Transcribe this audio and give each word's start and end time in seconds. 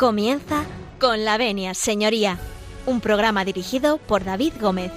Comienza 0.00 0.64
con 0.98 1.26
la 1.26 1.36
venia, 1.36 1.74
señoría, 1.74 2.38
un 2.86 3.02
programa 3.02 3.44
dirigido 3.44 3.98
por 3.98 4.24
David 4.24 4.54
Gómez. 4.58 4.90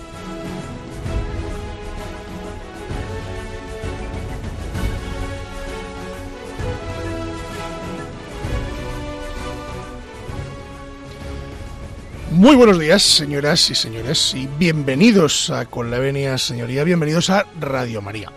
Muy 12.31 12.55
buenos 12.55 12.79
días, 12.79 13.03
señoras 13.03 13.69
y 13.71 13.75
señores, 13.75 14.33
y 14.33 14.47
bienvenidos 14.57 15.49
a 15.49 15.65
Con 15.65 15.91
la 15.91 15.99
Venia, 15.99 16.37
señoría, 16.37 16.85
bienvenidos 16.85 17.29
a 17.29 17.45
Radio 17.59 18.01
María. 18.01 18.31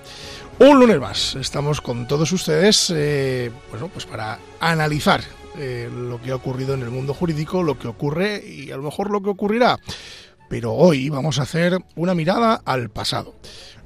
Un 0.58 0.80
lunes 0.80 0.98
más, 0.98 1.36
estamos 1.36 1.80
con 1.80 2.08
todos 2.08 2.32
ustedes, 2.32 2.92
eh, 2.92 3.52
bueno, 3.70 3.86
pues 3.86 4.04
para 4.04 4.40
analizar 4.58 5.20
eh, 5.58 5.90
lo 5.92 6.20
que 6.20 6.30
ha 6.30 6.36
ocurrido 6.36 6.74
en 6.74 6.82
el 6.82 6.90
mundo 6.90 7.14
jurídico, 7.14 7.62
lo 7.62 7.78
que 7.78 7.88
ocurre 7.88 8.42
y 8.46 8.70
a 8.70 8.76
lo 8.76 8.82
mejor 8.82 9.10
lo 9.10 9.22
que 9.22 9.30
ocurrirá. 9.30 9.78
Pero 10.48 10.72
hoy 10.74 11.08
vamos 11.08 11.38
a 11.38 11.42
hacer 11.42 11.78
una 11.96 12.14
mirada 12.14 12.60
al 12.64 12.90
pasado. 12.90 13.34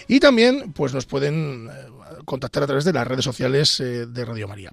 y 0.06 0.20
también 0.20 0.72
pues 0.72 0.94
nos 0.94 1.06
pueden 1.06 1.68
eh, 1.68 1.72
contactar 2.24 2.62
a 2.62 2.66
través 2.66 2.84
de 2.84 2.92
las 2.92 3.08
redes 3.08 3.24
sociales 3.24 3.80
eh, 3.80 4.06
de 4.06 4.24
Radio 4.24 4.46
María. 4.46 4.70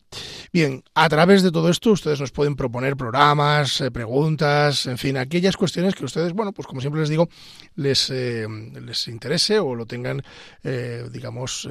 Bien, 0.54 0.84
a 0.94 1.10
través 1.10 1.42
de 1.42 1.52
todo 1.52 1.70
esto 1.70 1.90
ustedes 1.92 2.20
nos 2.20 2.30
pueden 2.32 2.56
proponer 2.56 2.96
programas, 2.96 3.84
preguntas, 3.92 4.86
en 4.86 5.00
fin, 5.00 5.18
aquellas 5.18 5.58
cuestiones 5.58 5.96
que 5.96 6.06
ustedes, 6.06 6.34
bueno, 6.34 6.52
pues 6.52 6.68
como 6.68 6.82
siempre 6.82 7.02
les 7.02 7.10
digo, 7.10 7.30
les, 7.76 8.12
les 8.12 9.08
interese 9.08 9.58
o 9.60 9.74
lo 9.76 9.88
tengan, 9.88 10.22
digamos, 10.64 11.68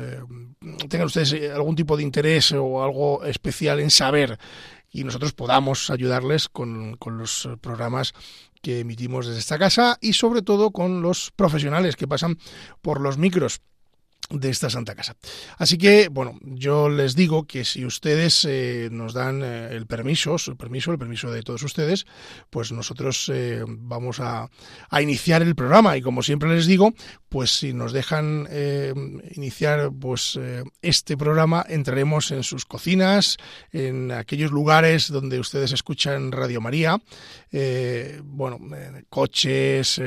tengan 0.88 1.06
ustedes 1.06 1.52
algún 1.52 1.76
tipo 1.76 1.96
de 1.96 2.02
interés 2.02 2.50
o 2.52 2.84
algo 2.84 3.24
especial 3.24 3.80
en 3.80 3.90
saber 3.90 4.38
y 4.96 5.04
nosotros 5.04 5.34
podamos 5.34 5.90
ayudarles 5.90 6.48
con, 6.48 6.96
con 6.96 7.18
los 7.18 7.46
programas 7.60 8.14
que 8.62 8.80
emitimos 8.80 9.26
desde 9.26 9.40
esta 9.40 9.58
casa 9.58 9.98
y 10.00 10.14
sobre 10.14 10.40
todo 10.40 10.70
con 10.70 11.02
los 11.02 11.32
profesionales 11.36 11.96
que 11.96 12.08
pasan 12.08 12.38
por 12.80 13.02
los 13.02 13.18
micros 13.18 13.60
de 14.30 14.50
esta 14.50 14.70
Santa 14.70 14.94
Casa. 14.94 15.16
Así 15.58 15.78
que, 15.78 16.08
bueno, 16.08 16.38
yo 16.42 16.88
les 16.88 17.14
digo 17.14 17.46
que 17.46 17.64
si 17.64 17.84
ustedes 17.84 18.44
eh, 18.48 18.88
nos 18.90 19.14
dan 19.14 19.42
eh, 19.42 19.68
el 19.70 19.86
permiso, 19.86 20.38
su 20.38 20.56
permiso, 20.56 20.90
el 20.92 20.98
permiso 20.98 21.30
de 21.30 21.42
todos 21.42 21.62
ustedes, 21.62 22.06
pues 22.50 22.72
nosotros 22.72 23.30
eh, 23.32 23.64
vamos 23.66 24.20
a, 24.20 24.48
a, 24.90 25.02
iniciar 25.02 25.42
el 25.42 25.54
programa 25.54 25.96
y 25.96 26.02
como 26.02 26.22
siempre 26.22 26.52
les 26.52 26.66
digo, 26.66 26.92
pues 27.28 27.50
si 27.50 27.72
nos 27.72 27.92
dejan 27.92 28.48
iniciar 29.34 29.90
pues 30.00 30.38
este 30.82 31.16
programa, 31.16 31.64
entraremos 31.68 32.30
en 32.30 32.42
sus 32.42 32.64
cocinas, 32.64 33.36
en 33.72 34.10
aquellos 34.10 34.50
lugares 34.50 35.10
donde 35.10 35.38
ustedes 35.38 35.72
escuchan 35.72 36.32
Radio 36.32 36.60
María, 36.60 36.98
bueno, 38.24 38.58
coches, 39.10 40.00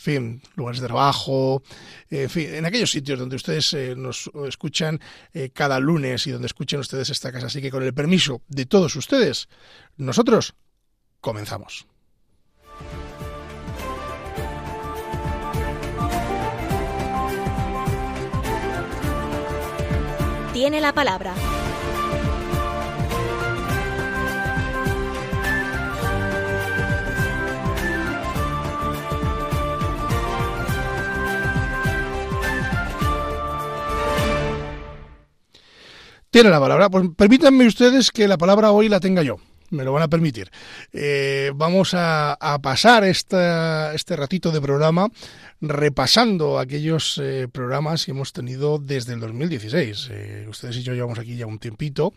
fin, 0.00 0.42
lugares 0.56 0.80
de 0.80 0.86
trabajo, 0.86 1.62
en 2.10 2.30
fin, 2.30 2.54
en 2.54 2.66
aquellos 2.66 2.90
sitios 2.90 3.18
donde 3.18 3.36
ustedes 3.36 3.72
eh, 3.74 3.94
nos 3.96 4.30
escuchan 4.48 5.00
eh, 5.32 5.50
cada 5.52 5.78
lunes 5.78 6.26
y 6.26 6.30
donde 6.30 6.46
escuchen 6.46 6.80
ustedes 6.80 7.10
esta 7.10 7.30
casa. 7.30 7.46
Así 7.46 7.60
que 7.60 7.70
con 7.70 7.82
el 7.82 7.94
permiso 7.94 8.42
de 8.48 8.66
todos 8.66 8.96
ustedes, 8.96 9.48
nosotros 9.96 10.54
comenzamos. 11.20 11.86
Tiene 20.52 20.80
la 20.80 20.92
palabra 20.92 21.34
Tiene 36.40 36.52
la 36.52 36.58
palabra. 36.58 36.88
Pues 36.88 37.06
permítanme 37.18 37.66
ustedes 37.66 38.10
que 38.10 38.26
la 38.26 38.38
palabra 38.38 38.72
hoy 38.72 38.88
la 38.88 38.98
tenga 38.98 39.22
yo. 39.22 39.36
Me 39.68 39.84
lo 39.84 39.92
van 39.92 40.04
a 40.04 40.08
permitir. 40.08 40.50
Eh, 40.90 41.52
vamos 41.54 41.92
a, 41.92 42.38
pasar 42.62 43.04
esta, 43.04 43.94
este 43.94 44.16
ratito 44.16 44.50
de 44.50 44.58
programa 44.58 45.10
repasando 45.60 46.58
aquellos 46.58 47.20
eh, 47.22 47.46
programas 47.52 48.06
que 48.06 48.12
hemos 48.12 48.32
tenido 48.32 48.78
desde 48.78 49.12
el 49.12 49.20
2016. 49.20 50.08
Eh, 50.10 50.46
ustedes 50.48 50.78
y 50.78 50.82
yo 50.82 50.94
llevamos 50.94 51.18
aquí 51.18 51.36
ya 51.36 51.44
un 51.44 51.58
tiempito. 51.58 52.14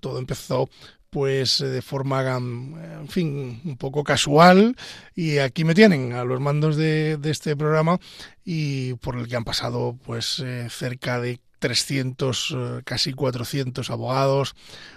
todo 0.00 0.18
empezó 0.18 0.70
pues 1.10 1.58
de 1.58 1.82
forma, 1.82 2.36
en 2.36 3.08
fin, 3.08 3.60
un 3.62 3.76
poco 3.76 4.04
casual 4.04 4.74
y 5.14 5.36
aquí 5.38 5.64
me 5.64 5.74
tienen 5.74 6.14
a 6.14 6.24
los 6.24 6.40
mandos 6.40 6.76
de, 6.76 7.18
de 7.18 7.30
este 7.30 7.56
programa 7.56 7.98
y 8.42 8.94
por 8.94 9.16
el 9.18 9.28
que 9.28 9.36
han 9.36 9.44
pasado 9.44 9.98
pues 10.02 10.42
cerca 10.68 11.20
de 11.20 11.40
300, 11.58 12.54
eh, 12.56 12.82
casi 12.84 13.12
400 13.12 13.90
abogados, 13.90 14.54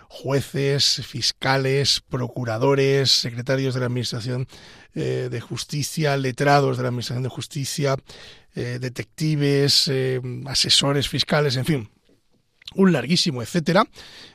jueces, 0.08 1.06
fiscales, 1.06 2.02
procuradores, 2.09 3.12
secretarios 3.12 3.74
de 3.74 3.80
la 3.80 3.86
Administración 3.88 4.47
eh, 4.96 5.30
de 5.31 5.42
Justicia, 5.42 6.17
letrados 6.17 6.78
de 6.78 6.84
la 6.84 6.90
Administración 6.90 7.23
de 7.23 7.29
Justicia, 7.29 7.96
eh, 8.56 8.79
detectives, 8.82 9.91
asesores 10.47 11.08
fiscales, 11.08 11.56
en 11.56 11.66
fin, 11.66 11.90
un 12.76 12.91
larguísimo 12.91 13.41
etcétera 13.41 13.88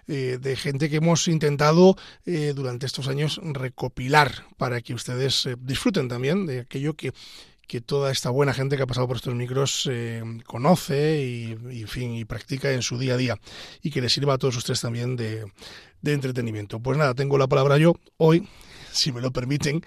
de 0.06 0.56
gente 0.56 0.90
que 0.90 0.96
hemos 0.96 1.28
intentado 1.28 1.96
durante 2.24 2.86
estos 2.86 3.06
años 3.06 3.40
recopilar 3.42 4.44
para 4.56 4.80
que 4.80 4.92
ustedes 4.92 5.48
disfruten 5.60 6.08
también 6.08 6.44
de 6.44 6.60
aquello 6.60 6.94
que 6.94 7.12
que 7.66 7.80
toda 7.80 8.10
esta 8.10 8.30
buena 8.30 8.54
gente 8.54 8.76
que 8.76 8.82
ha 8.82 8.86
pasado 8.86 9.06
por 9.06 9.16
estos 9.16 9.34
micros 9.34 9.88
eh, 9.90 10.22
conoce 10.46 11.22
y, 11.22 11.80
en 11.80 11.88
fin, 11.88 12.14
y 12.14 12.24
practica 12.24 12.72
en 12.72 12.82
su 12.82 12.98
día 12.98 13.14
a 13.14 13.16
día 13.16 13.38
y 13.82 13.90
que 13.90 14.00
les 14.00 14.12
sirva 14.12 14.34
a 14.34 14.38
todos 14.38 14.56
ustedes 14.56 14.80
también 14.80 15.16
de, 15.16 15.46
entretenimiento. 16.04 16.80
Pues 16.80 16.98
nada, 16.98 17.14
tengo 17.14 17.38
la 17.38 17.46
palabra 17.46 17.78
yo 17.78 17.94
hoy, 18.18 18.46
si 18.92 19.10
me 19.10 19.22
lo 19.22 19.32
permiten, 19.32 19.82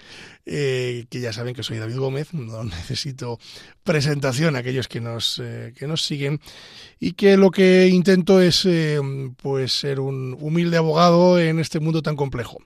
eh, 0.46 1.06
que 1.10 1.20
ya 1.20 1.32
saben 1.32 1.54
que 1.54 1.62
soy 1.62 1.78
David 1.78 1.98
Gómez, 1.98 2.34
no 2.34 2.64
necesito 2.64 3.40
presentación 3.84 4.56
a 4.56 4.60
aquellos 4.60 4.88
que 4.88 5.00
nos, 5.00 5.40
eh, 5.40 5.74
que 5.78 5.88
nos 5.88 6.04
siguen 6.04 6.42
y 7.00 7.14
que 7.14 7.38
lo 7.38 7.52
que 7.52 7.88
intento 7.88 8.42
es 8.42 8.68
pues 9.38 9.74
ser 9.74 10.00
un 10.00 10.36
humilde 10.40 10.78
abogado 10.78 11.40
en 11.40 11.60
este 11.60 11.80
mundo 11.80 12.02
tan 12.02 12.16
complejo 12.16 12.58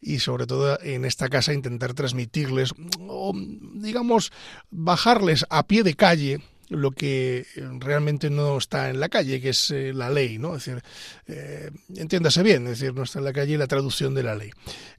y 0.00 0.18
sobre 0.20 0.46
todo 0.46 0.78
en 0.82 1.04
esta 1.04 1.28
casa 1.28 1.52
intentar 1.52 1.94
transmitirles 1.94 2.72
o 3.00 3.32
digamos 3.74 4.32
bajarles 4.70 5.46
a 5.50 5.66
pie 5.66 5.82
de 5.82 5.94
calle 5.94 6.40
lo 6.70 6.92
que 6.92 7.46
realmente 7.80 8.30
no 8.30 8.56
está 8.56 8.90
en 8.90 9.00
la 9.00 9.08
calle, 9.08 9.40
que 9.40 9.48
es 9.50 9.70
eh, 9.72 9.92
la 9.92 10.08
ley, 10.08 10.38
¿no? 10.38 10.54
Es 10.54 10.64
decir, 10.64 10.82
eh, 11.26 11.70
entiéndase 11.96 12.44
bien, 12.44 12.62
es 12.68 12.78
decir, 12.78 12.94
no 12.94 13.02
está 13.02 13.18
en 13.18 13.24
la 13.24 13.32
calle 13.32 13.58
la 13.58 13.66
traducción 13.66 14.14
de 14.14 14.22
la 14.22 14.36
ley, 14.36 14.50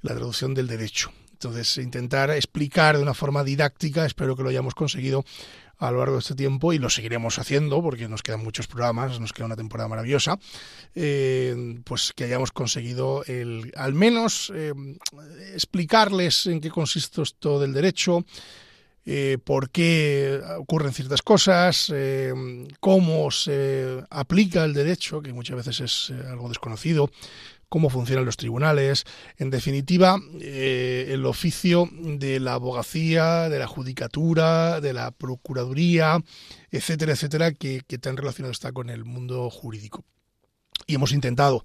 la 0.01 0.13
traducción 0.13 0.53
del 0.53 0.67
derecho. 0.67 1.11
Entonces, 1.43 1.79
intentar 1.79 2.29
explicar 2.29 2.97
de 2.97 3.01
una 3.01 3.15
forma 3.15 3.43
didáctica, 3.43 4.05
espero 4.05 4.35
que 4.35 4.43
lo 4.43 4.49
hayamos 4.49 4.75
conseguido 4.75 5.25
a 5.79 5.89
lo 5.89 5.97
largo 5.97 6.13
de 6.13 6.19
este 6.19 6.35
tiempo 6.35 6.71
y 6.71 6.77
lo 6.77 6.87
seguiremos 6.87 7.39
haciendo 7.39 7.81
porque 7.81 8.07
nos 8.07 8.21
quedan 8.21 8.43
muchos 8.43 8.67
programas, 8.67 9.19
nos 9.19 9.33
queda 9.33 9.47
una 9.47 9.55
temporada 9.55 9.87
maravillosa, 9.87 10.37
eh, 10.93 11.81
pues 11.83 12.13
que 12.15 12.25
hayamos 12.25 12.51
conseguido 12.51 13.23
el, 13.25 13.73
al 13.75 13.95
menos 13.95 14.53
eh, 14.53 14.71
explicarles 15.55 16.45
en 16.45 16.61
qué 16.61 16.69
consiste 16.69 17.23
esto 17.23 17.59
del 17.59 17.73
derecho, 17.73 18.23
eh, 19.03 19.39
por 19.43 19.71
qué 19.71 20.39
ocurren 20.59 20.93
ciertas 20.93 21.23
cosas, 21.23 21.91
cómo 22.79 23.31
se 23.31 24.03
aplica 24.11 24.63
el 24.63 24.75
derecho, 24.75 25.23
que 25.23 25.33
muchas 25.33 25.57
veces 25.65 25.79
es 25.79 26.11
algo 26.27 26.49
desconocido, 26.49 27.09
cómo 27.71 27.89
funcionan 27.89 28.25
los 28.25 28.35
tribunales, 28.35 29.05
en 29.37 29.49
definitiva, 29.49 30.19
el 30.41 31.25
oficio 31.25 31.87
de 31.93 32.41
la 32.41 32.55
abogacía, 32.55 33.47
de 33.47 33.59
la 33.59 33.67
judicatura, 33.67 34.81
de 34.81 34.91
la 34.91 35.11
procuraduría, 35.11 36.21
etcétera, 36.69 37.13
etcétera, 37.13 37.53
que, 37.53 37.81
que 37.87 37.97
tan 37.97 38.17
relacionado 38.17 38.51
está 38.51 38.73
con 38.73 38.89
el 38.89 39.05
mundo 39.05 39.49
jurídico. 39.49 40.03
Y 40.85 40.95
hemos 40.95 41.13
intentado 41.13 41.63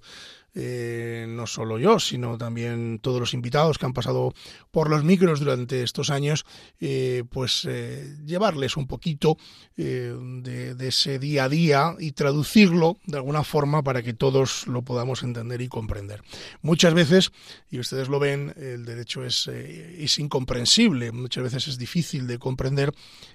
eh, 0.59 1.27
no 1.29 1.45
solo 1.45 1.77
yo, 1.77 1.99
sino 1.99 2.35
también 2.35 2.97
todos 2.99 3.19
los 3.19 3.35
invitados 3.35 3.77
que 3.77 3.85
han 3.85 3.93
pasado 3.93 4.33
por 4.71 4.89
los 4.89 5.03
micros 5.03 5.39
durante 5.39 5.83
estos 5.83 6.09
años, 6.09 6.47
eh, 6.79 7.25
pues 7.29 7.67
eh, 7.69 8.17
llevarles 8.25 8.75
un 8.75 8.87
poquito 8.87 9.37
de, 9.75 10.75
ese 10.79 11.19
día 11.19 11.43
a 11.43 11.49
día 11.49 11.95
y 11.99 12.13
traducirlo 12.13 12.97
de 13.05 13.17
alguna 13.17 13.43
forma 13.43 13.83
para 13.83 14.01
que 14.01 14.15
todos 14.15 14.65
lo 14.65 14.81
podamos 14.81 15.21
entender 15.21 15.61
y 15.61 15.67
comprender. 15.67 16.23
Muchas 16.63 16.95
veces, 16.95 17.31
y 17.69 17.77
ustedes 17.77 18.09
lo 18.09 18.17
ven, 18.17 18.55
el 18.57 18.83
derecho 18.83 19.23
es, 19.23 19.47
es 19.47 20.17
incomprensible, 20.17 21.11
muchas 21.11 21.43
veces 21.43 21.67
es 21.67 21.77
difícil 21.77 22.25
de 22.25 22.39
comprender 22.39 22.91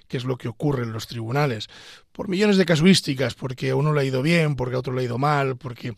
qué 0.09 0.17
es 0.17 0.25
lo 0.25 0.37
que 0.37 0.49
ocurre 0.49 0.83
en 0.83 0.91
los 0.91 1.07
tribunales 1.07 1.69
por 2.13 2.29
millones 2.29 2.57
de 2.57 2.65
casuísticas, 2.65 3.33
porque 3.33 3.71
a 3.71 3.75
uno 3.75 3.91
le 3.91 4.01
ha 4.01 4.03
ido 4.05 4.21
bien, 4.21 4.55
porque 4.55 4.75
a 4.75 4.79
otro 4.79 4.93
le 4.93 5.01
ha 5.01 5.05
ido 5.05 5.17
mal, 5.17 5.57
porque, 5.57 5.89
en 5.89 5.95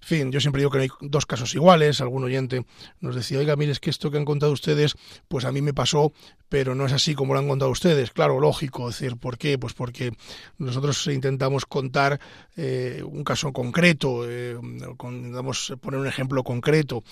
fin, 0.00 0.32
yo 0.32 0.40
siempre 0.40 0.60
digo 0.60 0.70
que 0.70 0.78
no 0.78 0.82
hay 0.84 0.90
dos 1.02 1.26
casos 1.26 1.54
iguales. 1.54 2.00
Algún 2.00 2.24
oyente 2.24 2.64
nos 3.00 3.14
decía, 3.14 3.38
oiga, 3.38 3.56
mire, 3.56 3.72
es 3.72 3.80
que 3.80 3.90
esto 3.90 4.10
que 4.10 4.16
han 4.16 4.24
contado 4.24 4.52
ustedes, 4.52 4.94
pues 5.28 5.44
a 5.44 5.52
mí 5.52 5.60
me 5.60 5.74
pasó, 5.74 6.12
pero 6.48 6.74
no 6.76 6.86
es 6.86 6.92
así 6.92 7.14
como 7.14 7.34
lo 7.34 7.40
han 7.40 7.48
contado 7.48 7.70
ustedes. 7.70 8.12
Claro, 8.12 8.38
lógico, 8.38 8.86
decir, 8.86 9.16
¿por 9.16 9.38
qué? 9.38 9.58
Pues 9.58 9.74
porque 9.74 10.12
nosotros 10.56 11.04
intentamos 11.08 11.66
contar 11.66 12.20
eh, 12.56 13.02
un 13.04 13.24
caso 13.24 13.52
concreto, 13.52 14.24
eh, 14.30 14.56
intentamos 14.62 15.74
poner 15.80 15.98
un 16.00 16.06
ejemplo 16.06 16.44
concreto 16.44 17.02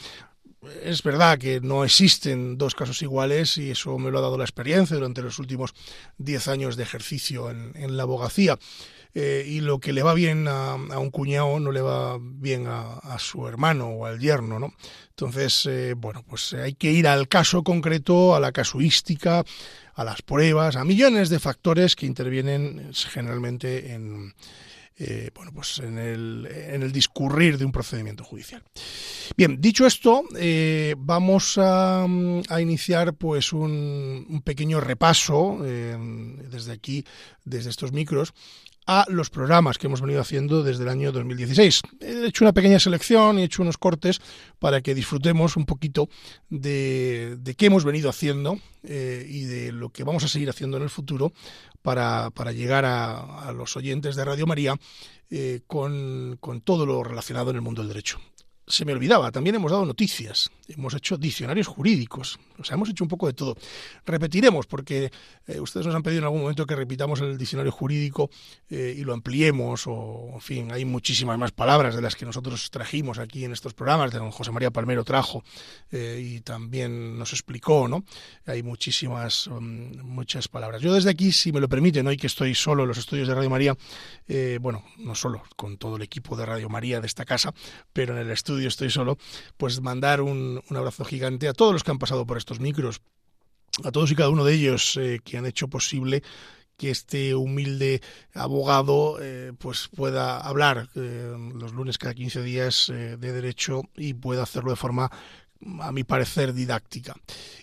es 0.82 1.02
verdad 1.02 1.38
que 1.38 1.60
no 1.60 1.84
existen 1.84 2.58
dos 2.58 2.74
casos 2.74 3.02
iguales 3.02 3.56
y 3.58 3.70
eso 3.70 3.98
me 3.98 4.10
lo 4.10 4.18
ha 4.18 4.22
dado 4.22 4.38
la 4.38 4.44
experiencia 4.44 4.96
durante 4.96 5.22
los 5.22 5.38
últimos 5.38 5.74
diez 6.18 6.48
años 6.48 6.76
de 6.76 6.82
ejercicio 6.82 7.50
en, 7.50 7.96
la 7.96 8.02
abogacía. 8.04 8.58
Eh, 9.16 9.44
y 9.46 9.60
lo 9.60 9.78
que 9.78 9.92
le 9.92 10.02
va 10.02 10.12
bien 10.12 10.48
a, 10.48 10.74
un 10.74 11.10
cuñado 11.10 11.60
no 11.60 11.70
le 11.70 11.80
va 11.80 12.18
bien 12.20 12.66
a, 12.66 13.16
su 13.18 13.46
hermano 13.46 13.88
o 13.90 14.06
al 14.06 14.18
yerno, 14.18 14.58
¿no? 14.58 14.74
Entonces, 15.10 15.66
eh, 15.66 15.94
bueno, 15.96 16.24
pues 16.28 16.52
hay 16.54 16.74
que 16.74 16.90
ir 16.90 17.06
al 17.06 17.28
caso 17.28 17.62
concreto, 17.62 18.34
a 18.34 18.40
la 18.40 18.50
casuística, 18.50 19.44
a 19.94 20.04
las 20.04 20.22
pruebas, 20.22 20.74
a 20.74 20.84
millones 20.84 21.28
de 21.28 21.38
factores 21.38 21.94
que 21.94 22.06
intervienen 22.06 22.90
generalmente 22.92 23.92
en, 23.92 24.34
eh, 24.96 25.30
bueno, 25.34 25.50
pues 25.52 25.80
en 25.80 25.98
el, 25.98 26.46
en 26.46 26.82
el, 26.82 26.92
discurrir 26.92 27.58
de 27.58 27.64
un 27.64 27.72
procedimiento 27.72 28.22
judicial. 28.22 28.62
Bien, 29.36 29.60
dicho 29.60 29.86
esto, 29.86 30.22
eh, 30.36 30.94
vamos 30.96 31.58
a, 31.58 32.06
iniciar 32.60 33.14
pues 33.14 33.52
un, 33.52 34.26
un 34.28 34.42
pequeño 34.42 34.80
repaso 34.80 35.58
eh, 35.64 35.96
desde 36.48 36.72
aquí, 36.72 37.04
desde 37.44 37.70
estos 37.70 37.92
micros, 37.92 38.34
a 38.86 39.06
los 39.08 39.30
programas 39.30 39.78
que 39.78 39.86
hemos 39.86 40.00
venido 40.00 40.20
haciendo 40.20 40.62
desde 40.62 40.82
el 40.82 40.88
año 40.88 41.12
2016. 41.12 41.82
He 42.00 42.26
hecho 42.26 42.44
una 42.44 42.52
pequeña 42.52 42.78
selección 42.78 43.38
y 43.38 43.42
he 43.42 43.44
hecho 43.44 43.62
unos 43.62 43.78
cortes 43.78 44.20
para 44.58 44.80
que 44.80 44.94
disfrutemos 44.94 45.56
un 45.56 45.64
poquito 45.64 46.08
de, 46.50 47.38
qué 47.56 47.66
hemos 47.66 47.84
venido 47.84 48.10
haciendo 48.10 48.58
eh, 48.82 49.26
y 49.28 49.44
de 49.44 49.72
lo 49.72 49.90
que 49.90 50.04
vamos 50.04 50.24
a 50.24 50.28
seguir 50.28 50.50
haciendo 50.50 50.76
en 50.76 50.82
el 50.82 50.90
futuro 50.90 51.32
para, 51.82 52.30
llegar 52.52 52.84
a, 52.84 53.52
los 53.52 53.76
oyentes 53.76 54.16
de 54.16 54.24
Radio 54.24 54.46
María 54.46 54.76
eh, 55.30 55.60
con, 55.66 56.36
con 56.40 56.60
todo 56.60 56.86
lo 56.86 57.02
relacionado 57.02 57.50
en 57.50 57.56
el 57.56 57.62
mundo 57.62 57.82
del 57.82 57.88
derecho 57.88 58.20
se 58.66 58.84
me 58.84 58.92
olvidaba, 58.92 59.30
también 59.30 59.56
hemos 59.56 59.70
dado 59.70 59.84
noticias, 59.84 60.50
hemos 60.68 60.94
hecho 60.94 61.18
diccionarios 61.18 61.66
jurídicos, 61.66 62.38
o 62.58 62.64
sea, 62.64 62.74
hemos 62.74 62.88
hecho 62.88 63.04
un 63.04 63.08
poco 63.08 63.26
de 63.26 63.34
todo. 63.34 63.56
Repetiremos, 64.06 64.66
porque 64.66 65.10
eh, 65.46 65.60
ustedes 65.60 65.86
nos 65.86 65.94
han 65.94 66.02
pedido 66.02 66.20
en 66.20 66.24
algún 66.24 66.40
momento 66.40 66.66
que 66.66 66.74
repitamos 66.74 67.20
el 67.20 67.36
diccionario 67.36 67.70
jurídico 67.72 68.30
eh, 68.70 68.94
y 68.96 69.02
lo 69.02 69.12
ampliemos, 69.12 69.86
o 69.86 70.30
en 70.34 70.40
fin, 70.40 70.72
hay 70.72 70.84
muchísimas 70.84 71.38
más 71.38 71.52
palabras 71.52 71.94
de 71.94 72.00
las 72.00 72.16
que 72.16 72.24
nosotros 72.24 72.70
trajimos 72.70 73.18
aquí 73.18 73.44
en 73.44 73.52
estos 73.52 73.74
programas, 73.74 74.12
de 74.12 74.18
don 74.18 74.30
José 74.30 74.50
María 74.50 74.70
Palmero 74.70 75.04
trajo 75.04 75.44
eh, 75.90 76.22
y 76.24 76.40
también 76.40 77.18
nos 77.18 77.32
explicó, 77.32 77.86
¿no? 77.86 78.04
Hay 78.46 78.62
muchísimas, 78.62 79.48
mm, 79.48 80.00
muchas 80.02 80.48
palabras. 80.48 80.80
Yo 80.80 80.94
desde 80.94 81.10
aquí, 81.10 81.32
si 81.32 81.52
me 81.52 81.60
lo 81.60 81.68
permiten, 81.68 82.06
hoy 82.06 82.16
que 82.16 82.28
estoy 82.28 82.54
solo 82.54 82.84
en 82.84 82.88
los 82.88 82.98
estudios 82.98 83.28
de 83.28 83.34
Radio 83.34 83.50
María, 83.50 83.76
bueno, 84.60 84.84
no 84.98 85.14
solo, 85.14 85.42
con 85.56 85.76
todo 85.76 85.96
el 85.96 86.02
equipo 86.02 86.36
de 86.36 86.46
Radio 86.46 86.68
María 86.70 87.00
de 87.00 87.06
esta 87.06 87.24
casa, 87.24 87.52
pero 87.92 88.14
en 88.14 88.20
el 88.20 88.30
estudio 88.30 88.53
estoy 88.58 88.90
solo, 88.90 89.18
pues 89.56 89.80
mandar 89.80 90.20
un, 90.20 90.62
abrazo 90.70 91.04
gigante 91.04 91.48
a 91.48 91.52
todos 91.52 91.72
los 91.72 91.84
que 91.84 91.90
han 91.90 91.98
pasado 91.98 92.26
por 92.26 92.36
estos 92.36 92.60
micros, 92.60 93.00
a 93.82 93.90
todos 93.90 94.10
y 94.10 94.16
cada 94.16 94.30
uno 94.30 94.44
de 94.44 94.54
ellos 94.54 94.96
eh, 94.96 95.20
que 95.24 95.36
han 95.36 95.46
hecho 95.46 95.68
posible 95.68 96.22
que 96.76 96.90
este 96.90 97.34
humilde 97.34 98.02
abogado 98.34 99.18
eh, 99.20 99.52
pues 99.58 99.88
pueda 99.94 100.38
hablar 100.40 100.88
eh, 100.96 101.32
los 101.54 101.72
lunes 101.72 101.98
cada 101.98 102.14
15 102.14 102.42
días 102.42 102.86
de 102.88 103.16
derecho 103.16 103.82
y 103.96 104.14
pueda 104.14 104.42
hacerlo 104.42 104.70
de 104.70 104.76
forma 104.76 105.10
a 105.80 105.92
mi 105.92 106.04
parecer 106.04 106.52
didáctica. 106.52 107.14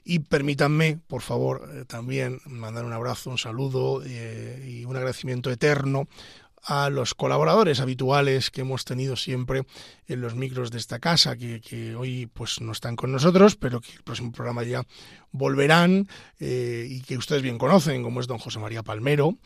Y 0.06 0.20
permítanme, 0.20 1.00
por 1.08 1.22
favor, 1.22 1.86
también 1.88 2.40
mandar 2.46 2.86
un 2.86 2.94
abrazo, 2.94 3.30
un 3.30 3.38
saludo 3.38 4.02
y 4.06 4.86
un 4.86 4.96
agradecimiento 4.96 5.52
eterno 5.52 6.08
a 6.64 6.90
los 6.90 7.14
colaboradores 7.14 7.80
habituales 7.80 8.52
que 8.52 8.62
hemos 8.62 8.86
tenido 8.86 9.16
siempre 9.16 9.64
en 10.08 10.22
los 10.22 10.36
micros 10.36 10.72
de 10.72 10.78
esta 10.78 11.00
casa, 11.00 11.36
que, 11.36 11.96
hoy 11.96 12.28
pues 12.28 12.62
no 12.62 12.72
están 12.72 12.96
con 12.96 13.12
nosotros, 13.12 13.56
pero 13.56 13.82
que 13.82 13.92
el 13.94 14.04
próximo 14.04 14.32
programa 14.32 14.64
ya 14.64 14.84
volverán 15.32 16.08
eh, 16.40 16.86
y 16.90 17.02
que 17.02 17.18
ustedes 17.18 17.42
bien 17.42 17.58
conocen, 17.58 18.04
como 18.04 18.20
es 18.20 18.28
don 18.28 18.38
José 18.38 18.60
María 18.60 18.84
Palmero, 18.84 19.38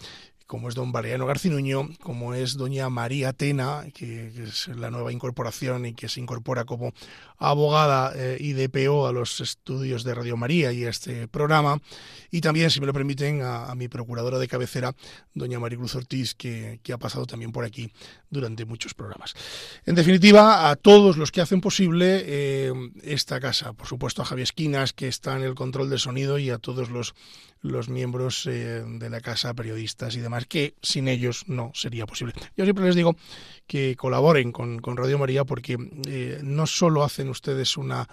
como 0.47 0.69
es 0.69 0.75
don 0.75 0.91
Valeriano 0.91 1.25
Garcinuño, 1.25 1.89
como 2.01 2.35
es 2.35 2.55
doña 2.55 2.89
María 2.89 3.33
Tena, 3.33 3.85
que, 3.93 4.31
es 4.43 4.67
la 4.67 4.91
nueva 4.91 5.11
incorporación 5.11 5.85
y 5.85 5.93
que 5.93 6.07
se 6.07 6.19
incorpora 6.19 6.65
como 6.65 6.93
abogada 7.37 8.13
eh, 8.15 8.37
y 8.39 8.53
DPO 8.53 9.07
a 9.07 9.11
los 9.11 9.41
estudios 9.41 10.03
de 10.03 10.13
Radio 10.13 10.37
María 10.37 10.71
y 10.71 10.85
a 10.85 10.89
este 10.89 11.27
programa, 11.27 11.81
y 12.29 12.41
también, 12.41 12.69
si 12.69 12.79
me 12.79 12.85
lo 12.85 12.93
permiten, 12.93 13.41
a, 13.41 13.73
mi 13.75 13.87
procuradora 13.87 14.37
de 14.37 14.47
cabecera, 14.47 14.93
doña 15.33 15.59
Maricruz 15.59 15.95
Ortiz, 15.95 16.35
que, 16.35 16.79
ha 16.93 16.97
pasado 16.97 17.25
también 17.25 17.51
por 17.51 17.65
aquí 17.65 17.91
durante 18.29 18.65
muchos 18.65 18.93
programas. 18.93 19.33
En 19.85 19.95
definitiva, 19.95 20.69
a 20.69 20.75
todos 20.75 21.17
los 21.17 21.31
que 21.31 21.41
hacen 21.41 21.59
posible 21.59 22.23
eh, 22.25 22.73
esta 23.03 23.39
casa, 23.39 23.73
por 23.73 23.87
supuesto 23.87 24.21
a 24.21 24.25
Javier 24.25 24.43
Esquinas, 24.43 24.93
que 24.93 25.07
está 25.07 25.35
en 25.35 25.43
el 25.43 25.55
control 25.55 25.89
de 25.89 25.97
sonido, 25.97 26.37
y 26.37 26.49
a 26.49 26.57
todos 26.57 26.89
los 26.89 27.15
los 27.61 27.89
miembros 27.89 28.45
eh, 28.47 28.83
de 28.85 29.09
la 29.09 29.21
casa, 29.21 29.53
periodistas 29.53 30.15
y 30.15 30.19
demás, 30.19 30.45
que 30.45 30.75
sin 30.81 31.07
ellos 31.07 31.45
no 31.47 31.71
sería 31.73 32.05
posible. 32.05 32.33
Yo 32.55 32.63
siempre 32.63 32.85
les 32.85 32.95
digo 32.95 33.15
que 33.67 33.95
colaboren 33.95 34.51
con, 34.51 34.79
Radio 34.81 35.17
María 35.17 35.43
porque 35.45 35.77
eh, 36.07 36.39
no 36.43 36.67
solo 36.67 37.03
hacen 37.03 37.29
ustedes 37.29 37.77
una 37.77 38.07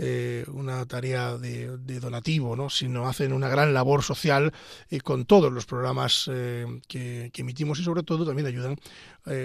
eh, 0.00 0.44
una 0.52 0.86
tarea 0.86 1.36
de, 1.36 1.76
donativo, 1.98 2.54
¿no? 2.54 2.70
sino 2.70 3.08
hacen 3.08 3.32
una 3.32 3.48
gran 3.48 3.74
labor 3.74 4.04
social 4.04 4.52
eh, 4.90 5.00
con 5.00 5.24
todos 5.24 5.52
los 5.52 5.66
programas 5.66 6.30
eh, 6.32 6.66
que, 6.86 7.32
emitimos 7.34 7.80
y 7.80 7.82
sobre 7.82 8.04
todo 8.04 8.24
también 8.24 8.46
ayudan 8.46 8.76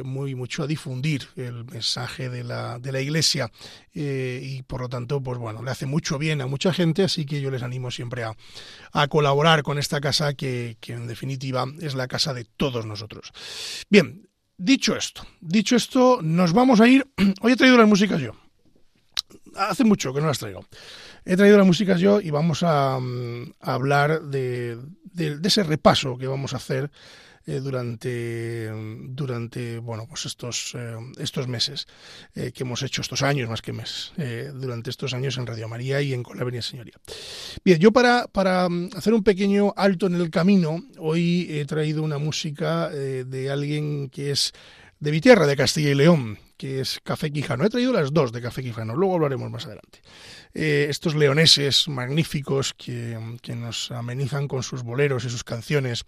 muy 0.05 0.33
mucho 0.33 0.63
a 0.63 0.67
difundir 0.67 1.27
el 1.36 1.65
mensaje 1.65 2.29
de 2.29 2.45
la, 2.45 2.79
de 2.79 2.93
la 2.93 3.01
Iglesia 3.01 3.51
y 3.93 4.62
por 4.63 4.79
lo 4.79 4.88
tanto, 4.88 5.22
pues 5.22 5.38
bueno, 5.38 5.62
le 5.62 5.72
hace 5.72 5.86
mucho 5.86 6.17
bien 6.17 6.39
a 6.39 6.48
mucha 6.48 6.72
gente, 6.72 7.03
así 7.03 7.25
que 7.25 7.41
yo 7.41 7.51
les 7.51 7.63
animo 7.63 7.91
siempre 7.91 8.24
a, 8.24 8.33
a 8.93 9.07
colaborar 9.10 9.62
con 9.62 9.77
esta 9.77 10.00
casa 10.00 10.36
que, 10.36 10.77
que 10.79 10.93
en 10.93 11.07
definitiva 11.07 11.65
es 11.81 11.95
la 11.95 12.07
casa 12.07 12.33
de 12.33 12.45
todos 12.45 12.86
nosotros. 12.86 13.33
Bien, 13.89 14.29
dicho 14.57 14.95
esto, 14.95 15.27
dicho 15.41 15.75
esto, 15.75 16.19
nos 16.22 16.53
vamos 16.53 16.79
a 16.79 16.88
ir. 16.88 17.05
Hoy 17.41 17.51
he 17.51 17.57
traído 17.57 17.77
las 17.77 17.89
músicas 17.89 18.22
yo 18.22 18.42
hace 19.55 19.83
mucho 19.83 20.13
que 20.13 20.22
no 20.22 20.27
las 20.27 20.39
traigo. 20.39 20.65
He 21.25 21.38
traído 21.38 21.57
las 21.57 21.67
músicas 21.67 22.00
yo 22.00 22.19
y 22.19 22.29
vamos 22.31 22.63
a, 22.63 23.00
mm, 23.00 23.53
hablar 23.62 24.24
de, 24.24 24.77
ese 25.15 25.63
repaso 25.63 26.17
que 26.17 26.27
vamos 26.27 26.53
a 26.53 26.57
hacer 26.57 26.91
eh, 27.45 27.60
durante, 27.60 28.72
durante 29.10 29.77
bueno, 29.79 30.05
pues 30.07 30.25
estos, 30.25 30.74
eh, 30.75 30.95
estos 31.17 31.48
meses 31.50 31.88
eh, 32.36 32.53
que 32.53 32.63
hemos 32.63 32.81
hecho, 32.83 33.01
estos 33.01 33.22
años 33.22 33.50
más 33.50 33.62
que 33.62 33.74
meses, 33.74 34.13
durante 34.53 34.89
estos 34.89 35.13
años 35.13 35.38
en 35.38 35.45
Radio 35.45 35.67
María 35.67 36.01
y 36.01 36.13
en 36.13 36.24
la 36.24 36.62
Señoría. 36.62 36.93
Bien, 37.65 37.79
yo 37.79 37.91
para, 37.91 38.27
para 38.27 38.69
mm, 38.69 38.91
hacer 38.95 39.13
un 39.13 39.24
pequeño 39.24 39.74
alto 39.75 40.07
en 40.07 40.15
el 40.15 40.29
camino, 40.29 40.83
hoy 40.98 41.48
he 41.50 41.65
traído 41.65 42.01
una 42.01 42.17
música 42.17 42.89
de 42.89 43.51
alguien 43.51 44.10
que 44.10 44.31
es 44.31 44.53
de 45.01 45.12
mi 45.12 45.19
tierra, 45.19 45.45
de 45.45 45.57
Castilla 45.57 45.89
y 45.89 45.95
León, 45.95 46.39
que 46.63 46.79
es 46.79 47.01
Café 47.03 47.29
Quijano. 47.29 47.65
He 47.65 47.70
traído 47.70 47.91
las 47.91 48.13
dos 48.13 48.32
de 48.32 48.41
Café 48.41 48.63
Quijano, 48.63 48.96
luego 48.96 49.15
hablaremos 49.15 49.51
más 49.51 49.65
adelante. 49.65 50.00
Eh, 50.53 50.88
estos 50.89 51.13
leoneses 51.13 51.89
magníficos 51.89 52.74
que, 52.74 53.20
que, 53.41 53.53
nos 53.53 53.91
amenizan 53.91 54.48
con 54.48 54.63
sus 54.63 54.82
boleros 54.82 55.25
y 55.25 55.29
sus 55.29 55.43
canciones 55.43 56.05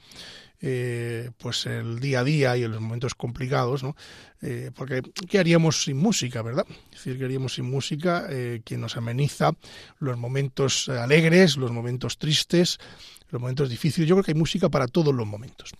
eh, 0.61 1.31
pues 1.39 1.65
el 1.65 1.99
día 1.99 2.21
a 2.21 2.23
día 2.23 2.55
y 2.55 2.63
en 2.63 2.71
los 2.71 2.79
momentos 2.79 3.15
complicados, 3.15 3.83
¿no? 3.83 3.97
Eh, 4.41 4.71
porque 4.73 5.01
¿qué 5.27 5.39
haríamos 5.39 5.83
sin 5.83 5.97
música, 5.97 6.41
verdad? 6.41 6.65
Es 6.69 6.99
decir, 6.99 7.17
¿qué 7.17 7.25
haríamos 7.25 7.55
sin 7.55 7.69
música 7.69 8.25
que 8.63 8.77
nos 8.77 8.95
ameniza 8.95 9.51
los 9.99 10.17
momentos 10.17 10.87
alegres, 10.87 11.57
los 11.57 11.71
momentos 11.71 12.17
tristes, 12.17 12.79
los 13.29 13.41
momentos 13.41 13.69
difíciles. 13.69 14.07
Yo 14.07 14.15
creo 14.15 14.23
que 14.23 14.31
hay 14.31 14.37
música 14.37 14.69
para 14.69 14.87
todos 14.87 15.13
los 15.13 15.25
momentos. 15.27 15.71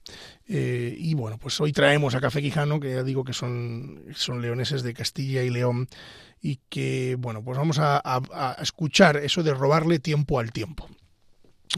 Eh, 0.48 0.96
y 0.98 1.14
bueno, 1.14 1.38
pues 1.38 1.60
hoy 1.62 1.72
traemos 1.72 2.16
a 2.16 2.22
Café 2.22 2.42
Quijano, 2.42 2.80
que 2.80 2.94
ya 2.94 3.04
digo 3.04 3.24
que 3.24 3.34
son, 3.34 4.04
son 4.16 4.42
leoneses 4.42 4.84
de 4.84 4.94
Castilla 4.94 5.44
y 5.44 5.50
León, 5.50 5.88
y 6.42 6.60
que, 6.70 7.16
bueno, 7.20 7.44
pues 7.44 7.58
vamos 7.58 7.80
a, 7.80 8.02
a 8.04 8.58
escuchar 8.62 9.18
eso 9.18 9.44
de 9.44 9.54
robarle 9.54 10.00
tiempo 10.00 10.40
al 10.40 10.52
tiempo 10.52 10.88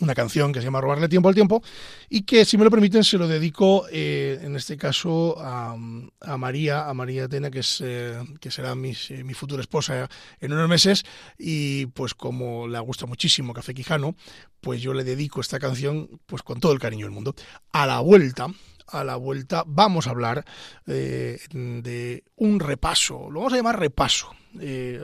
una 0.01 0.13
canción 0.13 0.53
que 0.53 0.59
se 0.59 0.65
llama 0.65 0.81
Robarle 0.81 1.09
tiempo 1.09 1.29
al 1.29 1.35
tiempo 1.35 1.61
y 2.09 2.23
que 2.23 2.45
si 2.45 2.57
me 2.57 2.63
lo 2.63 2.71
permiten 2.71 3.03
se 3.03 3.17
lo 3.17 3.27
dedico 3.27 3.85
eh, 3.91 4.39
en 4.41 4.55
este 4.55 4.77
caso 4.77 5.35
a, 5.39 5.75
a, 6.21 6.37
María, 6.37 6.87
a 6.87 6.93
María 6.93 7.25
Atena 7.25 7.49
que 7.49 7.59
es 7.59 7.81
eh, 7.83 8.17
que 8.39 8.51
será 8.51 8.75
mi, 8.75 8.93
mi, 9.23 9.33
futura 9.33 9.61
esposa 9.61 10.09
en 10.39 10.53
unos 10.53 10.69
meses 10.69 11.03
y 11.37 11.87
pues 11.87 12.13
como 12.13 12.67
le 12.67 12.79
gusta 12.79 13.05
muchísimo 13.05 13.53
Café 13.53 13.73
Quijano, 13.73 14.15
pues 14.61 14.81
yo 14.81 14.93
le 14.93 15.03
dedico 15.03 15.41
esta 15.41 15.59
canción 15.59 16.19
pues 16.25 16.41
con 16.41 16.59
todo 16.59 16.73
el 16.73 16.79
cariño 16.79 17.05
del 17.05 17.13
mundo. 17.13 17.35
A 17.71 17.85
la 17.85 17.99
vuelta 17.99 18.47
a 18.87 19.03
la 19.03 19.15
vuelta 19.17 19.63
vamos 19.67 20.07
a 20.07 20.11
hablar 20.11 20.45
eh, 20.87 21.39
de 21.51 22.23
un 22.35 22.59
repaso, 22.59 23.29
lo 23.29 23.39
vamos 23.39 23.53
a 23.53 23.57
llamar 23.57 23.79
repaso. 23.79 24.33
Eh, 24.61 25.01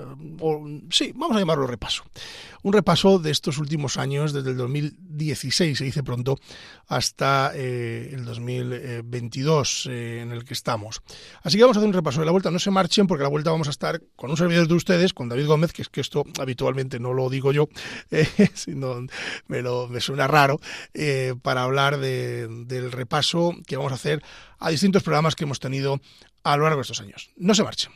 sí, 0.90 1.14
vamos 1.16 1.38
a 1.38 1.40
llamarlo 1.40 1.68
repaso. 1.68 2.04
Un 2.64 2.74
repaso 2.74 3.20
de 3.20 3.32
estos 3.32 3.58
últimos 3.58 3.98
años, 3.98 4.32
desde 4.32 4.52
el 4.52 4.58
2016, 4.58 5.78
se 5.78 5.84
dice 5.84 6.04
pronto, 6.04 6.40
hasta 6.88 7.52
eh, 7.56 8.12
el 8.14 8.24
2022 8.24 9.88
eh, 9.90 10.22
en 10.22 10.32
el 10.32 10.46
que 10.46 10.54
estamos. 10.54 11.02
Así 11.42 11.58
que 11.58 11.64
vamos 11.64 11.78
a 11.78 11.80
hacer 11.82 11.88
un 11.88 11.94
repaso 11.94 12.22
de 12.22 12.26
la 12.26 12.32
vuelta. 12.32 12.52
No 12.52 12.60
se 12.60 12.72
marchen 12.72 13.08
porque 13.08 13.24
la 13.24 13.30
vuelta 13.30 13.52
vamos 13.52 13.68
a 13.68 13.72
estar 13.72 14.02
con 14.16 14.30
un 14.30 14.38
servidor 14.38 14.68
de 14.68 14.76
ustedes, 14.76 15.14
con 15.14 15.28
David 15.28 15.48
Gómez, 15.48 15.74
que 15.74 15.82
es 15.82 15.90
que 15.90 16.02
esto 16.02 16.24
habitualmente 16.40 17.00
no 17.00 17.14
lo 17.14 17.30
digo 17.30 17.52
yo, 17.52 17.68
sino 18.54 19.06
me, 19.48 19.62
lo, 19.62 19.88
me 19.90 20.00
suena 20.00 20.28
raro, 20.28 20.60
para 21.42 21.64
hablar 21.64 21.98
de, 21.98 22.48
del 22.66 22.92
repaso 22.92 23.56
que 23.68 23.76
vamos 23.76 23.92
a 23.92 23.96
hacer 23.96 24.24
a 24.60 24.70
distintos 24.70 25.04
programas 25.04 25.36
que 25.36 25.44
hemos 25.44 25.60
tenido 25.60 26.00
a 26.44 26.58
lo 26.58 26.64
largo 26.64 26.78
de 26.78 26.84
estos 26.84 27.02
años. 27.02 27.32
No 27.36 27.54
se 27.56 27.64
marchen. 27.64 27.92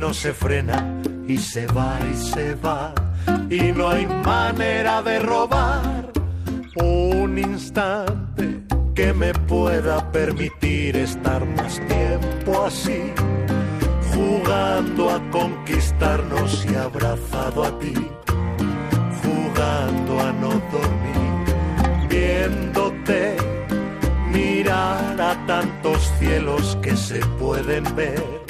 No 0.00 0.14
se 0.14 0.32
frena, 0.32 0.98
y 1.28 1.36
se 1.36 1.66
va 1.66 1.98
y 2.10 2.16
se 2.16 2.54
va, 2.54 2.94
y 3.50 3.72
no 3.72 3.90
hay 3.90 4.06
manera 4.06 5.02
de 5.02 5.18
robar 5.18 6.10
un 6.76 7.38
instante 7.38 8.62
que 8.94 9.12
me 9.12 9.34
pueda 9.34 10.10
permitir 10.10 10.96
estar 10.96 11.44
más 11.44 11.78
tiempo 11.86 12.64
así, 12.64 13.12
jugando 14.14 15.10
a 15.10 15.20
conquistarnos 15.30 16.66
y 16.70 16.74
abrazado 16.74 17.64
a 17.64 17.78
ti, 17.78 17.94
jugando 19.22 20.20
a 20.20 20.32
no 20.32 20.48
dormir 20.48 21.20
viéndote 22.08 23.36
mirar 24.32 25.20
a 25.20 25.46
tantos 25.46 26.10
cielos 26.18 26.76
que 26.82 26.96
se 26.96 27.20
pueden 27.38 27.84
ver 27.94 28.49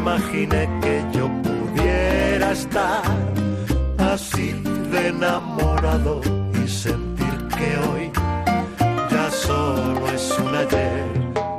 Imaginé 0.00 0.66
que 0.80 1.04
yo 1.12 1.28
pudiera 1.42 2.52
estar 2.52 3.02
así 4.12 4.52
de 4.90 5.08
enamorado 5.08 6.20
y 6.62 6.66
sentir 6.66 7.34
que 7.56 7.68
hoy 7.86 8.10
ya 9.10 9.30
solo 9.30 10.02
es 10.14 10.34
un 10.38 10.54
ayer. 10.54 11.04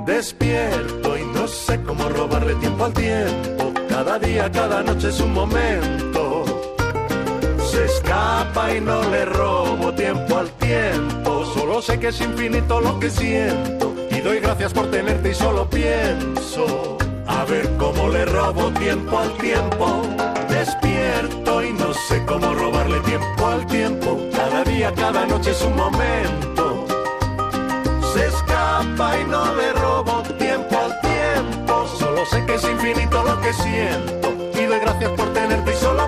Despierto 0.05 1.17
y 1.17 1.23
no 1.25 1.47
sé 1.47 1.81
cómo 1.83 2.09
robarle 2.09 2.55
tiempo 2.55 2.85
al 2.85 2.93
tiempo. 2.93 3.73
Cada 3.87 4.17
día, 4.17 4.51
cada 4.51 4.81
noche 4.81 5.09
es 5.09 5.19
un 5.19 5.33
momento. 5.33 6.43
Se 7.71 7.85
escapa 7.85 8.75
y 8.75 8.81
no 8.81 9.03
le 9.11 9.25
robo 9.25 9.93
tiempo 9.93 10.37
al 10.37 10.49
tiempo. 10.67 11.45
Solo 11.53 11.81
sé 11.81 11.99
que 11.99 12.07
es 12.07 12.19
infinito 12.19 12.81
lo 12.81 12.99
que 12.99 13.09
siento. 13.09 13.93
Y 14.09 14.19
doy 14.21 14.39
gracias 14.39 14.73
por 14.73 14.89
tenerte 14.89 15.29
y 15.29 15.35
solo 15.35 15.69
pienso 15.69 16.97
a 17.41 17.45
ver 17.45 17.67
cómo 17.77 18.07
le 18.09 18.23
robo 18.25 18.71
tiempo 18.73 19.17
al 19.17 19.35
tiempo. 19.37 20.03
Despierto 20.47 21.63
y 21.63 21.73
no 21.73 21.91
sé 21.93 22.23
cómo 22.25 22.53
robarle 22.53 22.99
tiempo 22.99 23.47
al 23.47 23.65
tiempo. 23.65 24.19
Cada 24.31 24.63
día, 24.63 24.93
cada 24.93 25.25
noche 25.25 25.49
es 25.49 25.61
un 25.63 25.75
momento. 25.75 26.85
Se 28.13 28.27
escapa 28.27 29.19
y 29.19 29.23
no 29.25 29.55
le 29.55 29.73
robo 29.73 30.21
tiempo 30.37 30.77
al 30.77 30.93
tiempo. 31.01 31.87
Solo 31.97 32.25
sé 32.27 32.45
que 32.45 32.55
es 32.55 32.63
infinito 32.63 33.23
lo 33.23 33.41
que 33.41 33.53
siento. 33.53 34.27
Y 34.59 34.65
doy 34.65 34.79
gracias 34.79 35.11
por 35.11 35.33
tenerte 35.33 35.71
y 35.71 35.75
solo 35.77 36.00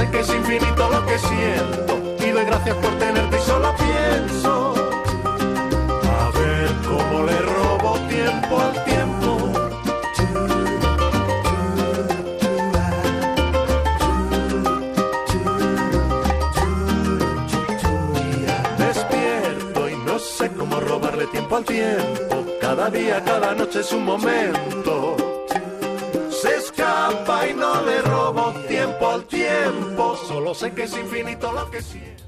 sé 0.00 0.10
que 0.10 0.20
es 0.20 0.28
infinito 0.34 0.88
lo 0.88 1.06
que 1.06 1.18
siento 1.18 1.92
y 2.26 2.30
doy 2.30 2.44
gracias 2.44 2.76
por 2.76 2.92
tenerte 2.98 3.36
y 3.36 3.40
solo 3.40 3.74
pienso 3.76 4.74
a 6.18 6.38
ver 6.38 6.70
cómo 6.88 7.24
le 7.26 7.38
robo 7.54 7.98
tiempo 8.08 8.60
al 8.60 8.84
tiempo. 8.84 9.30
Despierto 18.78 19.88
y 19.88 19.96
no 19.96 20.18
sé 20.18 20.50
cómo 20.52 20.80
robarle 20.80 21.26
tiempo 21.26 21.56
al 21.56 21.64
tiempo. 21.64 22.44
Cada 22.60 22.90
día, 22.90 23.22
cada 23.24 23.54
noche 23.54 23.80
es 23.80 23.92
un 23.92 24.04
momento. 24.04 25.19
No 27.56 27.82
le 27.82 28.00
robo 28.02 28.52
tiempo 28.68 29.08
al 29.08 29.24
tiempo. 29.24 30.16
Solo 30.16 30.54
sé 30.54 30.72
que 30.72 30.84
es 30.84 30.96
infinito 30.96 31.52
lo 31.52 31.70
que 31.70 31.82
siento. 31.82 32.24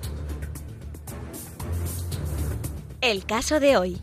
El 3.00 3.24
caso 3.24 3.60
de 3.60 3.76
hoy. 3.76 4.00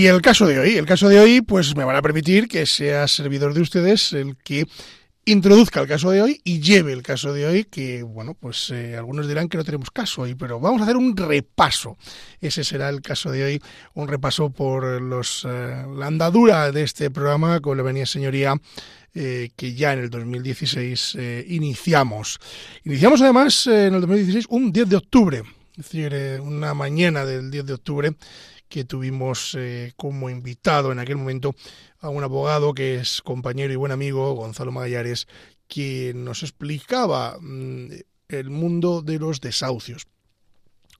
Y 0.00 0.06
el 0.06 0.22
caso 0.22 0.46
de 0.46 0.58
hoy, 0.58 0.78
el 0.78 0.86
caso 0.86 1.10
de 1.10 1.20
hoy, 1.20 1.42
pues 1.42 1.76
me 1.76 1.84
van 1.84 1.94
a 1.94 2.00
permitir 2.00 2.48
que 2.48 2.64
sea 2.64 3.06
servidor 3.06 3.52
de 3.52 3.60
ustedes 3.60 4.14
el 4.14 4.34
que 4.38 4.64
introduzca 5.26 5.82
el 5.82 5.88
caso 5.88 6.10
de 6.10 6.22
hoy 6.22 6.40
y 6.42 6.60
lleve 6.60 6.94
el 6.94 7.02
caso 7.02 7.34
de 7.34 7.46
hoy, 7.46 7.64
que 7.64 8.02
bueno, 8.02 8.32
pues 8.32 8.70
eh, 8.70 8.96
algunos 8.96 9.28
dirán 9.28 9.50
que 9.50 9.58
no 9.58 9.64
tenemos 9.64 9.90
caso 9.90 10.22
hoy, 10.22 10.34
pero 10.34 10.58
vamos 10.58 10.80
a 10.80 10.84
hacer 10.84 10.96
un 10.96 11.14
repaso. 11.14 11.98
Ese 12.40 12.64
será 12.64 12.88
el 12.88 13.02
caso 13.02 13.30
de 13.30 13.44
hoy, 13.44 13.62
un 13.92 14.08
repaso 14.08 14.48
por 14.48 15.02
los 15.02 15.46
eh, 15.46 15.84
la 15.94 16.06
andadura 16.06 16.72
de 16.72 16.82
este 16.82 17.10
programa 17.10 17.60
con 17.60 17.76
la 17.76 17.82
venía 17.82 18.06
señoría. 18.06 18.54
eh, 19.12 19.50
que 19.54 19.74
ya 19.74 19.92
en 19.92 19.98
el 19.98 20.08
2016 20.08 21.16
eh, 21.18 21.44
iniciamos. 21.46 22.38
Iniciamos 22.84 23.20
además 23.20 23.66
en 23.66 23.92
el 23.92 24.00
2016 24.00 24.46
un 24.48 24.72
10 24.72 24.88
de 24.88 24.96
octubre, 24.96 25.42
es 25.72 25.90
decir, 25.90 26.40
una 26.40 26.72
mañana 26.72 27.26
del 27.26 27.50
10 27.50 27.66
de 27.66 27.74
octubre 27.74 28.14
que 28.70 28.84
tuvimos 28.84 29.54
eh, 29.58 29.92
como 29.96 30.30
invitado 30.30 30.92
en 30.92 31.00
aquel 31.00 31.16
momento 31.16 31.54
a 31.98 32.08
un 32.08 32.22
abogado 32.22 32.72
que 32.72 32.94
es 32.94 33.20
compañero 33.20 33.72
y 33.72 33.76
buen 33.76 33.92
amigo, 33.92 34.32
Gonzalo 34.32 34.72
Magallares, 34.72 35.26
que 35.68 36.12
nos 36.14 36.42
explicaba 36.42 37.36
mm, 37.40 37.88
el 38.28 38.48
mundo 38.48 39.02
de 39.02 39.18
los 39.18 39.40
desahucios. 39.40 40.06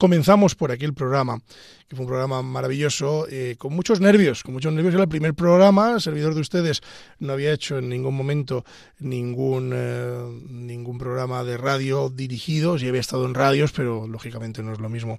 Comenzamos 0.00 0.54
por 0.54 0.72
aquel 0.72 0.94
programa, 0.94 1.42
que 1.86 1.94
fue 1.94 2.04
un 2.04 2.08
programa 2.08 2.40
maravilloso, 2.40 3.26
eh, 3.28 3.56
con 3.58 3.74
muchos 3.74 4.00
nervios, 4.00 4.42
con 4.42 4.54
muchos 4.54 4.72
nervios. 4.72 4.94
Era 4.94 5.02
el 5.02 5.10
primer 5.10 5.34
programa, 5.34 5.92
el 5.92 6.00
servidor 6.00 6.34
de 6.34 6.40
ustedes 6.40 6.80
no 7.18 7.34
había 7.34 7.52
hecho 7.52 7.76
en 7.76 7.90
ningún 7.90 8.16
momento 8.16 8.64
ningún, 8.98 9.72
eh, 9.74 10.24
ningún 10.48 10.96
programa 10.96 11.44
de 11.44 11.58
radio 11.58 12.08
dirigido, 12.08 12.78
sí 12.78 12.88
había 12.88 13.02
estado 13.02 13.26
en 13.26 13.34
radios, 13.34 13.72
pero 13.72 14.08
lógicamente 14.08 14.62
no 14.62 14.72
es 14.72 14.80
lo 14.80 14.88
mismo 14.88 15.18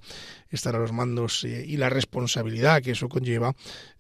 estar 0.49 0.75
a 0.75 0.79
los 0.79 0.91
mandos 0.91 1.43
eh, 1.43 1.63
y 1.67 1.77
la 1.77 1.91
responsabilidad 1.91 2.81
que 2.81 2.93
eso 2.93 3.07
conlleva 3.07 3.53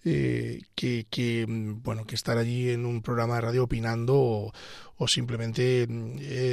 eh, 0.03 0.63
que, 0.73 1.05
que, 1.11 1.45
bueno, 1.47 2.05
que 2.07 2.15
estar 2.15 2.39
allí 2.39 2.71
en 2.71 2.87
un 2.87 3.03
programa 3.03 3.35
de 3.35 3.41
radio 3.41 3.65
opinando 3.65 4.15
o, 4.15 4.51
o 4.97 5.07
simplemente 5.07 5.87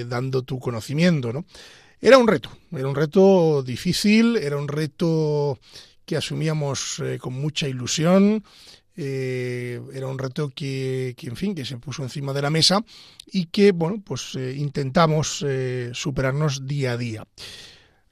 dando 0.06 0.42
tu 0.42 0.58
conocimiento, 0.58 1.32
¿no? 1.32 1.46
Era 2.00 2.18
un 2.18 2.28
reto, 2.28 2.50
era 2.70 2.86
un 2.86 2.94
reto 2.94 3.62
difícil, 3.64 4.36
era 4.36 4.56
un 4.56 4.68
reto 4.68 5.58
que 6.04 6.16
asumíamos 6.16 7.00
eh, 7.00 7.18
con 7.18 7.34
mucha 7.34 7.68
ilusión, 7.68 8.44
eh, 8.96 9.80
era 9.92 10.06
un 10.06 10.18
reto 10.18 10.50
que, 10.54 11.14
que, 11.16 11.26
en 11.26 11.36
fin, 11.36 11.54
que 11.56 11.64
se 11.64 11.76
puso 11.76 12.04
encima 12.04 12.32
de 12.32 12.42
la 12.42 12.50
mesa 12.50 12.84
y 13.26 13.46
que, 13.46 13.72
bueno, 13.72 14.00
pues 14.04 14.34
eh, 14.36 14.54
intentamos 14.56 15.44
superarnos 15.92 16.66
día 16.66 16.92
a 16.92 16.96
día. 16.96 17.26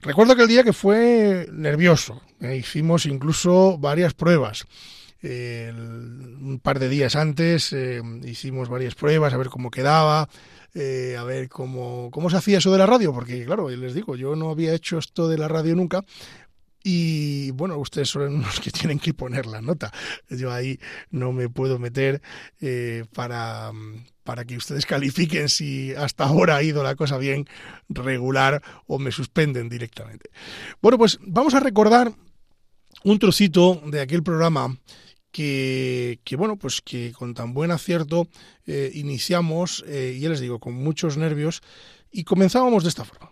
Recuerdo 0.01 0.33
aquel 0.33 0.49
día 0.49 0.64
que 0.64 0.72
fue 0.72 1.49
nervioso, 1.53 2.20
hicimos 2.40 3.07
incluso 3.07 3.79
varias 3.79 4.14
pruebas. 4.14 4.66
Un 5.22 6.61
par 6.62 6.79
de 6.79 6.88
días 6.88 7.16
antes 7.16 7.75
hicimos 8.25 8.68
varias 8.68 8.94
pruebas 8.94 9.33
a 9.33 9.38
ver 9.38 9.49
cómo 9.49 9.70
quedaba, 9.70 10.29
eh, 10.79 11.17
a 11.19 11.25
ver 11.25 11.49
cómo, 11.49 12.11
cómo 12.11 12.29
se 12.29 12.37
hacía 12.37 12.59
eso 12.59 12.71
de 12.71 12.77
la 12.77 12.85
radio, 12.85 13.11
porque 13.11 13.47
claro, 13.47 13.71
les 13.71 13.95
digo, 13.95 14.15
yo 14.15 14.37
no 14.37 14.51
había 14.51 14.75
hecho 14.75 14.99
esto 14.99 15.27
de 15.27 15.39
la 15.39 15.49
radio 15.49 15.75
nunca. 15.75 16.05
Y 16.85 17.51
bueno, 17.53 17.79
ustedes 17.79 18.11
son 18.11 18.43
los 18.43 18.61
que 18.61 18.71
tienen 18.71 18.99
que 18.99 19.15
poner 19.15 19.47
la 19.47 19.62
nota. 19.62 19.91
Yo 20.29 20.53
ahí 20.53 20.79
no 21.11 21.33
me 21.33 21.49
puedo 21.49 21.79
meter 21.79 22.21
eh, 22.61 23.07
para, 23.15 23.73
para 24.23 24.45
que 24.45 24.59
ustedes 24.59 24.85
califiquen 24.85 25.49
si 25.49 25.95
hasta 25.95 26.25
ahora 26.25 26.57
ha 26.57 26.62
ido 26.62 26.83
la 26.83 26.95
cosa 26.95 27.17
bien, 27.17 27.47
regular 27.89 28.62
o 28.87 28.99
me 28.99 29.12
suspenden 29.12 29.71
directamente. 29.71 30.29
Bueno, 30.83 30.99
pues 30.99 31.19
vamos 31.23 31.55
a 31.55 31.61
recordar 31.61 32.12
un 33.03 33.19
trocito 33.19 33.81
de 33.87 34.03
aquel 34.03 34.23
programa 34.23 34.77
que, 35.37 36.37
bueno, 36.38 36.57
pues 36.57 36.81
que 36.81 37.12
con 37.12 37.35
tan 37.35 37.53
buen 37.53 37.70
acierto 37.70 38.27
eh, 38.66 38.90
iniciamos, 38.94 39.85
eh, 39.87 40.16
ya 40.18 40.31
les 40.31 40.40
digo, 40.40 40.59
con 40.59 40.72
muchos 40.72 41.18
nervios, 41.18 41.62
y 42.11 42.25
comenzábamos 42.25 42.85
de 42.85 42.88
esta 42.88 43.05
forma. 43.05 43.31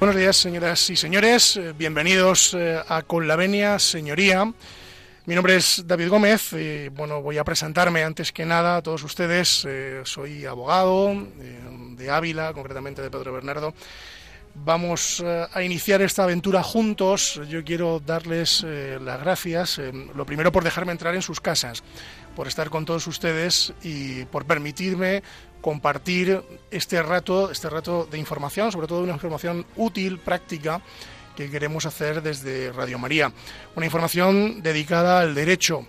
Buenos 0.00 0.16
días, 0.16 0.36
señoras 0.36 0.90
y 0.90 0.96
señores, 0.96 1.56
eh, 1.56 1.72
bienvenidos 1.78 2.54
eh, 2.54 2.80
a 2.88 3.02
Con 3.02 3.28
la 3.28 3.36
Venia, 3.36 3.78
señoría. 3.78 4.52
Mi 5.26 5.34
nombre 5.34 5.56
es 5.56 5.84
David 5.86 6.08
Gómez 6.08 6.52
y 6.52 6.88
bueno, 6.88 7.22
voy 7.22 7.38
a 7.38 7.44
presentarme 7.44 8.02
antes 8.02 8.32
que 8.32 8.44
nada 8.44 8.76
a 8.76 8.82
todos 8.82 9.02
ustedes. 9.02 9.66
Soy 10.04 10.44
abogado 10.44 11.12
de 11.96 12.10
Ávila, 12.10 12.52
concretamente 12.52 13.02
de 13.02 13.10
Pedro 13.10 13.32
Bernardo. 13.32 13.74
Vamos 14.64 15.22
eh, 15.24 15.46
a 15.52 15.62
iniciar 15.62 16.02
esta 16.02 16.24
aventura 16.24 16.62
juntos. 16.62 17.40
Yo 17.48 17.62
quiero 17.62 18.00
darles 18.00 18.64
eh, 18.66 18.98
las 19.00 19.20
gracias, 19.20 19.78
eh, 19.78 19.92
lo 19.92 20.24
primero 20.24 20.50
por 20.50 20.64
dejarme 20.64 20.92
entrar 20.92 21.14
en 21.14 21.22
sus 21.22 21.40
casas, 21.40 21.82
por 22.34 22.48
estar 22.48 22.70
con 22.70 22.84
todos 22.84 23.06
ustedes 23.06 23.74
y 23.82 24.24
por 24.24 24.46
permitirme 24.46 25.22
compartir 25.60 26.42
este 26.70 27.02
rato, 27.02 27.50
este 27.50 27.68
rato 27.68 28.06
de 28.10 28.18
información, 28.18 28.72
sobre 28.72 28.86
todo 28.86 29.02
una 29.02 29.12
información 29.12 29.66
útil, 29.76 30.18
práctica, 30.18 30.80
que 31.36 31.50
queremos 31.50 31.84
hacer 31.84 32.22
desde 32.22 32.72
Radio 32.72 32.98
María. 32.98 33.32
Una 33.76 33.86
información 33.86 34.62
dedicada 34.62 35.20
al 35.20 35.34
derecho, 35.34 35.86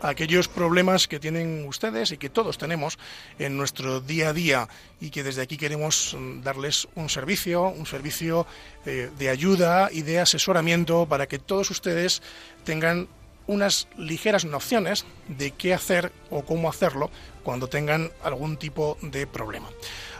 aquellos 0.00 0.48
problemas 0.48 1.08
que 1.08 1.20
tienen 1.20 1.66
ustedes 1.66 2.12
y 2.12 2.18
que 2.18 2.30
todos 2.30 2.58
tenemos 2.58 2.98
en 3.38 3.56
nuestro 3.56 4.00
día 4.00 4.30
a 4.30 4.32
día 4.32 4.68
y 5.00 5.10
que 5.10 5.22
desde 5.22 5.42
aquí 5.42 5.56
queremos 5.56 6.16
mm, 6.18 6.42
darles 6.42 6.88
un 6.94 7.08
servicio, 7.08 7.68
un 7.68 7.86
servicio 7.86 8.46
eh, 8.86 9.10
de 9.18 9.28
ayuda 9.28 9.88
y 9.92 10.02
de 10.02 10.20
asesoramiento 10.20 11.06
para 11.06 11.26
que 11.26 11.38
todos 11.38 11.70
ustedes 11.70 12.22
tengan 12.64 13.08
unas 13.46 13.88
ligeras 13.96 14.44
nociones 14.44 15.04
de 15.26 15.50
qué 15.50 15.74
hacer 15.74 16.12
o 16.30 16.44
cómo 16.44 16.68
hacerlo 16.68 17.10
cuando 17.42 17.68
tengan 17.68 18.12
algún 18.22 18.56
tipo 18.56 18.96
de 19.02 19.26
problema. 19.26 19.68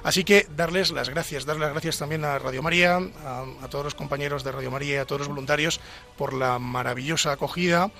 Así 0.02 0.24
que 0.24 0.48
darles 0.56 0.90
las 0.90 1.10
gracias, 1.10 1.44
darles 1.44 1.62
las 1.62 1.72
gracias 1.72 1.98
también 1.98 2.24
a 2.24 2.38
Radio 2.38 2.62
María, 2.62 2.96
a, 2.96 3.44
a 3.62 3.68
todos 3.68 3.84
los 3.84 3.94
compañeros 3.94 4.42
de 4.42 4.50
Radio 4.50 4.70
María 4.70 4.94
y 4.94 4.98
a 4.98 5.04
todos 5.04 5.20
los 5.20 5.28
voluntarios 5.28 5.80
por 6.16 6.32
la 6.32 6.58
maravillosa 6.58 7.32
acogida 7.32 7.92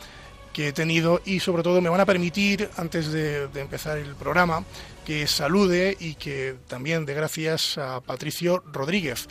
que 0.53 0.69
he 0.69 0.73
tenido 0.73 1.21
y 1.25 1.41
sobre 1.41 1.63
todo 1.63 1.81
me 1.81 1.89
van 1.89 2.01
a 2.01 2.07
permitir, 2.07 2.71
antes 2.77 3.13
de, 3.13 3.49
empezar 3.55 3.99
el 3.99 4.15
programa, 4.15 4.65
que 5.05 5.27
salude 5.27 5.97
y 5.99 6.15
que 6.15 6.57
también 6.69 7.07
dé 7.07 7.15
gracias 7.15 7.79
a 7.79 8.01
Patricio 8.01 8.63
Rodríguez, 8.73 9.29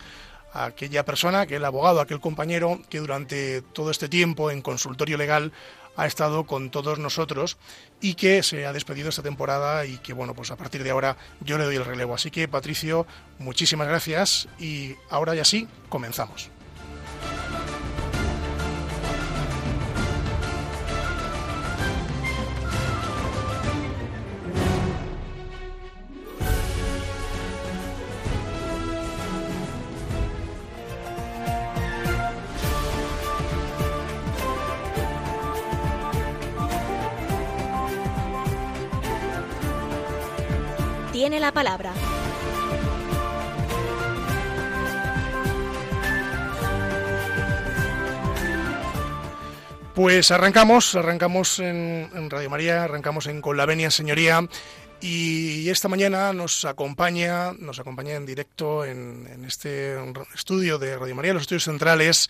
a 0.53 0.65
aquella 0.65 1.05
persona, 1.05 1.41
aquel 1.41 1.65
abogado, 1.65 2.01
aquel 2.01 2.19
compañero 2.19 2.81
que 2.89 2.99
durante 2.99 3.61
todo 3.61 3.91
este 3.91 4.09
tiempo 4.09 4.51
en 4.51 4.61
consultorio 4.61 5.17
legal 5.17 5.51
ha 5.95 6.05
estado 6.05 6.45
con 6.45 6.69
todos 6.69 6.97
nosotros 6.97 7.57
y 7.99 8.15
que 8.15 8.41
se 8.41 8.65
ha 8.65 8.71
despedido 8.71 9.09
esta 9.09 9.21
temporada 9.21 9.85
y 9.85 9.97
que 9.97 10.13
bueno, 10.13 10.33
pues 10.33 10.49
a 10.49 10.55
partir 10.55 10.83
de 10.83 10.91
ahora 10.91 11.17
yo 11.41 11.57
le 11.57 11.65
doy 11.65 11.75
el 11.75 11.85
relevo. 11.85 12.15
Así 12.15 12.31
que 12.31 12.47
Patricio, 12.47 13.05
muchísimas 13.37 13.87
gracias 13.87 14.47
y 14.57 14.95
ahora 15.09 15.35
ya 15.35 15.43
sí, 15.43 15.67
comenzamos. 15.89 16.49
Tiene 41.19 41.41
la 41.41 41.51
palabra. 41.51 41.91
Pues 49.93 50.31
arrancamos, 50.31 50.95
arrancamos 50.95 51.59
en, 51.59 52.29
Radio 52.29 52.49
María, 52.49 52.85
arrancamos 52.85 53.27
en 53.27 53.41
Con 53.41 53.57
la 53.57 53.65
Venia 53.65 53.91
Señoría 53.91 54.47
y 55.01 55.67
esta 55.67 55.89
mañana 55.89 56.31
nos 56.31 56.63
acompaña, 56.63 57.51
nos 57.51 57.79
acompaña 57.79 58.13
en 58.13 58.25
directo 58.25 58.85
en, 58.85 59.43
este 59.45 59.97
estudio 60.33 60.77
de 60.77 60.97
Radio 60.97 61.15
María, 61.15 61.33
los 61.33 61.41
estudios 61.41 61.65
centrales, 61.65 62.29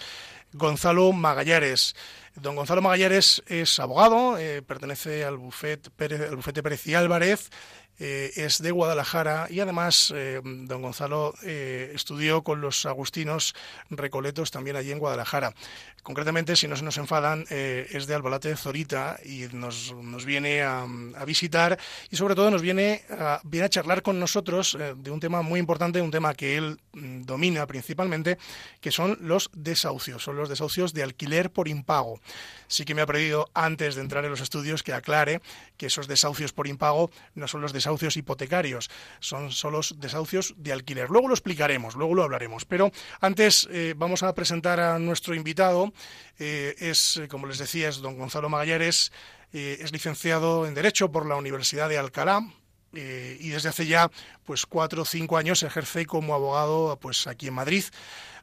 Gonzalo 0.51 1.11
Magallares. 1.11 1.95
Don 2.33 2.55
Gonzalo 2.55 2.81
Magallares 2.81 3.43
es 3.45 3.79
abogado, 3.79 4.39
eh, 4.39 4.63
pertenece 4.63 5.25
al 5.25 5.37
bufete 5.37 5.91
Pérez, 5.91 6.31
bufete 6.31 6.63
Pérez 6.63 6.87
y 6.87 6.95
Álvarez, 6.95 7.51
eh, 7.99 8.31
es 8.37 8.61
de 8.61 8.71
Guadalajara 8.71 9.47
y 9.49 9.59
además 9.59 10.13
eh, 10.15 10.39
don 10.43 10.81
Gonzalo 10.81 11.33
eh, 11.43 11.91
estudió 11.93 12.43
con 12.43 12.61
los 12.61 12.85
agustinos 12.85 13.53
recoletos 13.89 14.51
también 14.51 14.77
allí 14.77 14.91
en 14.91 14.99
Guadalajara. 14.99 15.53
Concretamente, 16.01 16.55
si 16.55 16.67
no 16.67 16.77
se 16.77 16.83
nos 16.83 16.97
enfadan, 16.97 17.45
es 17.49 18.07
de 18.07 18.15
Albalate 18.15 18.55
Zorita 18.55 19.19
y 19.23 19.47
nos, 19.51 19.93
nos 19.93 20.23
viene 20.23 20.61
a, 20.61 20.87
visitar 21.25 21.77
y 22.09 22.15
sobre 22.15 22.35
todo 22.35 22.49
nos 22.49 22.61
viene 22.61 23.03
a, 23.09 23.41
viene 23.43 23.65
a 23.65 23.69
charlar 23.69 24.01
con 24.01 24.17
nosotros 24.17 24.77
de 24.95 25.11
un 25.11 25.19
tema 25.19 25.41
muy 25.41 25.59
importante, 25.59 26.01
un 26.01 26.09
tema 26.09 26.33
que 26.33 26.55
él 26.55 26.79
mm, 26.93 27.23
domina 27.23 27.67
principalmente, 27.67 28.37
que 28.79 28.91
son 28.91 29.17
los 29.21 29.51
desahucios, 29.53 30.23
son 30.23 30.37
los 30.37 30.47
desahucios 30.47 30.93
de 30.93 31.03
alquiler 31.03 31.51
por 31.51 31.67
impago. 31.67 32.21
Sí 32.67 32.85
que 32.85 32.95
me 32.95 33.01
ha 33.01 33.05
pedido 33.05 33.49
antes 33.53 33.95
de 33.95 34.01
entrar 34.01 34.23
en 34.23 34.31
los 34.31 34.41
estudios 34.41 34.83
que 34.83 34.93
aclare 34.93 35.41
que 35.77 35.87
esos 35.87 36.07
desahucios 36.07 36.53
por 36.53 36.67
impago 36.67 37.11
no 37.35 37.47
son 37.47 37.61
los 37.61 37.73
desahucios 37.73 37.88
desahucios 37.89 38.17
hipotecarios, 38.17 38.89
son 39.19 39.51
solo 39.51 39.81
desahucios 39.97 40.53
de 40.57 40.71
alquiler. 40.71 41.09
Luego 41.09 41.27
lo 41.27 41.33
explicaremos, 41.33 41.95
luego 41.95 42.13
lo 42.13 42.23
hablaremos. 42.23 42.65
Pero 42.65 42.91
antes 43.19 43.67
eh, 43.71 43.95
vamos 43.97 44.21
a 44.21 44.33
presentar 44.35 44.79
a 44.79 44.99
nuestro 44.99 45.33
invitado. 45.33 45.91
Eh, 46.37 46.75
es, 46.77 47.17
eh, 47.17 47.27
como 47.27 47.47
les 47.47 47.57
decía, 47.57 47.89
es 47.89 47.97
don 47.97 48.17
Gonzalo 48.17 48.49
Magallares, 48.49 49.11
es 49.51 49.91
licenciado 49.91 50.67
en 50.67 50.75
Derecho 50.75 51.11
por 51.11 51.25
la 51.25 51.35
Universidad 51.35 51.89
de 51.89 51.97
Alcalá, 51.97 52.47
y 52.93 53.49
desde 53.49 53.69
hace 53.69 53.87
ya 53.87 54.11
pues 54.45 54.67
cuatro 54.67 55.01
o 55.01 55.05
cinco 55.05 55.37
años 55.37 55.63
ejerce 55.63 56.05
como 56.05 56.35
abogado 56.35 56.99
pues 57.01 57.25
aquí 57.25 57.47
en 57.47 57.55
Madrid. 57.55 57.83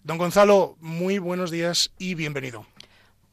Don 0.03 0.19
Gonzalo, 0.19 0.77
muy 0.81 1.19
buenos 1.21 1.53
días 1.53 1.93
y 1.97 2.17
bienvenido. 2.17 2.67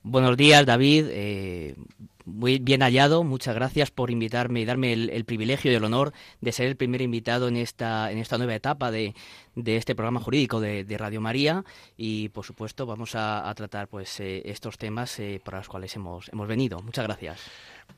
Buenos 0.04 0.38
días, 0.38 0.68
David. 0.68 1.76
Muy 2.26 2.60
bien 2.60 2.82
hallado, 2.82 3.24
muchas 3.24 3.54
gracias 3.54 3.92
por 3.92 4.10
invitarme 4.10 4.62
y 4.62 4.66
darme 4.66 4.94
el, 4.94 5.26
privilegio 5.26 5.72
y 5.72 5.76
el 5.76 5.84
honor 5.84 6.14
de 6.40 6.54
ser 6.54 6.68
el 6.68 6.78
primer 6.78 7.02
invitado 7.02 7.50
en 7.50 7.58
esta, 7.58 8.12
en 8.12 8.18
esta 8.18 8.38
nueva 8.38 8.56
etapa 8.56 8.92
de, 8.92 9.14
de 9.56 9.78
este 9.78 9.94
programa 9.94 10.20
jurídico 10.20 10.62
de, 10.62 10.86
Radio 10.98 11.20
María 11.22 11.66
y 11.98 12.30
por 12.30 12.46
supuesto 12.46 12.86
vamos 12.86 13.16
a, 13.16 13.52
tratar 13.56 13.88
pues 13.88 14.20
eh, 14.20 14.42
estos 14.46 14.78
temas 14.78 15.20
eh, 15.20 15.42
para 15.44 15.58
los 15.58 15.68
cuales 15.68 15.96
hemos, 15.96 16.30
hemos 16.32 16.48
venido. 16.48 16.82
Muchas 16.82 17.06
gracias. 17.06 17.40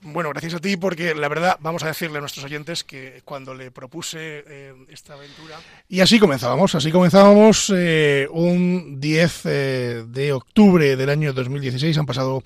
Bueno, 0.01 0.29
gracias 0.29 0.55
a 0.55 0.59
ti 0.59 0.75
porque 0.75 1.13
la 1.13 1.27
verdad 1.27 1.57
vamos 1.59 1.83
a 1.83 1.88
decirle 1.88 2.17
a 2.17 2.21
nuestros 2.21 2.45
oyentes 2.45 2.83
que 2.83 3.21
cuando 3.23 3.53
le 3.53 3.69
propuse 3.69 4.43
eh, 4.47 4.73
esta 4.89 5.13
aventura... 5.13 5.59
Y 5.88 5.99
así 5.99 6.19
comenzábamos, 6.19 6.73
así 6.73 6.91
comenzábamos 6.91 7.69
un 7.69 8.99
10 8.99 9.43
de 9.43 10.31
octubre 10.33 10.95
del 10.95 11.09
año 11.09 11.31
2016, 11.31 11.97
han 11.97 12.05
pasado 12.05 12.43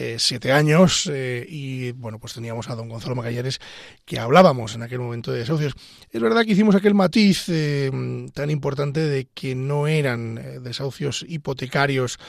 eh, 0.00 0.16
siete 0.20 0.52
años 0.52 1.10
eh, 1.12 1.44
y 1.48 1.90
bueno, 1.90 2.20
pues 2.20 2.32
teníamos 2.32 2.70
a 2.70 2.76
don 2.76 2.88
Gonzalo 2.88 3.16
Magallanes 3.16 3.58
que 4.04 4.20
hablábamos 4.20 4.76
en 4.76 4.82
aquel 4.84 5.00
momento 5.00 5.32
de 5.32 5.40
desahucios. 5.40 5.72
Es 6.12 6.20
verdad 6.20 6.44
que 6.44 6.52
hicimos 6.52 6.76
aquel 6.76 6.94
matiz 6.94 7.46
eh, 7.48 7.90
tan 8.32 8.48
importante 8.50 9.00
de 9.00 9.24
que 9.34 9.56
no 9.56 9.88
eran 9.88 10.62
desahucios 10.62 11.24
hipotecarios 11.28 12.20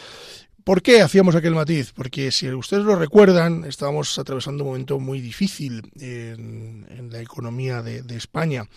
¿Por 0.64 0.82
qué 0.82 1.02
hacíamos 1.02 1.36
aquel 1.36 1.56
matiz? 1.56 1.94
Porque 1.94 2.32
si 2.32 2.50
ustedes 2.52 2.84
lo 2.84 2.96
recuerdan, 2.96 3.66
estábamos 3.66 4.18
atravesando 4.20 4.64
un 4.64 4.72
momento 4.72 5.00
muy 5.00 5.22
difícil 5.22 5.90
en, 6.00 7.10
la 7.12 7.22
economía 7.22 7.82
de, 7.82 8.16
España 8.16 8.68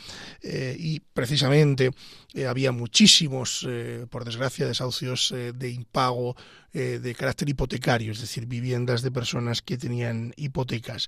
eh, 0.42 0.74
y 0.78 1.00
precisamente 1.00 1.90
eh, 2.34 2.46
había 2.46 2.72
muchísimos, 2.72 3.66
eh, 3.68 4.06
por 4.08 4.24
desgracia, 4.24 4.66
desahucios 4.66 5.34
de 5.54 5.70
impago 5.70 6.36
de 6.72 7.14
carácter 7.14 7.50
hipotecario, 7.50 8.12
es 8.12 8.20
decir, 8.22 8.46
viviendas 8.46 9.02
de 9.02 9.10
personas 9.10 9.60
que 9.60 9.76
tenían 9.76 10.32
hipotecas. 10.38 11.06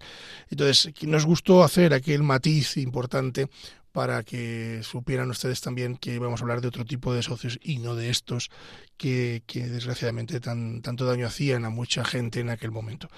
Entonces, 0.50 0.92
nos 1.02 1.24
gustó 1.24 1.64
hacer 1.64 1.94
aquel 1.94 2.22
matiz 2.22 2.76
importante 2.76 3.48
para 3.94 4.24
que 4.24 4.80
supieran 4.82 5.30
ustedes 5.30 5.60
también 5.60 5.96
que 5.96 6.18
vamos 6.18 6.40
a 6.40 6.42
hablar 6.42 6.60
de 6.60 6.66
otro 6.66 6.84
tipo 6.84 7.14
de 7.14 7.22
socios 7.22 7.60
y 7.62 7.78
no 7.78 7.94
de 7.94 8.10
estos 8.10 8.50
que, 8.96 9.40
desgraciadamente 9.46 10.40
tan, 10.40 10.82
tanto 10.82 11.06
daño 11.06 11.28
hacían 11.28 11.64
a 11.64 11.70
mucha 11.70 12.04
gente 12.04 12.40
en 12.40 12.50
aquel 12.50 12.72
momento. 12.72 13.08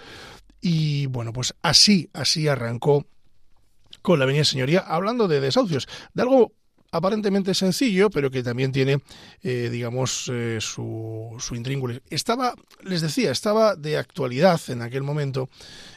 Y 0.61 1.07
bueno, 1.07 1.33
pues 1.33 1.55
así, 1.63 2.11
así 2.13 2.47
arrancó 2.47 3.07
con 4.03 4.19
la 4.19 4.27
Avenida 4.27 4.45
Señoría, 4.45 4.81
hablando 4.81 5.29
de 5.29 5.41
desahucios, 5.41 5.89
de 6.13 6.21
algo 6.21 6.53
aparentemente 6.93 7.55
sencillo, 7.55 8.11
pero 8.11 8.31
que 8.31 8.43
también 8.43 8.71
tiene, 8.71 8.99
eh, 9.43 9.71
digamos, 9.73 10.31
eh, 10.31 10.59
su, 10.61 11.35
su. 11.39 11.55
Estaba, 12.11 12.55
les 12.83 13.01
decía, 13.01 13.31
estaba 13.31 13.77
de 13.77 13.97
actualidad 13.97 14.61
en 14.69 14.83
aquel 14.83 15.05
momento 15.05 15.49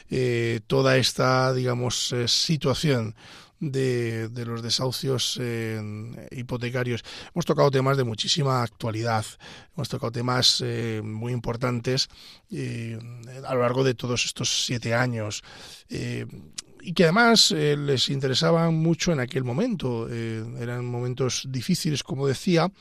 eh, 0.08 0.60
toda 0.66 0.96
esta, 0.96 1.52
digamos, 1.52 2.14
situación 2.26 3.14
de, 3.60 4.28
de 4.28 4.46
los 4.46 4.62
desahucios 4.62 5.40
hipotecarios. 6.30 7.04
Hemos 7.34 7.44
tocado 7.44 7.70
temas 7.70 7.96
de 7.96 8.04
muchísima 8.04 8.62
actualidad, 8.62 9.24
hemos 9.74 9.88
tocado 9.88 10.12
temas 10.12 10.62
eh, 10.64 11.00
muy 11.04 11.32
importantes 11.32 12.08
eh, 12.50 12.98
a 13.46 13.54
lo 13.54 13.60
largo 13.60 13.84
de 13.84 13.94
todos 13.94 14.24
estos 14.24 14.64
siete 14.66 14.94
años. 14.94 15.42
Eh, 15.88 16.26
y 16.82 16.94
que 16.94 17.04
además 17.04 17.50
les 17.50 18.08
interesaban 18.08 18.74
mucho 18.74 19.12
en 19.12 19.20
aquel 19.20 19.44
momento. 19.44 20.08
eran 20.08 20.86
momentos 20.86 21.44
difíciles, 21.46 22.02
como 22.02 22.26
decía, 22.26 22.72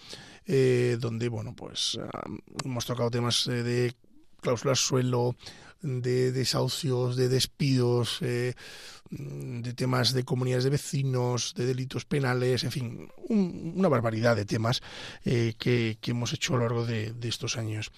donde, 0.47 1.27
bueno, 1.27 1.53
pues 1.53 1.99
hemos 2.63 2.85
tocado 2.85 3.11
temas 3.11 3.43
de 3.43 3.93
cláusulas 4.39 4.79
suelo, 4.79 5.35
de 5.81 6.31
desahucios, 6.31 7.15
de 7.15 7.29
despidos, 7.29 8.19
eh, 8.21 8.53
de 9.11 9.73
temas 9.73 10.13
de 10.13 10.23
comunidades 10.23 10.65
de 10.65 10.69
vecinos, 10.69 11.53
de 11.55 11.65
delitos 11.65 12.05
penales, 12.05 12.63
en 12.63 12.71
fin, 12.71 13.09
una 13.29 13.87
barbaridad 13.87 14.35
de 14.35 14.45
temas 14.45 14.81
eh, 15.25 15.53
que, 15.57 15.97
hemos 16.05 16.33
hecho 16.33 16.53
a 16.53 16.57
lo 16.57 16.63
largo 16.63 16.85
de, 16.85 17.15
estos 17.23 17.57
años. 17.57 17.91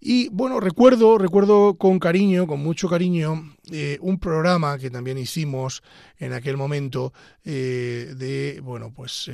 Y 0.00 0.28
bueno, 0.28 0.60
recuerdo, 0.60 1.18
recuerdo 1.18 1.74
con 1.74 1.98
cariño, 1.98 2.46
con 2.46 2.60
mucho 2.60 2.88
cariño, 2.88 3.56
eh, 3.72 3.98
un 4.00 4.18
programa 4.18 4.78
que 4.78 4.90
también 4.90 5.18
hicimos 5.18 5.82
en 6.18 6.32
aquel 6.32 6.56
momento 6.56 7.12
de, 7.44 8.60
bueno, 8.62 8.92
pues 8.94 9.28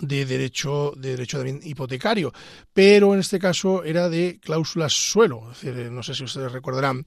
de 0.00 0.26
derecho 0.26 0.92
de 0.96 1.10
derecho 1.10 1.38
también 1.38 1.60
hipotecario, 1.62 2.32
pero 2.72 3.14
en 3.14 3.20
este 3.20 3.38
caso 3.38 3.84
era 3.84 4.08
de 4.08 4.38
cláusulas 4.40 4.92
suelo. 4.92 5.52
no 5.90 6.02
sé 6.02 6.14
si 6.14 6.24
ustedes 6.24 6.52
recordarán 6.52 7.04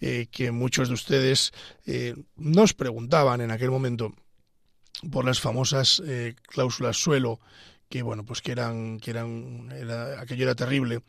eh, 0.00 0.26
que 0.30 0.50
muchos 0.50 0.88
de 0.88 0.94
ustedes 0.94 1.52
eh, 1.86 2.14
nos 2.36 2.74
preguntaban 2.74 3.40
en 3.40 3.50
aquel 3.50 3.70
momento 3.70 4.12
por 5.10 5.24
las 5.24 5.40
famosas 5.40 6.02
eh, 6.04 6.34
cláusulas 6.48 6.96
suelo, 6.96 7.40
que 7.88 8.02
bueno, 8.02 8.24
pues 8.24 8.40
que 8.40 8.52
eran 8.52 8.98
que 8.98 9.10
eran 9.10 9.68
aquello 10.18 10.44
era 10.44 10.54
terrible 10.54 11.02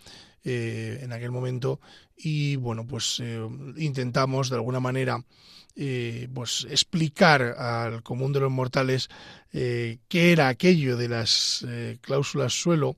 en 0.46 1.13
aquel 1.13 1.32
momento 1.32 1.80
y 2.17 2.58
bueno, 2.58 2.86
pues 2.86 3.24
intentamos 3.78 4.50
de 4.50 4.58
alguna 4.58 4.82
manera 4.82 5.24
eh, 5.75 6.27
pues 6.31 6.67
explicar 6.69 7.41
al 7.41 8.03
común 8.03 8.31
de 8.31 8.39
los 8.39 8.51
mortales 8.51 9.09
eh, 9.51 9.97
qué 10.07 10.31
era 10.31 10.47
aquello 10.47 10.97
de 10.97 11.09
las 11.09 11.65
eh, 11.67 11.97
cláusulas 11.99 12.53
suelo 12.53 12.95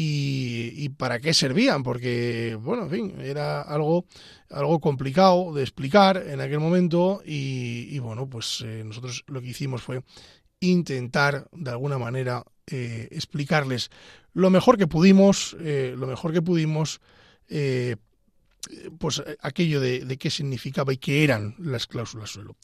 y, 0.00 0.88
para 0.90 1.18
qué 1.18 1.34
servían, 1.34 1.82
porque, 1.82 2.56
bueno, 2.60 2.84
en 2.84 2.90
fin, 2.90 3.20
era 3.20 3.62
algo, 3.62 4.04
algo 4.48 4.78
complicado 4.80 5.52
de 5.52 5.62
explicar 5.62 6.22
en 6.28 6.40
aquel 6.40 6.60
momento 6.60 7.20
y, 7.24 7.98
bueno, 7.98 8.28
pues 8.28 8.64
nosotros 8.84 9.24
lo 9.26 9.40
que 9.40 9.48
hicimos 9.48 9.82
fue 9.82 10.02
intentar 10.60 11.48
de 11.50 11.70
alguna 11.70 11.98
manera 11.98 12.44
explicarles 12.66 13.90
lo 14.34 14.50
mejor 14.50 14.78
que 14.78 14.86
pudimos, 14.86 15.56
lo 15.58 16.06
mejor 16.06 16.32
que 16.32 16.42
pudimos 16.42 17.00
pues 18.98 19.22
eh, 19.24 19.36
aquello 19.40 19.80
de, 19.80 20.18
qué 20.18 20.30
significaba 20.30 20.92
y 20.92 20.98
qué 20.98 21.24
eran 21.24 21.54
las 21.58 21.86
cláusulas 21.86 22.30
suelo. 22.30 22.56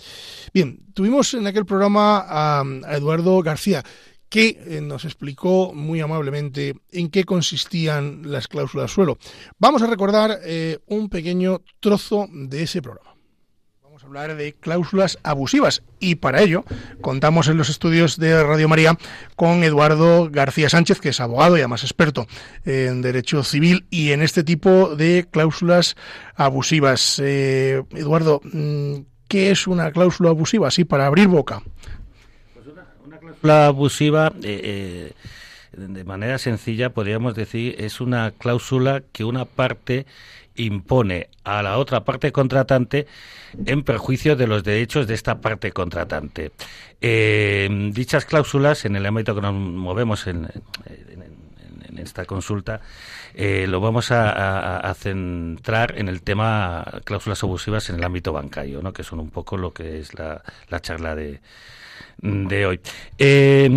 Bien, 0.53 0.81
tuvimos 0.95 1.35
en 1.35 1.47
aquel 1.47 1.67
programa 1.67 2.25
a, 2.27 2.65
Eduardo 2.91 3.41
García, 3.43 3.83
que 4.29 4.61
eh, 4.67 4.81
nos 4.81 5.05
explicó 5.05 5.73
muy 5.73 6.01
amablemente 6.01 6.75
en 6.91 7.09
qué 7.09 7.25
consistían 7.25 8.23
las 8.31 8.49
cláusulas 8.49 8.91
suelo. 8.91 9.19
Vamos 9.59 9.83
a 9.83 9.87
recordar 9.87 10.41
eh, 10.45 10.79
un 10.87 11.09
pequeño 11.09 11.63
trozo 11.81 12.27
de 12.31 12.63
ese 12.63 12.83
programa. 12.83 13.14
De 14.15 14.55
cláusulas 14.61 15.19
abusivas 15.25 15.83
y 15.99 16.15
para 16.15 16.41
ello 16.41 16.65
contamos 17.01 17.49
en 17.49 17.57
los 17.57 17.69
estudios 17.69 18.17
de 18.17 18.45
Radio 18.45 18.69
María 18.69 18.97
con 19.35 19.65
Eduardo 19.65 20.31
García 20.31 20.69
Sánchez, 20.69 21.01
que 21.01 21.09
es 21.09 21.19
abogado 21.19 21.57
y 21.57 21.63
además 21.63 21.83
experto 21.83 22.29
en 22.65 23.03
derecho 23.03 23.43
civil 23.43 23.87
y 23.91 24.13
en 24.13 24.23
este 24.23 24.45
tipo 24.45 24.95
de 24.95 25.27
cláusulas 25.29 25.97
abusivas. 26.37 27.21
Eh, 27.25 27.83
Eduardo, 27.91 28.41
mm, 28.45 28.99
¿qué 29.27 29.51
es 29.51 29.67
una 29.67 29.91
cláusula 29.91 30.31
abusiva? 30.31 30.69
Así, 30.69 30.85
para 30.85 31.07
abrir 31.07 31.27
boca. 31.27 31.61
Pues 32.55 32.69
una, 32.69 33.19
cláusula 33.19 33.67
abusiva... 33.67 34.33
Eh, 34.45 34.61
eh, 34.63 35.13
de 35.77 36.05
manera 36.05 36.39
sencilla 36.39 36.91
podríamos 36.91 37.35
decir 37.35 37.75
es 37.81 38.01
una 38.01 38.31
cláusula 38.31 39.03
que 39.11 39.25
una 39.25 39.45
parte 39.45 40.07
impone 40.57 41.29
a 41.45 41.63
la 41.63 41.79
otra 41.79 42.05
parte 42.05 42.33
contratante 42.33 43.07
en 43.67 43.83
perjuicio 43.83 44.37
de 44.37 44.47
los 44.47 44.65
derechos 44.65 45.07
de 45.07 45.15
esta 45.15 45.41
parte 45.41 45.73
contratante. 45.73 46.53
Eh, 47.01 47.69
dichas 47.93 48.25
cláusulas, 48.25 48.85
en 48.85 48.97
el 48.97 49.07
ámbito 49.07 49.35
que 49.35 49.41
nos 49.41 49.55
movemos 49.55 50.27
en, 50.27 50.49
esta 51.97 52.25
consulta, 52.25 52.81
eh, 53.35 53.67
lo 53.69 53.81
vamos 53.81 54.11
a, 54.11 54.95
centrar 54.99 55.97
en 55.97 56.09
el 56.09 56.23
tema 56.23 56.85
cláusulas 57.05 57.43
abusivas 57.43 57.89
en 57.89 57.97
el 57.97 58.05
ámbito 58.05 58.33
bancario, 58.33 58.83
¿no? 58.83 58.93
que 58.93 59.05
son 59.05 59.21
un 59.21 59.31
poco 59.31 59.57
lo 59.57 59.73
que 59.73 60.01
es 60.01 60.13
la 60.15 60.43
charla 60.81 61.15
de, 61.15 61.41
de 62.19 62.67
hoy. 62.67 62.81
Eh, 63.19 63.69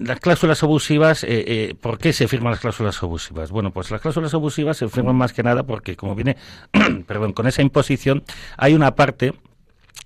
las 0.00 0.20
cláusulas 0.20 0.62
abusivas, 0.62 1.24
eh, 1.24 1.44
eh, 1.46 1.74
¿por 1.80 1.98
qué 1.98 2.12
se 2.12 2.28
firman 2.28 2.52
las 2.52 2.60
cláusulas 2.60 3.02
abusivas? 3.02 3.50
Bueno, 3.50 3.72
pues 3.72 3.90
las 3.90 4.00
cláusulas 4.00 4.34
abusivas 4.34 4.76
se 4.76 4.88
firman 4.88 5.16
más 5.16 5.32
que 5.32 5.42
nada 5.42 5.64
porque, 5.64 5.96
como 5.96 6.14
viene, 6.14 6.36
perdón, 7.06 7.32
con 7.32 7.46
esa 7.46 7.62
imposición, 7.62 8.24
hay 8.56 8.74
una 8.74 8.94
parte 8.94 9.34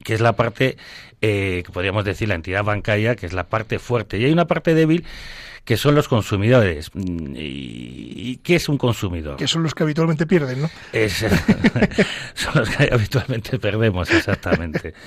que 0.04 0.14
es 0.14 0.20
la 0.20 0.32
parte, 0.32 0.76
que 1.20 1.64
podríamos 1.72 2.04
decir, 2.04 2.28
la 2.28 2.34
entidad 2.34 2.64
bancaria, 2.64 3.14
que 3.14 3.26
es 3.26 3.32
la 3.32 3.44
parte 3.44 3.78
fuerte, 3.78 4.18
y 4.18 4.24
hay 4.24 4.32
una 4.32 4.46
parte 4.46 4.74
débil 4.74 5.04
que 5.64 5.76
son 5.76 5.94
los 5.94 6.08
consumidores. 6.08 6.90
¿Y, 6.94 8.38
qué 8.38 8.56
es 8.56 8.68
un 8.68 8.78
consumidor? 8.78 9.36
Que 9.36 9.46
son 9.46 9.62
los 9.62 9.76
que 9.76 9.84
habitualmente 9.84 10.26
pierden, 10.26 10.62
¿no? 10.62 10.70
son 12.34 12.52
los 12.56 12.68
que 12.68 12.88
habitualmente 12.92 13.60
perdemos, 13.60 14.10
exactamente. 14.10 14.94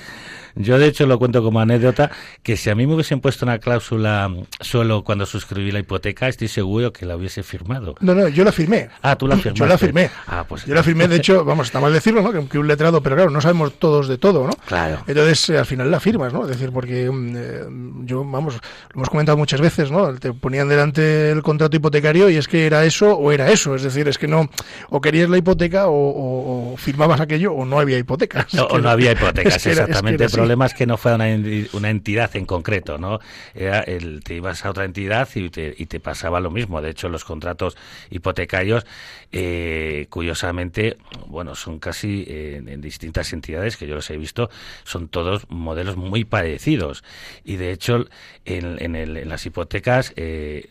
Yo, 0.56 0.78
de 0.78 0.86
hecho, 0.86 1.06
lo 1.06 1.18
cuento 1.18 1.42
como 1.42 1.60
anécdota, 1.60 2.10
que 2.42 2.56
si 2.56 2.70
a 2.70 2.74
mí 2.74 2.86
me 2.86 2.94
hubiesen 2.94 3.20
puesto 3.20 3.44
una 3.44 3.58
cláusula 3.58 4.30
solo 4.60 5.04
cuando 5.04 5.26
suscribí 5.26 5.70
la 5.70 5.80
hipoteca, 5.80 6.28
estoy 6.28 6.48
seguro 6.48 6.92
que 6.92 7.04
la 7.04 7.16
hubiese 7.16 7.42
firmado. 7.42 7.94
No, 8.00 8.14
no, 8.14 8.28
yo 8.28 8.42
la 8.42 8.52
firmé. 8.52 8.88
Ah, 9.02 9.16
tú 9.16 9.26
la 9.26 9.36
firmaste. 9.36 9.58
Yo 9.58 9.66
la 9.66 9.78
firmé. 9.78 10.10
Ah, 10.26 10.44
pues 10.48 10.64
yo 10.64 10.74
la 10.74 10.82
firmé, 10.82 11.08
de 11.08 11.16
hecho, 11.16 11.44
vamos, 11.44 11.66
está 11.66 11.78
mal 11.78 11.92
decirlo, 11.92 12.22
¿no? 12.22 12.48
Que, 12.48 12.58
un 12.58 12.66
letrado, 12.66 13.02
pero 13.02 13.16
claro, 13.16 13.30
no 13.30 13.40
sabemos 13.40 13.74
todos 13.78 14.08
de 14.08 14.16
todo, 14.16 14.46
¿no? 14.46 14.52
Claro. 14.66 15.02
Entonces, 15.06 15.50
eh, 15.50 15.58
al 15.58 15.66
final 15.66 15.90
la 15.90 16.00
firmas, 16.00 16.32
¿no? 16.32 16.42
Es 16.42 16.48
decir, 16.48 16.70
porque 16.72 17.10
mm, 17.10 17.34
eh, 17.36 17.60
yo, 18.04 18.24
vamos, 18.24 18.54
lo 18.54 18.60
hemos 18.94 19.10
comentado 19.10 19.36
muchas 19.36 19.60
veces, 19.60 19.90
¿no? 19.90 20.14
Te 20.14 20.32
ponían 20.32 20.68
delante 20.68 21.30
el 21.30 21.42
contrato 21.42 21.76
hipotecario 21.76 22.30
y 22.30 22.36
es 22.36 22.48
que 22.48 22.66
era 22.66 22.84
eso 22.84 23.12
o 23.12 23.30
era 23.30 23.50
eso. 23.50 23.74
Es 23.74 23.82
decir, 23.82 24.08
es 24.08 24.16
que 24.16 24.26
no, 24.26 24.48
o 24.88 25.00
querías 25.00 25.28
la 25.28 25.36
hipoteca 25.36 25.84
o, 25.88 26.74
firmabas 26.78 27.20
aquello 27.20 27.52
o 27.52 27.64
no 27.64 27.78
había 27.78 27.98
hipotecas. 27.98 28.46
No, 28.56 28.64
o 28.66 28.78
no 28.78 28.88
había 28.88 29.12
hipotecas, 29.16 29.66
exactamente. 29.66 30.24
el 30.24 30.45
problema 30.46 30.66
es 30.66 30.74
que 30.74 30.86
no 30.86 30.96
fue 30.96 31.12
una 31.12 31.90
entidad 31.90 32.36
en 32.36 32.46
concreto, 32.46 32.98
¿no? 32.98 33.18
Era 33.52 33.80
el, 33.80 34.22
te 34.22 34.34
ibas 34.34 34.64
a 34.64 34.70
otra 34.70 34.84
entidad 34.84 35.28
y 35.34 35.50
te, 35.50 35.74
y 35.76 35.86
te 35.86 35.98
pasaba 35.98 36.38
lo 36.38 36.52
mismo. 36.52 36.80
De 36.80 36.90
hecho, 36.90 37.08
los 37.08 37.24
contratos 37.24 37.76
hipotecarios, 38.10 38.86
eh, 39.32 40.06
curiosamente, 40.08 40.98
bueno, 41.26 41.56
son 41.56 41.80
casi 41.80 42.24
eh, 42.28 42.62
en 42.64 42.80
distintas 42.80 43.32
entidades 43.32 43.76
que 43.76 43.88
yo 43.88 43.96
los 43.96 44.08
he 44.08 44.16
visto, 44.16 44.48
son 44.84 45.08
todos 45.08 45.50
modelos 45.50 45.96
muy 45.96 46.24
parecidos. 46.24 47.02
Y 47.44 47.56
de 47.56 47.72
hecho, 47.72 48.06
en, 48.44 48.94
en, 48.94 49.28
las 49.28 49.44
hipotecas 49.46 50.12
eh, 50.14 50.70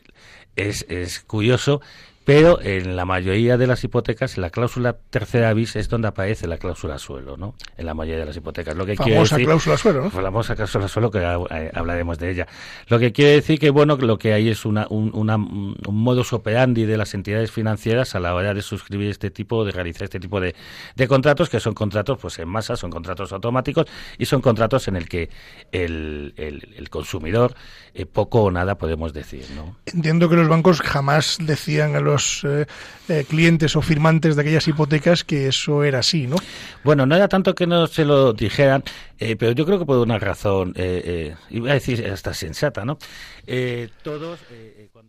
es 0.55 1.19
curioso 1.27 1.81
pero 2.25 2.59
en 2.59 2.95
la 2.95 3.05
mayoría 3.05 3.55
de 3.57 3.67
las 3.67 3.83
hipotecas, 3.83 4.39
la 4.39 4.49
cláusula 4.49 4.97
tercera 5.11 5.53
bis 5.53 5.75
es 5.75 5.89
donde 5.89 6.07
aparece 6.07 6.47
la 6.47 6.57
cláusula 6.57 6.97
suelo, 6.97 7.37
¿no? 7.37 7.53
En 7.77 7.85
la 7.85 7.93
mayoría 7.93 8.21
de 8.21 8.25
las 8.25 8.35
hipotecas. 8.35 8.75
Lo 8.75 8.83
que 8.83 8.95
famosa 8.95 9.37
cláusula 9.37 9.77
suelo, 9.77 10.03
¿no? 10.03 10.09
Famosa 10.09 10.55
cláusula 10.55 10.87
suelo, 10.87 11.11
que 11.11 11.19
eh, 11.19 11.71
hablaremos 11.75 12.17
de 12.17 12.31
ella. 12.31 12.47
Lo 12.87 12.97
que 12.97 13.11
quiere 13.11 13.33
decir 13.33 13.59
que, 13.59 13.69
bueno, 13.69 13.95
lo 13.97 14.17
que 14.17 14.33
hay 14.33 14.49
es 14.49 14.65
una, 14.65 14.87
un, 14.89 15.11
una, 15.13 15.35
un 15.35 15.75
modus 15.87 16.33
operandi 16.33 16.85
de 16.85 16.97
las 16.97 17.13
entidades 17.13 17.51
financieras 17.51 18.15
a 18.15 18.19
la 18.19 18.33
hora 18.33 18.55
de 18.55 18.63
suscribir 18.63 19.11
este 19.11 19.29
tipo, 19.29 19.63
de 19.63 19.71
realizar 19.71 20.05
este 20.05 20.19
tipo 20.19 20.41
de, 20.41 20.55
de 20.95 21.07
contratos, 21.07 21.47
que 21.47 21.59
son 21.59 21.75
contratos, 21.75 22.17
pues 22.19 22.39
en 22.39 22.49
masa, 22.49 22.75
son 22.75 22.89
contratos 22.89 23.33
automáticos 23.33 23.85
y 24.17 24.25
son 24.25 24.41
contratos 24.41 24.87
en 24.87 24.95
el 24.95 25.07
que 25.07 25.29
el, 25.71 26.33
el, 26.37 26.89
consumidor 26.89 27.55
eh, 27.93 28.05
poco 28.05 28.43
o 28.43 28.51
nada 28.51 28.77
podemos 28.77 29.13
decir, 29.13 29.45
¿no? 29.55 29.75
Entiendo 29.85 30.27
que 30.27 30.35
los 30.35 30.47
bancos 30.47 30.81
jamás 30.81 31.37
decían 31.39 31.95
a 31.95 31.99
los 31.99 32.14
eh, 32.43 32.65
eh, 33.09 33.25
clientes 33.27 33.75
o 33.75 33.81
firmantes 33.81 34.35
de 34.35 34.41
aquellas 34.41 34.67
hipotecas 34.67 35.23
que 35.23 35.47
eso 35.47 35.83
era 35.83 35.99
así, 35.99 36.27
¿no? 36.27 36.37
Bueno, 36.83 37.05
no 37.05 37.15
era 37.15 37.27
tanto 37.27 37.53
que 37.55 37.67
no 37.67 37.87
se 37.87 38.05
lo 38.05 38.33
dijeran, 38.33 38.83
eh, 39.19 39.35
pero 39.35 39.51
yo 39.51 39.65
creo 39.65 39.79
que 39.79 39.85
por 39.85 39.97
una 39.97 40.19
razón, 40.19 40.73
iba 41.49 41.71
a 41.71 41.73
decir 41.73 42.05
hasta 42.07 42.33
sensata, 42.33 42.85
¿no? 42.85 42.97
todos... 44.03 44.39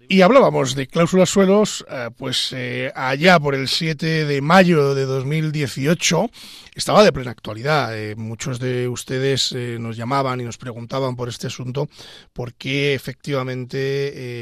Y 0.08 0.20
hablábamos 0.20 0.76
de 0.76 0.86
cláusulas 0.86 1.30
suelos, 1.30 1.84
pues 2.16 2.54
allá 2.94 3.40
por 3.40 3.54
el 3.54 3.66
7 3.66 4.24
de 4.24 4.40
mayo 4.40 4.94
de 4.94 5.04
2018 5.04 6.30
estaba 6.76 7.02
de 7.02 7.10
plena 7.10 7.30
actualidad. 7.30 7.98
Eh, 7.98 8.14
muchos 8.16 8.60
de 8.60 8.86
ustedes 8.86 9.50
eh, 9.52 9.78
nos 9.80 9.96
llamaban 9.96 10.40
y 10.42 10.44
nos 10.44 10.58
preguntaban 10.58 11.16
por 11.16 11.30
este 11.30 11.46
asunto, 11.46 11.88
porque 12.34 12.92
efectivamente, 12.92 13.78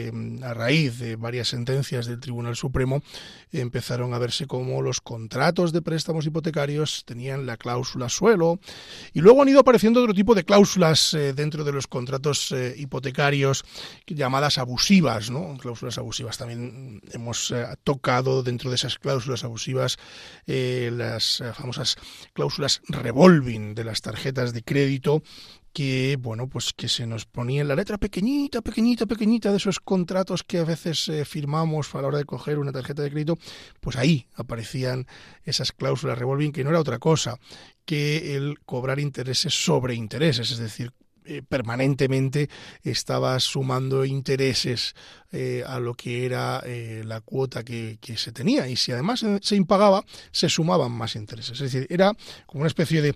eh, 0.08 0.12
a 0.42 0.52
raíz 0.52 0.98
de 0.98 1.14
varias 1.14 1.48
sentencias 1.48 2.06
del 2.06 2.18
Tribunal 2.18 2.56
Supremo, 2.56 3.02
empezaron 3.52 4.14
a 4.14 4.18
verse 4.18 4.46
como 4.46 4.82
los 4.82 5.00
contratos 5.00 5.72
de 5.72 5.80
préstamos 5.80 6.26
hipotecarios 6.26 7.04
tenían 7.04 7.46
la 7.46 7.56
cláusula 7.56 8.08
suelo, 8.08 8.58
y 9.12 9.20
luego 9.20 9.42
han 9.42 9.48
ido 9.48 9.60
apareciendo 9.60 10.02
otro 10.02 10.12
tipo 10.12 10.34
de 10.34 10.44
cláusulas 10.44 11.16
dentro 11.36 11.62
de 11.62 11.70
los 11.70 11.86
contratos 11.86 12.52
hipotecarios 12.76 13.64
llamadas 14.08 14.58
abusivas, 14.58 15.30
¿no? 15.30 15.56
Cláusulas 15.58 15.98
abusivas. 15.98 16.36
También 16.36 17.00
hemos 17.12 17.54
tocado 17.84 18.42
dentro 18.42 18.70
de 18.70 18.76
esas 18.76 18.98
cláusulas 18.98 19.44
abusivas 19.44 19.98
las 20.46 21.40
famosas 21.54 21.96
cláusulas 22.32 22.82
revolving 22.88 23.74
de 23.74 23.84
las 23.84 24.00
tarjetas 24.00 24.52
de 24.52 24.62
crédito 24.62 25.22
que 25.72 26.16
bueno 26.20 26.48
pues 26.48 26.72
que 26.72 26.88
se 26.88 27.06
nos 27.06 27.26
ponía 27.26 27.60
en 27.60 27.68
la 27.68 27.74
letra 27.74 27.98
pequeñita 27.98 28.62
pequeñita 28.62 29.06
pequeñita 29.06 29.50
de 29.50 29.56
esos 29.56 29.80
contratos 29.80 30.44
que 30.44 30.58
a 30.58 30.64
veces 30.64 31.08
eh, 31.08 31.24
firmamos 31.24 31.94
a 31.94 32.00
la 32.00 32.08
hora 32.08 32.18
de 32.18 32.24
coger 32.24 32.58
una 32.58 32.72
tarjeta 32.72 33.02
de 33.02 33.10
crédito 33.10 33.36
pues 33.80 33.96
ahí 33.96 34.28
aparecían 34.36 35.06
esas 35.42 35.72
cláusulas 35.72 36.18
revolving 36.18 36.52
que 36.52 36.62
no 36.62 36.70
era 36.70 36.80
otra 36.80 36.98
cosa 36.98 37.38
que 37.84 38.36
el 38.36 38.60
cobrar 38.60 39.00
intereses 39.00 39.52
sobre 39.52 39.94
intereses 39.94 40.50
es 40.50 40.58
decir 40.58 40.92
eh, 41.26 41.40
permanentemente 41.40 42.50
estaba 42.82 43.40
sumando 43.40 44.04
intereses 44.04 44.94
eh, 45.32 45.64
a 45.66 45.80
lo 45.80 45.94
que 45.94 46.26
era 46.26 46.62
eh, 46.66 47.02
la 47.02 47.22
cuota 47.22 47.64
que, 47.64 47.98
se 48.16 48.30
tenía. 48.30 48.68
Y 48.68 48.76
si 48.76 48.92
además 48.92 49.24
se 49.40 49.56
impagaba 49.56 50.04
se 50.32 50.50
sumaban 50.50 50.92
más 50.92 51.16
intereses. 51.16 51.52
Es 51.52 51.72
decir 51.72 51.86
era 51.88 52.12
como 52.44 52.60
una 52.60 52.68
especie 52.68 53.00
de, 53.00 53.14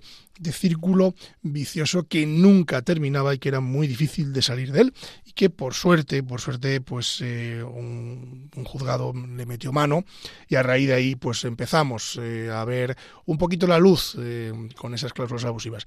círculo 0.53 1.15
vicioso 1.43 2.05
que 2.05 2.25
nunca 2.25 2.81
terminaba 2.81 3.35
y 3.35 3.39
que 3.39 3.49
era 3.49 3.61
muy 3.61 3.89
difícil 3.89 4.33
de 4.33 4.41
salir 4.41 4.71
de 4.71 4.83
él 4.83 4.95
y 5.25 5.33
que 5.33 5.51
por 5.51 5.75
suerte 5.75 6.23
por 6.23 6.41
suerte 6.41 6.81
pues 6.81 7.21
un, 7.21 8.49
juzgado 8.65 9.13
le 9.13 9.47
metió 9.47 9.73
mano 9.73 10.05
y 10.47 10.55
a 10.55 10.63
raíz 10.63 10.87
de 10.87 10.95
ahí 10.95 11.17
pues 11.17 11.45
empezamos 11.45 12.21
a 12.53 12.65
ver 12.65 12.97
un 13.27 13.37
poquito 13.37 13.67
la 13.67 13.81
luz 13.81 14.17
con 14.77 14.95
esas 14.95 15.13
cláusulas 15.13 15.45
abusivas 15.45 15.85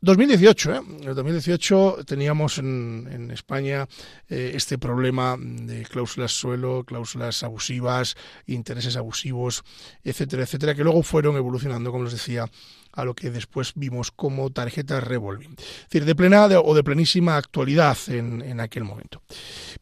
2018, 0.00 0.74
¿eh? 0.74 0.80
En 1.00 1.08
el 1.08 1.14
2018 1.14 1.98
teníamos 2.06 2.58
en, 2.58 3.30
España 3.32 3.88
eh, 4.28 4.52
este 4.54 4.78
problema 4.78 5.36
de 5.38 5.82
cláusulas 5.84 6.32
suelo, 6.32 6.84
cláusulas 6.84 7.42
abusivas, 7.42 8.16
intereses 8.46 8.96
abusivos, 8.96 9.64
etcétera, 10.04 10.44
etcétera, 10.44 10.74
que 10.74 10.84
luego 10.84 11.02
fueron 11.02 11.36
evolucionando, 11.36 11.90
como 11.90 12.04
les 12.04 12.12
decía, 12.12 12.48
a 12.92 13.04
lo 13.04 13.14
que 13.14 13.30
después 13.30 13.72
vimos 13.74 14.10
como 14.10 14.50
tarjetas 14.50 15.02
revolving. 15.02 15.56
Es 15.58 15.84
decir, 15.90 16.04
de 16.04 16.14
plena 16.14 16.46
o 16.46 16.74
de 16.74 16.84
plenísima 16.84 17.36
actualidad 17.36 17.98
en, 18.06 18.42
en 18.42 18.60
aquel 18.60 18.84
momento. 18.84 19.22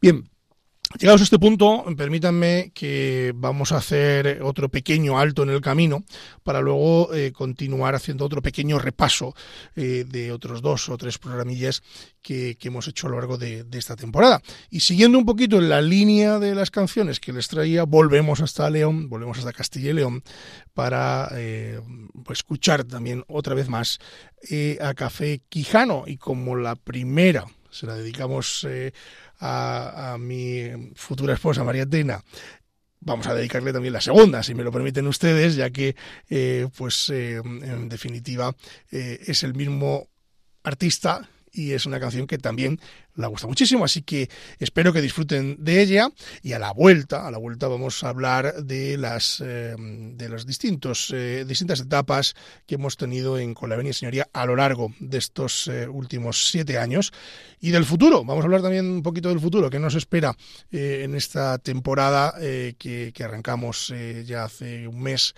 Bien, 0.01 0.29
Llegados 0.95 1.19
a 1.19 1.25
este 1.25 1.37
punto, 1.37 1.83
permítanme 1.97 2.71
que 2.73 3.33
vamos 3.35 3.73
a 3.73 3.77
hacer 3.77 4.41
otro 4.41 4.69
pequeño 4.69 5.19
alto 5.19 5.43
en 5.43 5.49
el 5.49 5.59
camino 5.59 6.03
para 6.43 6.61
luego 6.61 7.13
eh, 7.13 7.33
continuar 7.33 7.93
haciendo 7.93 8.23
otro 8.23 8.41
pequeño 8.41 8.79
repaso 8.79 9.35
eh, 9.75 10.05
de 10.07 10.31
otros 10.31 10.61
dos 10.61 10.87
o 10.87 10.97
tres 10.97 11.17
programillas 11.17 11.83
que, 12.21 12.57
hemos 12.61 12.87
hecho 12.87 13.07
a 13.07 13.09
lo 13.09 13.17
largo 13.17 13.37
de, 13.37 13.65
esta 13.73 13.97
temporada. 13.97 14.41
Y 14.69 14.79
siguiendo 14.79 15.17
un 15.17 15.25
poquito 15.25 15.57
en 15.57 15.69
la 15.69 15.81
línea 15.81 16.39
de 16.39 16.55
las 16.55 16.71
canciones 16.71 17.19
que 17.19 17.33
les 17.33 17.49
traía, 17.49 17.83
volvemos 17.83 18.39
hasta 18.39 18.69
León, 18.69 19.09
volvemos 19.09 19.37
hasta 19.39 19.53
Castilla 19.53 19.89
y 19.89 19.93
León 19.93 20.23
para 20.73 21.29
eh, 21.33 21.81
escuchar 22.29 22.85
también 22.85 23.25
otra 23.27 23.55
vez 23.55 23.67
más 23.67 23.99
a 24.81 24.93
Café 24.93 25.41
Quijano. 25.49 26.05
Y 26.07 26.17
como 26.17 26.55
la 26.55 26.75
primera 26.75 27.45
se 27.71 27.85
la 27.85 27.95
dedicamos 27.95 28.65
a, 29.39 30.17
mi 30.19 30.91
futura 30.95 31.33
esposa 31.33 31.63
María 31.63 31.85
Tena. 31.85 32.23
Vamos 32.99 33.27
a 33.27 33.35
dedicarle 33.35 33.71
también 33.71 33.93
la 33.93 34.01
segunda, 34.01 34.43
si 34.43 34.55
me 34.55 34.63
lo 34.63 34.71
permiten 34.71 35.07
ustedes, 35.07 35.55
ya 35.55 35.69
que, 35.69 35.95
eh, 36.29 36.67
pues, 36.75 37.09
eh, 37.09 37.35
en 37.35 37.89
definitiva, 37.89 38.55
eh, 38.91 39.19
es 39.27 39.43
el 39.43 39.53
mismo 39.53 40.09
artista 40.63 41.29
y 41.57 41.73
es 41.73 41.85
una 41.85 41.99
canción 41.99 42.27
que 42.27 42.37
también 42.37 42.79
la 43.15 43.27
gusta 43.27 43.47
muchísimo, 43.47 43.83
así 43.83 44.03
que 44.03 44.29
espero 44.59 44.93
que 44.93 45.01
disfruten 45.01 45.57
de 45.59 45.81
ella 45.81 46.09
y 46.43 46.53
a 46.53 46.59
la 46.59 46.71
vuelta, 46.71 47.27
a 47.27 47.31
la 47.31 47.39
vuelta 47.39 47.67
vamos 47.67 48.03
a 48.03 48.09
hablar 48.09 48.63
de 48.63 48.97
las 48.97 49.41
eh, 49.43 49.75
de 49.77 50.29
las 50.29 50.45
distintos 50.45 51.11
eh, 51.13 51.43
distintas 51.47 51.79
etapas 51.79 52.35
que 52.67 52.75
hemos 52.75 52.95
tenido 52.95 53.39
en 53.39 53.55
Con 53.55 53.71
la 53.71 53.75
Venia 53.75 53.93
Señoría 53.93 54.27
a 54.33 54.45
lo 54.45 54.55
largo 54.55 54.93
de 54.99 55.17
estos 55.17 55.67
eh, 55.67 55.87
últimos 55.87 56.49
siete 56.49 56.77
años 56.77 57.11
y 57.59 57.71
del 57.71 57.85
futuro. 57.85 58.23
Vamos 58.23 58.43
a 58.43 58.45
hablar 58.45 58.61
también 58.61 58.85
un 58.85 59.01
poquito 59.01 59.29
del 59.29 59.39
futuro 59.39 59.71
que 59.71 59.79
nos 59.79 59.95
espera 59.95 60.35
en 60.71 61.15
esta 61.15 61.57
temporada 61.57 62.35
que, 62.39 63.11
que, 63.13 63.23
arrancamos 63.23 63.91
ya 64.25 64.43
hace 64.43 64.87
un 64.87 65.01
mes 65.01 65.33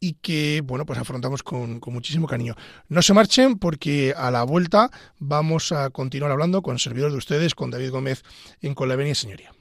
y 0.00 0.14
que, 0.14 0.62
bueno, 0.64 0.86
pues 0.86 0.98
afrontamos 0.98 1.42
con, 1.42 1.80
con, 1.80 1.92
muchísimo 1.94 2.26
cariño. 2.26 2.54
No 2.88 3.02
se 3.02 3.14
marchen 3.14 3.58
porque 3.58 4.14
a 4.16 4.30
la 4.30 4.42
vuelta 4.44 4.90
vamos 5.18 5.72
a 5.72 5.90
continuar 5.90 6.30
hablando 6.32 6.62
con 6.62 6.78
servidores 6.78 7.12
de 7.12 7.18
ustedes, 7.18 7.54
con 7.54 7.70
David 7.70 7.90
Gómez 7.90 8.22
en 8.60 8.74
Con 8.74 8.88
la 8.88 9.14
Señoría. 9.14 9.52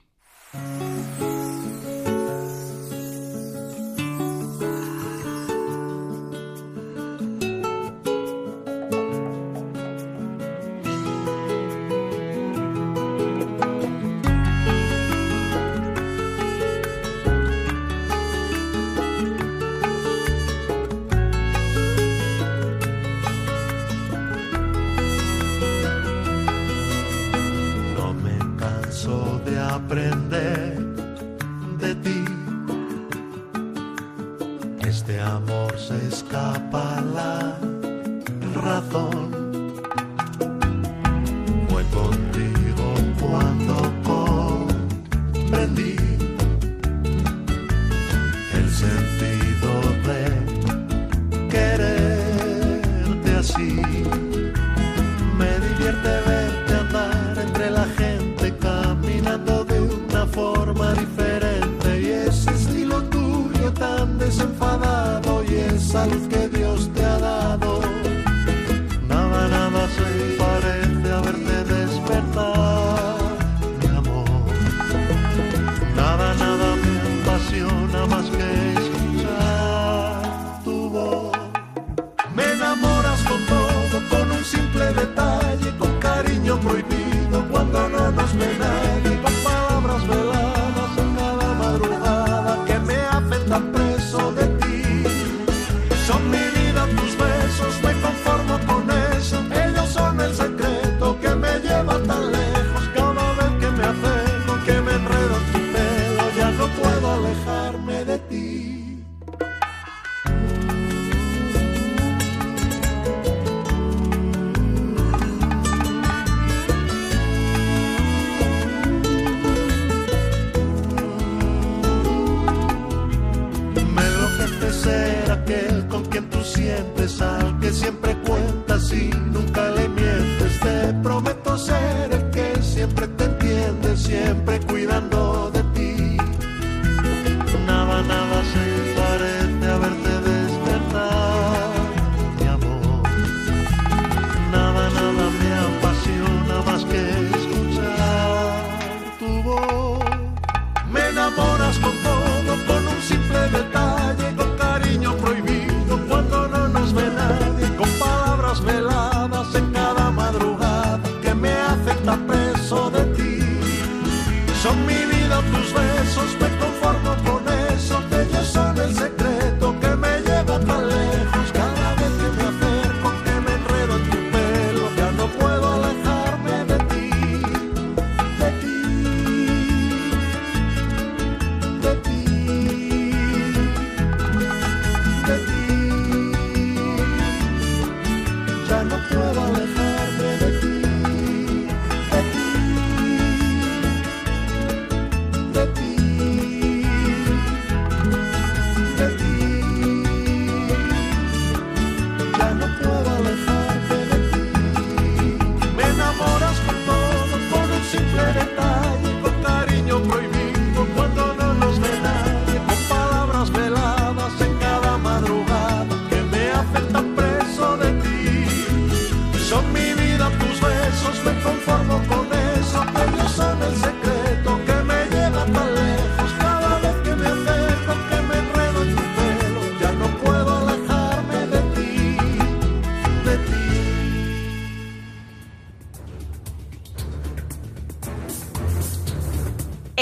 desenfadado 64.27 65.41
y 65.45 65.55
es 65.55 65.95
al 65.95 66.11
que 66.27 66.56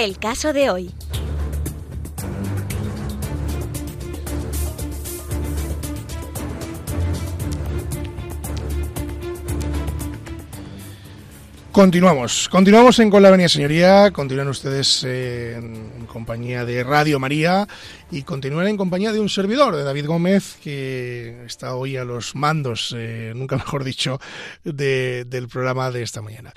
El 0.06 0.20
caso 0.20 0.53
de 0.53 0.70
hoy. 0.70 0.91
Continuamos, 11.72 12.47
continuamos 12.49 12.99
en 12.99 13.10
Con 13.10 13.24
la 13.24 13.32
Venia 13.32 13.49
Señoría, 13.49 14.12
continúan 14.12 14.47
ustedes 14.47 15.03
eh, 15.03 15.56
en 15.56 16.06
compañía 16.06 16.64
de 16.66 16.84
Radio 16.84 17.20
María 17.20 17.68
y 18.12 18.22
continúan 18.22 18.68
en 18.68 18.78
compañía 18.78 19.12
de 19.12 19.20
un 19.20 19.28
servidor, 19.28 19.76
de 19.76 19.84
David 19.84 20.06
Gómez, 20.06 20.58
que 20.64 21.43
está 21.45 21.76
hoy 21.76 21.97
a 21.97 22.06
los 22.06 22.36
mandos, 22.36 22.95
eh, 22.95 23.34
nunca 23.36 23.58
mejor 23.58 23.84
dicho, 23.84 24.22
del 24.64 25.47
programa 25.49 25.89
de 25.89 26.03
esta 26.03 26.22
mañana. 26.22 26.53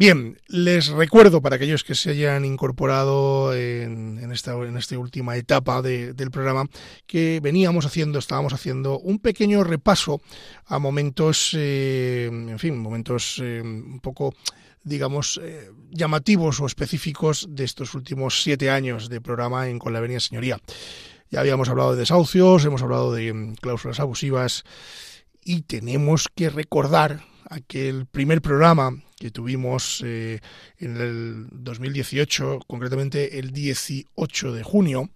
Bien, 0.00 0.38
les 0.48 0.86
recuerdo 0.86 1.42
para 1.42 1.56
aquellos 1.56 1.84
que 1.84 1.94
se 1.94 2.12
hayan 2.12 2.46
incorporado 2.46 3.52
en, 3.52 4.32
esta, 4.32 4.54
en 4.54 4.78
esta 4.78 4.98
última 4.98 5.36
etapa 5.36 5.82
del 5.82 6.30
programa 6.30 6.64
que 7.06 7.38
veníamos 7.42 7.84
haciendo, 7.84 8.18
estábamos 8.18 8.54
haciendo 8.54 8.98
un 8.98 9.18
pequeño 9.18 9.62
repaso 9.62 10.22
a 10.64 10.78
momentos, 10.78 11.54
eh, 11.54 12.30
en 12.32 12.58
fin, 12.58 12.78
momentos 12.78 13.42
eh, 13.44 13.60
un 13.62 14.00
poco 14.00 14.34
digamos, 14.82 15.38
eh, 15.44 15.70
llamativos 15.90 16.60
o 16.60 16.66
específicos 16.66 17.46
de 17.50 17.64
estos 17.64 17.94
últimos 17.94 18.42
siete 18.42 18.70
años 18.70 19.10
de 19.10 19.20
programa 19.20 19.68
en 19.68 19.78
Con 19.78 19.92
la 19.92 19.98
Avenida 19.98 20.20
Señoría. 20.20 20.56
Ya 21.28 21.40
habíamos 21.40 21.68
hablado 21.68 21.92
de 21.92 21.98
desahucios, 21.98 22.64
hemos 22.64 22.80
hablado 22.80 23.12
de 23.12 23.34
mm, 23.34 23.56
cláusulas 23.56 24.00
abusivas 24.00 24.64
y 25.44 25.60
tenemos 25.60 26.28
que 26.34 26.48
recordar 26.48 27.20
aquel 27.50 28.06
primer 28.06 28.40
programa 28.40 29.02
que 29.20 29.30
tuvimos 29.30 30.02
eh, 30.02 30.40
en 30.78 30.96
el 30.96 31.46
2018, 31.52 32.60
concretamente 32.66 33.38
el 33.38 33.52
18 33.52 34.52
de 34.52 34.62
junio, 34.62 35.10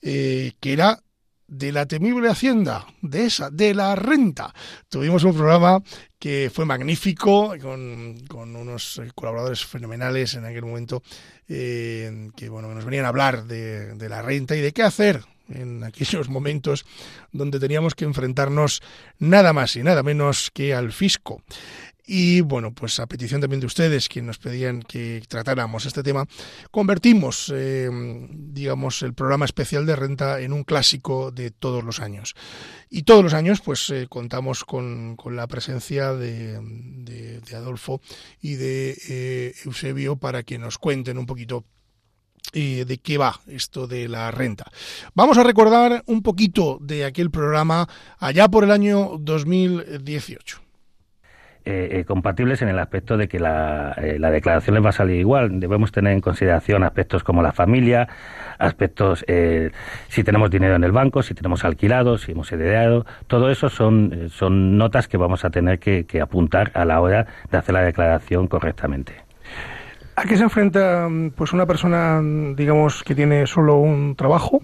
eh, 0.00 0.52
que 0.60 0.72
era 0.72 1.02
de 1.48 1.72
la 1.72 1.86
temible 1.86 2.28
hacienda, 2.30 2.86
de 3.02 3.26
esa, 3.26 3.50
de 3.50 3.74
la 3.74 3.96
renta. 3.96 4.54
Tuvimos 4.88 5.24
un 5.24 5.34
programa 5.34 5.82
que 6.16 6.48
fue 6.54 6.64
magnífico, 6.64 7.54
con, 7.60 8.56
unos 8.56 8.98
eh, 8.98 9.10
colaboradores 9.16 9.64
fenomenales 9.64 10.34
en 10.34 10.44
aquel 10.44 10.64
momento, 10.64 11.02
que 11.48 12.48
bueno, 12.48 12.72
nos 12.72 12.84
venían 12.84 13.04
a 13.04 13.08
hablar 13.08 13.46
de, 13.46 13.94
de 13.96 14.08
la 14.08 14.22
renta 14.22 14.54
y 14.54 14.60
de 14.60 14.72
qué 14.72 14.84
hacer 14.84 15.24
en 15.48 15.82
aquellos 15.82 16.28
momentos 16.30 16.86
donde 17.32 17.58
teníamos 17.58 17.96
que 17.96 18.04
enfrentarnos 18.04 18.80
nada 19.18 19.52
más 19.52 19.74
y 19.74 19.82
nada 19.82 20.04
menos 20.04 20.52
que 20.52 20.72
al 20.72 20.92
fisco. 20.92 21.42
Y 22.06 22.42
bueno, 22.42 22.74
pues 22.74 23.00
a 23.00 23.06
petición 23.06 23.40
también 23.40 23.60
de 23.60 23.66
ustedes, 23.66 24.10
que 24.10 24.20
nos 24.20 24.36
pedían 24.38 24.82
que 24.82 25.22
tratáramos 25.26 25.86
este 25.86 26.02
tema, 26.02 26.26
convertimos, 26.70 27.50
eh, 27.54 27.88
digamos, 28.30 29.02
el 29.02 29.14
programa 29.14 29.46
especial 29.46 29.86
de 29.86 29.96
renta 29.96 30.40
en 30.40 30.52
un 30.52 30.64
clásico 30.64 31.30
de 31.30 31.50
todos 31.50 31.82
los 31.82 32.00
años. 32.00 32.34
Y 32.90 33.04
todos 33.04 33.24
los 33.24 33.32
años, 33.32 33.62
pues 33.62 33.88
eh, 33.88 34.06
contamos 34.08 34.64
con, 34.64 35.16
con, 35.16 35.34
la 35.34 35.46
presencia 35.46 36.12
de, 36.12 36.60
de, 36.60 37.56
Adolfo 37.56 38.02
y 38.40 38.54
de 38.54 38.96
eh, 39.08 39.54
Eusebio 39.64 40.16
para 40.16 40.42
que 40.42 40.58
nos 40.58 40.76
cuenten 40.76 41.16
un 41.16 41.26
poquito 41.26 41.64
de 42.52 43.00
qué 43.02 43.18
va 43.18 43.40
esto 43.48 43.88
de 43.88 44.06
la 44.06 44.30
renta. 44.30 44.70
Vamos 45.14 45.38
a 45.38 45.42
recordar 45.42 46.04
un 46.06 46.22
poquito 46.22 46.78
de 46.80 47.04
aquel 47.04 47.30
programa 47.32 47.88
allá 48.18 48.48
por 48.48 48.62
el 48.62 48.70
año 48.70 49.16
2018. 49.18 50.63
Eh, 51.66 52.00
eh, 52.00 52.04
compatibles 52.04 52.60
en 52.60 52.68
el 52.68 52.78
aspecto 52.78 53.16
de 53.16 53.26
que 53.26 53.40
la, 53.40 53.94
eh, 53.96 54.18
la, 54.18 54.30
declaración 54.30 54.74
les 54.74 54.84
va 54.84 54.90
a 54.90 54.92
salir 54.92 55.18
igual. 55.18 55.60
Debemos 55.60 55.92
tener 55.92 56.12
en 56.12 56.20
consideración 56.20 56.82
aspectos 56.82 57.24
como 57.24 57.40
la 57.40 57.52
familia, 57.52 58.06
aspectos 58.58 59.24
si 60.08 60.24
tenemos 60.24 60.50
dinero 60.50 60.76
en 60.76 60.84
el 60.84 60.92
banco, 60.92 61.22
si 61.22 61.32
tenemos 61.32 61.64
alquilado, 61.64 62.18
si 62.18 62.32
hemos 62.32 62.52
heredado. 62.52 63.06
Todo 63.28 63.50
eso 63.50 63.70
son, 63.70 64.28
son 64.28 64.76
notas 64.76 65.08
que 65.08 65.16
vamos 65.16 65.46
a 65.46 65.50
tener 65.50 65.78
que, 65.78 66.04
que 66.04 66.20
apuntar 66.20 66.70
a 66.74 66.84
la 66.84 67.00
hora 67.00 67.26
de 67.50 67.56
hacer 67.56 67.72
la 67.72 67.82
declaración 67.82 68.46
correctamente. 68.46 69.14
¿A 70.16 70.24
qué 70.24 70.36
se 70.36 70.42
enfrenta 70.42 71.08
pues 71.34 71.54
una 71.54 71.64
persona, 71.64 72.20
digamos, 72.54 73.02
que 73.02 73.14
tiene 73.14 73.46
solo 73.46 73.78
un 73.78 74.16
trabajo? 74.16 74.60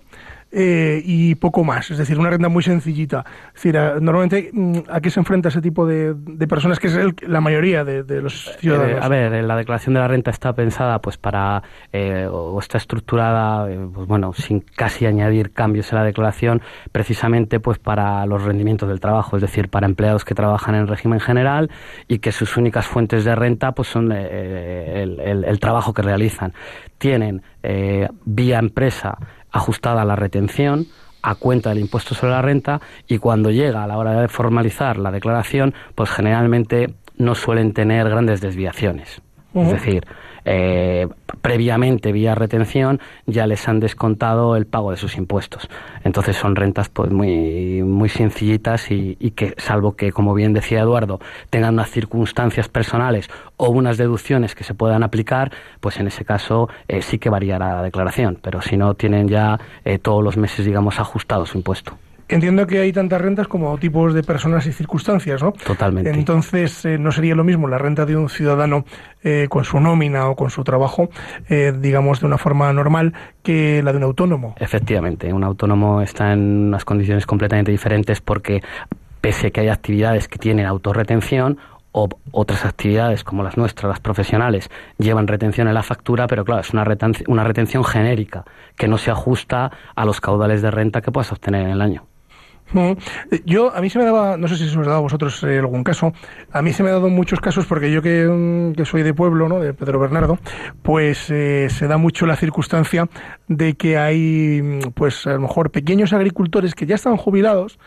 Eh, 0.52 1.00
y 1.04 1.34
poco 1.36 1.64
más. 1.64 1.90
Es 1.90 1.98
decir, 1.98 2.18
una 2.18 2.30
renta 2.30 2.48
muy 2.48 2.62
sencillita. 2.62 3.24
Es 3.48 3.54
decir, 3.54 3.74
normalmente, 4.00 4.50
mm, 4.52 4.78
¿a 4.88 5.00
qué 5.00 5.10
se 5.10 5.20
enfrenta 5.20 5.48
ese 5.48 5.60
tipo 5.60 5.86
de, 5.86 6.14
de 6.14 6.46
personas, 6.48 6.78
que 6.78 6.88
es 6.88 6.96
la 7.22 7.40
mayoría 7.40 7.84
de, 7.84 8.20
los 8.20 8.56
ciudadanos? 8.58 8.96
Eh, 8.96 8.98
a 9.00 9.08
ver, 9.08 9.44
la 9.44 9.56
declaración 9.56 9.94
de 9.94 10.00
la 10.00 10.08
renta 10.08 10.30
está 10.30 10.52
pensada 10.52 11.00
pues 11.00 11.16
para, 11.16 11.62
eh, 11.92 12.26
o 12.30 12.58
está 12.58 12.78
estructurada, 12.78 13.70
eh, 13.70 13.78
pues 13.92 14.06
bueno, 14.06 14.32
sin 14.32 14.60
casi 14.60 15.06
añadir 15.06 15.52
cambios 15.52 15.92
en 15.92 15.98
la 15.98 16.04
declaración, 16.04 16.62
precisamente 16.92 17.60
pues 17.60 17.78
para 17.78 18.26
los 18.26 18.42
rendimientos 18.42 18.88
del 18.88 19.00
trabajo, 19.00 19.36
es 19.36 19.42
decir, 19.42 19.68
para 19.68 19.86
empleados 19.86 20.24
que 20.24 20.34
trabajan 20.34 20.74
en 20.74 20.86
régimen 20.86 21.20
general 21.20 21.70
y 22.08 22.18
que 22.18 22.32
sus 22.32 22.56
únicas 22.56 22.86
fuentes 22.86 23.24
de 23.24 23.34
renta 23.34 23.72
pues 23.72 23.88
son 23.88 24.12
el, 24.12 25.20
el, 25.20 25.44
el, 25.44 25.60
trabajo 25.60 25.94
que 25.94 26.02
realizan. 26.02 26.52
Tienen 26.98 27.42
vía 28.24 28.58
empresa 28.58 29.16
ajustada 29.52 30.02
a 30.02 30.04
la 30.04 30.16
retención 30.16 30.86
a 31.22 31.34
cuenta 31.34 31.70
del 31.70 31.80
impuesto 31.80 32.14
sobre 32.14 32.32
la 32.32 32.42
renta 32.42 32.80
y 33.06 33.18
cuando 33.18 33.50
llega 33.50 33.84
a 33.84 33.86
la 33.86 33.98
hora 33.98 34.20
de 34.20 34.28
formalizar 34.28 34.96
la 34.96 35.10
declaración, 35.10 35.74
pues 35.94 36.10
generalmente 36.10 36.94
no 37.16 37.34
suelen 37.34 37.72
tener 37.74 38.08
grandes 38.08 38.40
desviaciones. 38.40 39.20
Es 39.54 39.70
decir, 39.70 40.06
eh, 40.44 41.08
previamente 41.42 42.12
vía 42.12 42.34
retención 42.34 43.00
ya 43.26 43.46
les 43.46 43.68
han 43.68 43.80
descontado 43.80 44.56
el 44.56 44.66
pago 44.66 44.90
de 44.90 44.96
sus 44.96 45.16
impuestos. 45.16 45.68
Entonces 46.04 46.36
son 46.36 46.56
rentas 46.56 46.88
pues 46.88 47.10
muy, 47.10 47.82
muy 47.82 48.08
sencillitas 48.08 48.90
y, 48.90 49.16
que, 49.32 49.54
salvo 49.58 49.96
que, 49.96 50.12
como 50.12 50.34
bien 50.34 50.52
decía 50.52 50.80
Eduardo, 50.80 51.20
tengan 51.50 51.74
unas 51.74 51.90
circunstancias 51.90 52.68
personales 52.68 53.28
o 53.56 53.70
unas 53.70 53.96
deducciones 53.98 54.54
que 54.54 54.64
se 54.64 54.74
puedan 54.74 55.02
aplicar, 55.02 55.52
pues 55.80 55.98
en 55.98 56.06
ese 56.06 56.24
caso 56.24 56.68
eh, 56.88 57.02
sí 57.02 57.18
que 57.18 57.30
variará 57.30 57.76
la 57.76 57.82
declaración. 57.82 58.38
Pero 58.42 58.60
si 58.62 58.76
no, 58.76 58.94
tienen 58.94 59.28
ya 59.28 59.58
eh, 59.84 59.98
todos 59.98 60.22
los 60.22 60.36
meses, 60.36 60.64
digamos, 60.66 60.98
ajustado 60.98 61.46
su 61.46 61.58
impuesto. 61.58 61.96
Entiendo 62.30 62.66
que 62.66 62.78
hay 62.78 62.92
tantas 62.92 63.20
rentas 63.20 63.48
como 63.48 63.76
tipos 63.78 64.14
de 64.14 64.22
personas 64.22 64.64
y 64.66 64.72
circunstancias, 64.72 65.42
¿no? 65.42 65.52
Totalmente. 65.52 66.10
Entonces, 66.10 66.84
eh, 66.84 66.96
no 66.96 67.10
sería 67.10 67.34
lo 67.34 67.42
mismo 67.42 67.66
la 67.66 67.76
renta 67.76 68.06
de 68.06 68.16
un 68.16 68.28
ciudadano 68.28 68.84
eh, 69.24 69.46
con 69.48 69.64
su 69.64 69.80
nómina 69.80 70.28
o 70.28 70.36
con 70.36 70.50
su 70.50 70.62
trabajo, 70.62 71.10
eh, 71.48 71.72
digamos, 71.76 72.20
de 72.20 72.26
una 72.26 72.38
forma 72.38 72.72
normal, 72.72 73.14
que 73.42 73.82
la 73.82 73.90
de 73.92 73.98
un 73.98 74.04
autónomo. 74.04 74.54
Efectivamente, 74.58 75.32
un 75.32 75.42
autónomo 75.42 76.02
está 76.02 76.32
en 76.32 76.68
unas 76.68 76.84
condiciones 76.84 77.26
completamente 77.26 77.72
diferentes 77.72 78.20
porque, 78.20 78.62
pese 79.20 79.48
a 79.48 79.50
que 79.50 79.62
hay 79.62 79.68
actividades 79.68 80.28
que 80.28 80.38
tienen 80.38 80.66
autorretención, 80.66 81.58
o 81.92 82.08
otras 82.30 82.64
actividades 82.64 83.24
como 83.24 83.42
las 83.42 83.56
nuestras, 83.56 83.88
las 83.88 83.98
profesionales, 83.98 84.70
llevan 84.98 85.26
retención 85.26 85.66
en 85.66 85.74
la 85.74 85.82
factura, 85.82 86.28
pero 86.28 86.44
claro, 86.44 86.60
es 86.60 86.70
una, 86.72 86.84
una 87.26 87.42
retención 87.42 87.82
genérica 87.82 88.44
que 88.76 88.86
no 88.86 88.96
se 88.96 89.10
ajusta 89.10 89.72
a 89.96 90.04
los 90.04 90.20
caudales 90.20 90.62
de 90.62 90.70
renta 90.70 91.00
que 91.00 91.10
puedas 91.10 91.32
obtener 91.32 91.62
en 91.62 91.70
el 91.70 91.82
año. 91.82 92.04
Yo, 93.44 93.74
a 93.74 93.80
mí 93.80 93.90
se 93.90 93.98
me 93.98 94.04
daba, 94.04 94.36
no 94.36 94.48
sé 94.48 94.56
si 94.56 94.68
se 94.68 94.78
os 94.78 94.86
ha 94.86 94.90
dado 94.90 94.98
a 94.98 95.02
vosotros 95.02 95.42
eh, 95.44 95.58
algún 95.58 95.82
caso, 95.82 96.12
a 96.52 96.62
mí 96.62 96.72
se 96.72 96.82
me 96.82 96.90
ha 96.90 96.92
dado 96.92 97.08
muchos 97.08 97.40
casos 97.40 97.66
porque 97.66 97.90
yo 97.90 98.02
que, 98.02 98.26
mm, 98.26 98.84
soy 98.84 99.02
de 99.02 99.14
pueblo, 99.14 99.48
¿no? 99.48 99.60
de 99.60 99.74
Pedro 99.74 99.98
Bernardo, 99.98 100.38
pues 100.82 101.30
eh, 101.30 101.68
se 101.70 101.86
da 101.88 101.96
mucho 101.96 102.26
la 102.26 102.36
circunstancia 102.36 103.08
de 103.48 103.74
que 103.74 103.98
hay, 103.98 104.60
mm, 104.62 104.90
pues 104.94 105.26
a 105.26 105.32
lo 105.32 105.40
mejor 105.40 105.70
pequeños 105.70 106.12
agricultores 106.12 106.74
que 106.74 106.86
ya 106.86 106.94
están 106.94 107.16
jubilados, 107.16 107.78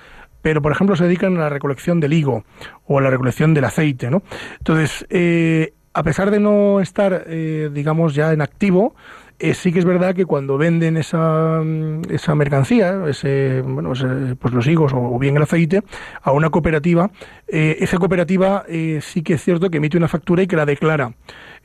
pero 0.42 0.62
por 0.62 0.72
ejemplo 0.72 0.96
se 0.96 1.06
dedican 1.06 1.38
a 1.38 1.42
la 1.42 1.50
recolección 1.50 2.00
del 2.00 2.14
higo 2.14 2.44
o 2.86 3.00
a 3.00 3.02
la 3.02 3.10
recolección 3.10 3.54
del 3.54 3.66
aceite, 3.66 4.10
¿no? 4.10 4.24
Entonces, 4.58 5.06
eh, 5.10 5.74
a 5.94 6.04
pesar 6.04 6.32
de 6.32 6.40
no 6.40 6.82
estar, 6.82 7.28
digamos, 7.28 8.16
ya 8.16 8.34
en 8.34 8.42
activo, 8.42 8.96
eh, 9.44 9.54
sí 9.56 9.74
que 9.74 9.80
es 9.80 9.86
verdad 9.86 10.16
que 10.16 10.26
cuando 10.26 10.58
venden 10.58 10.96
esa, 10.96 11.62
mm, 11.62 12.04
esa 12.10 12.34
mercancía, 12.34 13.04
ese, 13.10 13.62
bueno, 13.62 13.92
pues 14.40 14.54
los 14.54 14.66
higos 14.68 14.94
o, 14.96 15.20
bien 15.20 15.36
el 15.36 15.44
aceite, 15.44 15.82
a 16.22 16.32
una 16.32 16.50
cooperativa, 16.50 17.12
eh, 17.50 17.76
esa 17.82 17.98
cooperativa 17.98 18.64
eh, 18.70 19.00
sí 19.02 19.22
que 19.22 19.34
es 19.34 19.44
cierto 19.44 19.70
que 19.70 19.78
emite 19.78 19.98
una 19.98 20.08
factura 20.08 20.44
y 20.44 20.48
que 20.48 20.56
la 20.56 20.66
declara. 20.66 21.14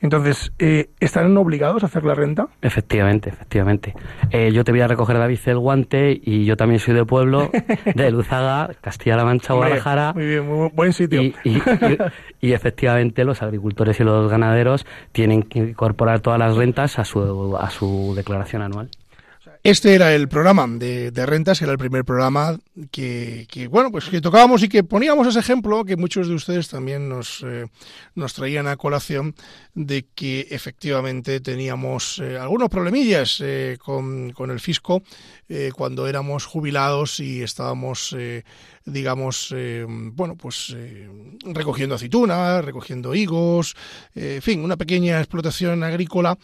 Entonces, 0.01 0.53
eh, 0.59 0.89
¿estarán 0.99 1.35
obligados 1.37 1.83
a 1.83 1.87
hacer 1.87 2.05
la 2.05 2.15
renta? 2.15 2.47
Efectivamente, 2.61 3.29
efectivamente. 3.29 3.93
Eh, 4.31 4.51
yo 4.53 4.63
te 4.63 4.71
voy 4.71 4.81
a 4.81 4.87
recoger, 4.87 5.17
David, 5.17 5.39
el 5.45 5.59
guante 5.59 6.19
y 6.23 6.45
yo 6.45 6.55
también 6.55 6.79
soy 6.79 6.93
de 6.93 7.05
pueblo, 7.05 7.51
de 7.95 8.11
Luzaga, 8.11 8.71
Castilla-La 8.81 9.25
Mancha, 9.25 9.53
Guadalajara. 9.53 10.13
Muy 10.13 10.25
bien, 10.25 10.47
muy 10.47 10.69
buen 10.73 10.93
sitio. 10.93 11.21
Y, 12.41 12.53
efectivamente 12.53 13.25
los 13.25 13.41
agricultores 13.41 13.99
y 13.99 14.03
los 14.03 14.31
ganaderos 14.31 14.85
tienen 15.11 15.43
que 15.43 15.59
incorporar 15.59 16.21
todas 16.21 16.39
las 16.39 16.55
rentas 16.55 16.97
a 16.97 17.03
su, 17.03 17.57
a 17.57 17.69
su 17.69 18.13
declaración 18.15 18.61
anual. 18.61 18.89
Este 19.61 19.93
era 19.93 20.15
el 20.15 20.29
programa 20.29 20.65
de, 20.69 21.11
rentas, 21.25 21.61
era 21.61 21.73
el 21.73 21.77
primer 21.77 22.05
programa 22.05 22.57
que, 22.91 23.67
bueno, 23.69 23.91
pues 23.91 24.05
que 24.05 24.21
tocábamos 24.21 24.63
y 24.63 24.69
que 24.69 24.85
poníamos 24.85 25.27
ese 25.27 25.39
ejemplo 25.39 25.83
que 25.83 25.97
muchos 25.97 26.29
de 26.29 26.33
ustedes 26.33 26.69
también 26.69 27.09
nos, 27.09 27.43
eh, 27.45 27.65
nos 28.15 28.33
traían 28.33 28.67
a 28.67 28.77
colación 28.77 29.35
de 29.73 30.05
que 30.15 30.47
efectivamente 30.49 31.41
teníamos 31.41 32.19
eh, 32.19 32.37
algunos 32.37 32.69
problemillas 32.69 33.41
eh, 33.41 33.77
con, 33.83 34.31
con, 34.31 34.49
el 34.49 34.61
fisco 34.61 35.03
cuando 35.73 36.07
éramos 36.07 36.45
jubilados 36.45 37.19
y 37.19 37.41
estábamos, 37.41 38.15
digamos, 38.85 39.51
bueno, 40.13 40.35
pues 40.35 40.75
recogiendo 41.41 41.95
aceitunas, 41.95 42.63
recogiendo 42.63 43.15
higos, 43.15 43.75
en 44.13 44.43
fin, 44.43 44.63
una 44.63 44.77
pequeña 44.77 45.17
explotación 45.17 45.83
agrícola 45.83 46.37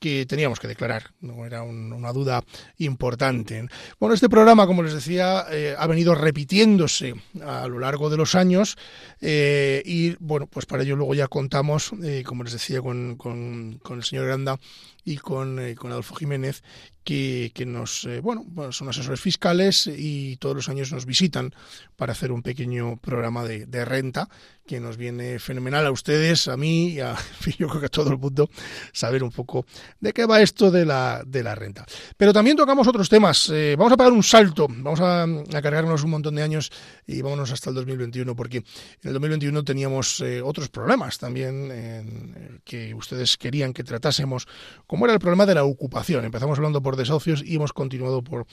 que 0.00 0.24
teníamos 0.26 0.58
que 0.58 0.66
declarar, 0.66 1.12
no 1.20 1.44
era 1.44 1.62
una 1.62 2.12
duda 2.12 2.42
importante. 2.78 3.68
Bueno, 4.00 4.14
este 4.14 4.30
programa, 4.30 4.66
como 4.66 4.82
les 4.82 4.94
decía, 4.94 5.44
eh, 5.50 5.76
ha 5.78 5.86
venido 5.86 6.14
repitiéndose 6.14 7.14
a 7.44 7.68
lo 7.68 7.78
largo 7.78 8.08
de 8.08 8.16
los 8.16 8.34
años 8.34 8.76
eh, 9.20 9.82
y 9.84 10.16
bueno, 10.18 10.46
pues 10.46 10.64
para 10.64 10.82
ello 10.82 10.96
luego 10.96 11.14
ya 11.14 11.28
contamos, 11.28 11.92
eh, 12.02 12.24
como 12.26 12.44
les 12.44 12.54
decía, 12.54 12.80
con, 12.80 13.16
con, 13.16 13.78
con 13.82 13.98
el 13.98 14.04
señor 14.04 14.26
Granda 14.26 14.58
y 15.04 15.16
con, 15.16 15.58
eh, 15.58 15.74
con 15.74 15.90
Adolfo 15.90 16.14
Jiménez, 16.14 16.62
que, 17.04 17.50
que 17.54 17.66
nos, 17.66 18.04
eh, 18.04 18.20
bueno, 18.20 18.44
son 18.72 18.88
asesores 18.88 19.20
fiscales 19.20 19.86
y 19.86 20.36
todos 20.36 20.56
los 20.56 20.68
años 20.68 20.92
nos 20.92 21.06
visitan 21.06 21.54
para 21.96 22.12
hacer 22.12 22.30
un 22.32 22.42
pequeño 22.42 22.96
programa 22.98 23.44
de, 23.44 23.66
de 23.66 23.84
renta 23.84 24.28
que 24.70 24.78
nos 24.78 24.96
viene 24.96 25.40
fenomenal 25.40 25.84
a 25.84 25.90
ustedes, 25.90 26.46
a 26.46 26.56
mí 26.56 26.90
y 26.90 27.00
a, 27.00 27.16
yo 27.58 27.66
creo 27.66 27.80
que 27.80 27.86
a 27.86 27.88
todo 27.88 28.10
el 28.10 28.18
mundo, 28.18 28.48
saber 28.92 29.24
un 29.24 29.32
poco 29.32 29.66
de 29.98 30.12
qué 30.12 30.26
va 30.26 30.40
esto 30.40 30.70
de 30.70 30.86
la, 30.86 31.24
de 31.26 31.42
la 31.42 31.56
renta. 31.56 31.84
Pero 32.16 32.32
también 32.32 32.56
tocamos 32.56 32.86
otros 32.86 33.08
temas. 33.08 33.50
Eh, 33.50 33.74
vamos 33.76 33.92
a 33.92 33.96
pagar 33.96 34.12
un 34.12 34.22
salto, 34.22 34.68
vamos 34.70 35.00
a, 35.00 35.26
cargarnos 35.60 36.04
un 36.04 36.10
montón 36.10 36.36
de 36.36 36.44
años 36.44 36.70
y 37.04 37.20
vámonos 37.20 37.50
hasta 37.50 37.70
el 37.70 37.76
2021, 37.76 38.36
porque 38.36 38.58
en 38.58 38.64
el 39.02 39.12
2021 39.14 39.64
teníamos 39.64 40.20
eh, 40.20 40.40
otros 40.40 40.68
problemas 40.68 41.18
también 41.18 42.60
que 42.64 42.94
ustedes 42.94 43.36
querían 43.36 43.72
que 43.72 43.82
tratásemos 43.82 44.46
¿Cómo 44.90 45.04
era 45.04 45.14
el 45.14 45.20
problema 45.20 45.46
de 45.46 45.54
la 45.54 45.62
ocupación? 45.62 46.24
Empezamos 46.24 46.58
hablando 46.58 46.82
por 46.82 46.96
desahucios 46.96 47.44
y 47.46 47.54
hemos 47.54 47.72
continuado 47.72 48.24
por, 48.24 48.48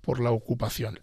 por 0.00 0.20
la 0.20 0.30
ocupación. 0.30 0.98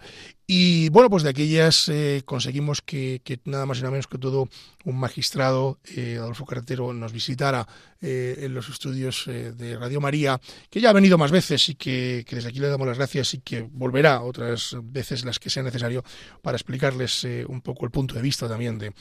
Y 0.47 0.89
bueno, 0.89 1.11
pues 1.11 1.21
de 1.21 1.29
aquellas 1.29 1.89
eh, 1.89 2.23
conseguimos 2.25 2.81
que, 2.81 3.21
nada 3.45 3.67
más 3.67 3.77
y 3.77 3.81
nada 3.81 3.91
menos 3.91 4.07
que 4.07 4.17
todo 4.17 4.49
un 4.85 4.99
magistrado, 4.99 5.77
eh, 5.95 6.17
Adolfo 6.17 6.43
Carretero, 6.47 6.91
nos 6.91 7.13
visitara 7.13 7.67
eh, 8.01 8.39
en 8.39 8.55
los 8.55 8.67
estudios 8.67 9.25
de 9.27 9.77
Radio 9.77 10.01
María, 10.01 10.41
que 10.71 10.81
ya 10.81 10.89
ha 10.89 10.93
venido 10.93 11.19
más 11.19 11.29
veces 11.29 11.69
y 11.69 11.75
que, 11.75 12.25
desde 12.27 12.49
aquí 12.49 12.57
le 12.57 12.69
damos 12.69 12.87
las 12.87 12.97
gracias 12.97 13.35
y 13.35 13.41
que 13.41 13.61
volverá 13.61 14.23
otras 14.23 14.75
veces 14.81 15.23
las 15.23 15.37
que 15.37 15.51
sea 15.51 15.61
necesario 15.61 16.03
para 16.41 16.57
explicarles 16.57 17.27
un 17.47 17.61
poco 17.61 17.85
el 17.85 17.91
punto 17.91 18.15
de 18.15 18.23
vista 18.23 18.47
también 18.47 18.79
de, 18.79 18.91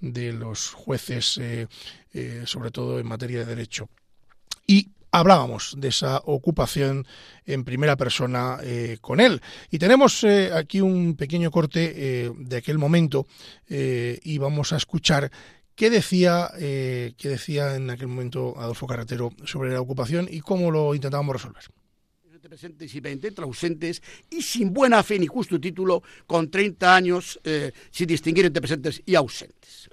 de 0.00 0.32
los 0.32 0.70
jueces, 0.70 1.40
sobre 2.46 2.72
todo 2.72 2.98
en 2.98 3.06
materia 3.06 3.38
de 3.38 3.44
derecho. 3.44 3.88
Y 4.66 4.90
hablábamos 5.18 5.74
de 5.78 5.88
esa 5.88 6.20
ocupación 6.24 7.06
en 7.46 7.64
primera 7.64 7.96
persona 7.96 8.58
eh, 8.62 8.98
con 9.00 9.20
él. 9.20 9.40
Y 9.70 9.78
tenemos 9.78 10.22
eh, 10.24 10.50
aquí 10.52 10.80
un 10.80 11.16
pequeño 11.16 11.50
corte 11.50 11.92
eh, 11.96 12.32
de 12.36 12.56
aquel 12.56 12.78
momento 12.78 13.26
y 13.68 14.38
vamos 14.38 14.72
a 14.72 14.76
escuchar 14.76 15.30
qué 15.74 15.90
decía, 15.90 16.50
qué 16.56 17.28
decía 17.28 17.74
en 17.74 17.90
aquel 17.90 18.06
momento 18.06 18.54
Adolfo 18.58 18.86
Carretero 18.86 19.32
sobre 19.44 19.72
la 19.72 19.80
ocupación 19.80 20.28
y 20.30 20.40
cómo 20.40 20.70
lo 20.70 20.94
intentábamos 20.94 21.34
resolver 21.34 21.64
presentes 22.42 22.94
y 22.94 23.00
20 23.00 23.34
ausentes 23.38 24.00
y 24.30 24.40
sin 24.40 24.72
buena 24.72 25.02
fe 25.02 25.18
ni 25.18 25.26
justo 25.26 25.60
título, 25.60 26.04
con 26.28 26.48
30 26.48 26.94
años, 26.94 27.40
sin 27.90 28.06
distinguir 28.06 28.46
entre 28.46 28.60
presentes 28.60 29.02
y 29.04 29.16
ausentes. 29.16 29.90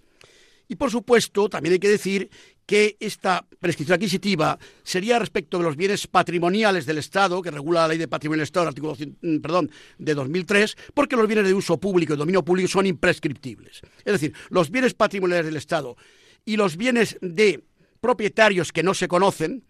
Y 0.68 0.76
por 0.76 0.92
supuesto, 0.92 1.50
también 1.50 1.74
hay 1.74 1.80
que 1.80 1.90
decir 1.90 2.30
que 2.66 2.96
esta 3.00 3.46
prescripción 3.60 3.96
adquisitiva 3.96 4.58
sería 4.84 5.20
respecto 5.20 5.58
de 5.58 5.64
los 5.66 5.76
bienes 5.76 6.08
patrimoniales 6.08 6.86
del 6.86 6.98
Estado, 6.98 7.42
que 7.42 7.52
regula 7.52 7.82
la 7.82 7.90
ley 7.90 7.98
de 7.98 8.08
patrimonio 8.08 8.40
del 8.40 8.46
Estado, 8.46 8.68
artículo 8.68 8.96
mm, 9.22 9.38
perdón, 9.40 9.70
de 9.98 10.14
2003, 10.14 10.78
porque 10.94 11.16
los 11.16 11.28
bienes 11.28 11.46
de 11.46 11.54
uso 11.54 11.78
público 11.78 12.14
y 12.14 12.18
dominio 12.18 12.44
público 12.44 12.70
son 12.70 12.86
imprescriptibles. 12.86 13.82
Es 14.06 14.14
decir, 14.14 14.34
los 14.50 14.70
bienes 14.70 14.94
patrimoniales 14.94 15.46
del 15.46 15.58
Estado 15.58 15.98
y 16.46 16.58
los 16.58 16.78
bienes 16.78 17.18
de 17.22 17.64
propietarios 18.00 18.72
que 18.72 18.84
no 18.84 18.94
se 18.94 19.08
conocen, 19.08 19.64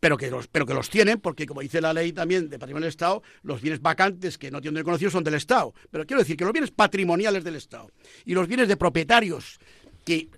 pero 0.00 0.16
que 0.16 0.30
los, 0.30 0.46
pero 0.48 0.66
que 0.66 0.74
los 0.74 0.90
tienen, 0.90 1.20
porque 1.20 1.46
como 1.46 1.60
dice 1.60 1.80
la 1.80 1.92
ley 1.92 2.12
también 2.12 2.48
de 2.48 2.58
patrimonio 2.58 2.84
del 2.84 2.90
Estado, 2.90 3.22
los 3.42 3.60
bienes 3.60 3.80
vacantes 3.80 4.38
que 4.38 4.50
no 4.50 4.60
tienen 4.60 4.84
conocido 4.84 5.10
son 5.10 5.24
del 5.24 5.34
Estado. 5.34 5.74
Pero 5.90 6.06
quiero 6.06 6.22
decir 6.22 6.36
que 6.36 6.44
los 6.44 6.52
bienes 6.52 6.70
patrimoniales 6.70 7.42
del 7.44 7.56
Estado 7.56 7.90
y 8.24 8.34
los 8.34 8.46
bienes 8.46 8.68
de 8.68 8.76
propietarios 8.76 9.58
que 10.04 10.28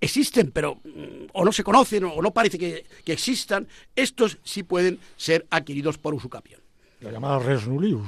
existen, 0.00 0.50
pero 0.50 0.76
mm, 0.84 1.28
o 1.32 1.44
no 1.44 1.52
se 1.52 1.64
conocen 1.64 2.04
o 2.04 2.22
no 2.22 2.32
parece 2.32 2.58
que, 2.58 2.86
existan, 3.06 3.68
estos 3.94 4.38
sí 4.42 4.62
pueden 4.62 4.98
ser 5.16 5.46
adquiridos 5.50 5.98
por 5.98 6.14
usucapión. 6.14 6.60
La 7.00 7.12
llamada 7.12 7.38
res 7.38 7.66
nullius. 7.66 8.06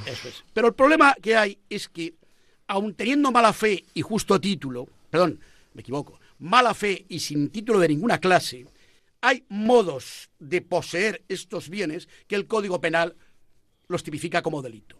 Pero 0.53 0.69
el 0.69 0.75
problema 0.75 1.15
que 1.21 1.37
hay 1.37 1.59
es 1.69 1.89
que, 1.89 2.15
aun 2.67 2.95
teniendo 2.95 3.31
mala 3.31 3.53
fe 3.53 3.85
y 3.95 4.03
justo 4.03 4.41
título, 4.41 4.89
perdón, 5.11 5.41
me 5.75 5.83
equivoco, 5.83 6.19
mala 6.39 6.75
fe 6.75 7.05
y 7.09 7.21
sin 7.21 7.51
título 7.51 7.79
de 7.79 7.89
ninguna 7.89 8.19
clase, 8.19 8.67
hay 9.21 9.45
modos 9.49 10.31
de 10.39 10.63
poseer 10.63 11.23
estos 11.29 11.69
bienes 11.69 12.09
que 12.27 12.37
el 12.37 12.47
Código 12.47 12.81
Penal 12.81 13.15
los 13.87 14.03
tipifica 14.03 14.43
como 14.43 14.63
delito. 14.63 14.97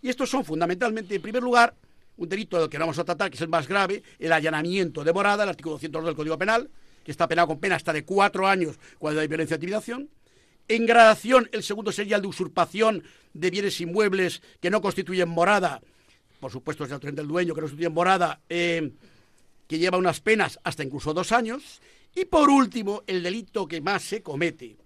Y 0.00 0.08
estos 0.08 0.30
son 0.30 0.44
fundamentalmente, 0.44 1.14
en 1.14 1.22
primer 1.22 1.42
lugar, 1.42 1.74
un 2.18 2.28
delito 2.28 2.58
del 2.58 2.68
que 2.68 2.78
no 2.78 2.84
vamos 2.84 2.98
a 2.98 3.04
tratar, 3.04 3.30
que 3.30 3.36
es 3.36 3.40
el 3.40 3.48
más 3.48 3.66
grave, 3.66 4.02
el 4.18 4.32
allanamiento 4.32 5.02
de 5.04 5.12
morada, 5.12 5.44
el 5.44 5.48
artículo 5.48 5.74
202 5.74 6.04
del 6.04 6.16
Código 6.16 6.36
Penal, 6.36 6.68
que 7.04 7.10
está 7.10 7.26
penado 7.26 7.48
con 7.48 7.60
pena 7.60 7.76
hasta 7.76 7.92
de 7.92 8.04
cuatro 8.04 8.46
años 8.46 8.76
cuando 8.98 9.20
hay 9.20 9.28
violencia 9.28 9.56
de 9.56 9.64
intimidación. 9.64 10.10
En 10.66 10.84
gradación, 10.84 11.48
el 11.52 11.62
segundo 11.62 11.92
sería 11.92 12.16
el 12.16 12.22
de 12.22 12.28
usurpación 12.28 13.04
de 13.32 13.50
bienes 13.50 13.80
inmuebles 13.80 14.42
que 14.60 14.68
no 14.68 14.82
constituyen 14.82 15.28
morada, 15.28 15.80
por 16.40 16.52
supuesto 16.52 16.84
es 16.84 16.90
el 16.90 17.14
del 17.14 17.26
dueño, 17.26 17.54
que 17.54 17.60
no 17.60 17.66
constituyen 17.66 17.94
morada, 17.94 18.40
eh, 18.48 18.92
que 19.66 19.78
lleva 19.78 19.96
unas 19.96 20.20
penas 20.20 20.58
hasta 20.64 20.82
incluso 20.82 21.14
dos 21.14 21.32
años. 21.32 21.80
Y 22.14 22.24
por 22.24 22.50
último, 22.50 23.02
el 23.06 23.22
delito 23.22 23.66
que 23.66 23.80
más 23.80 24.02
se 24.02 24.22
comete, 24.22 24.76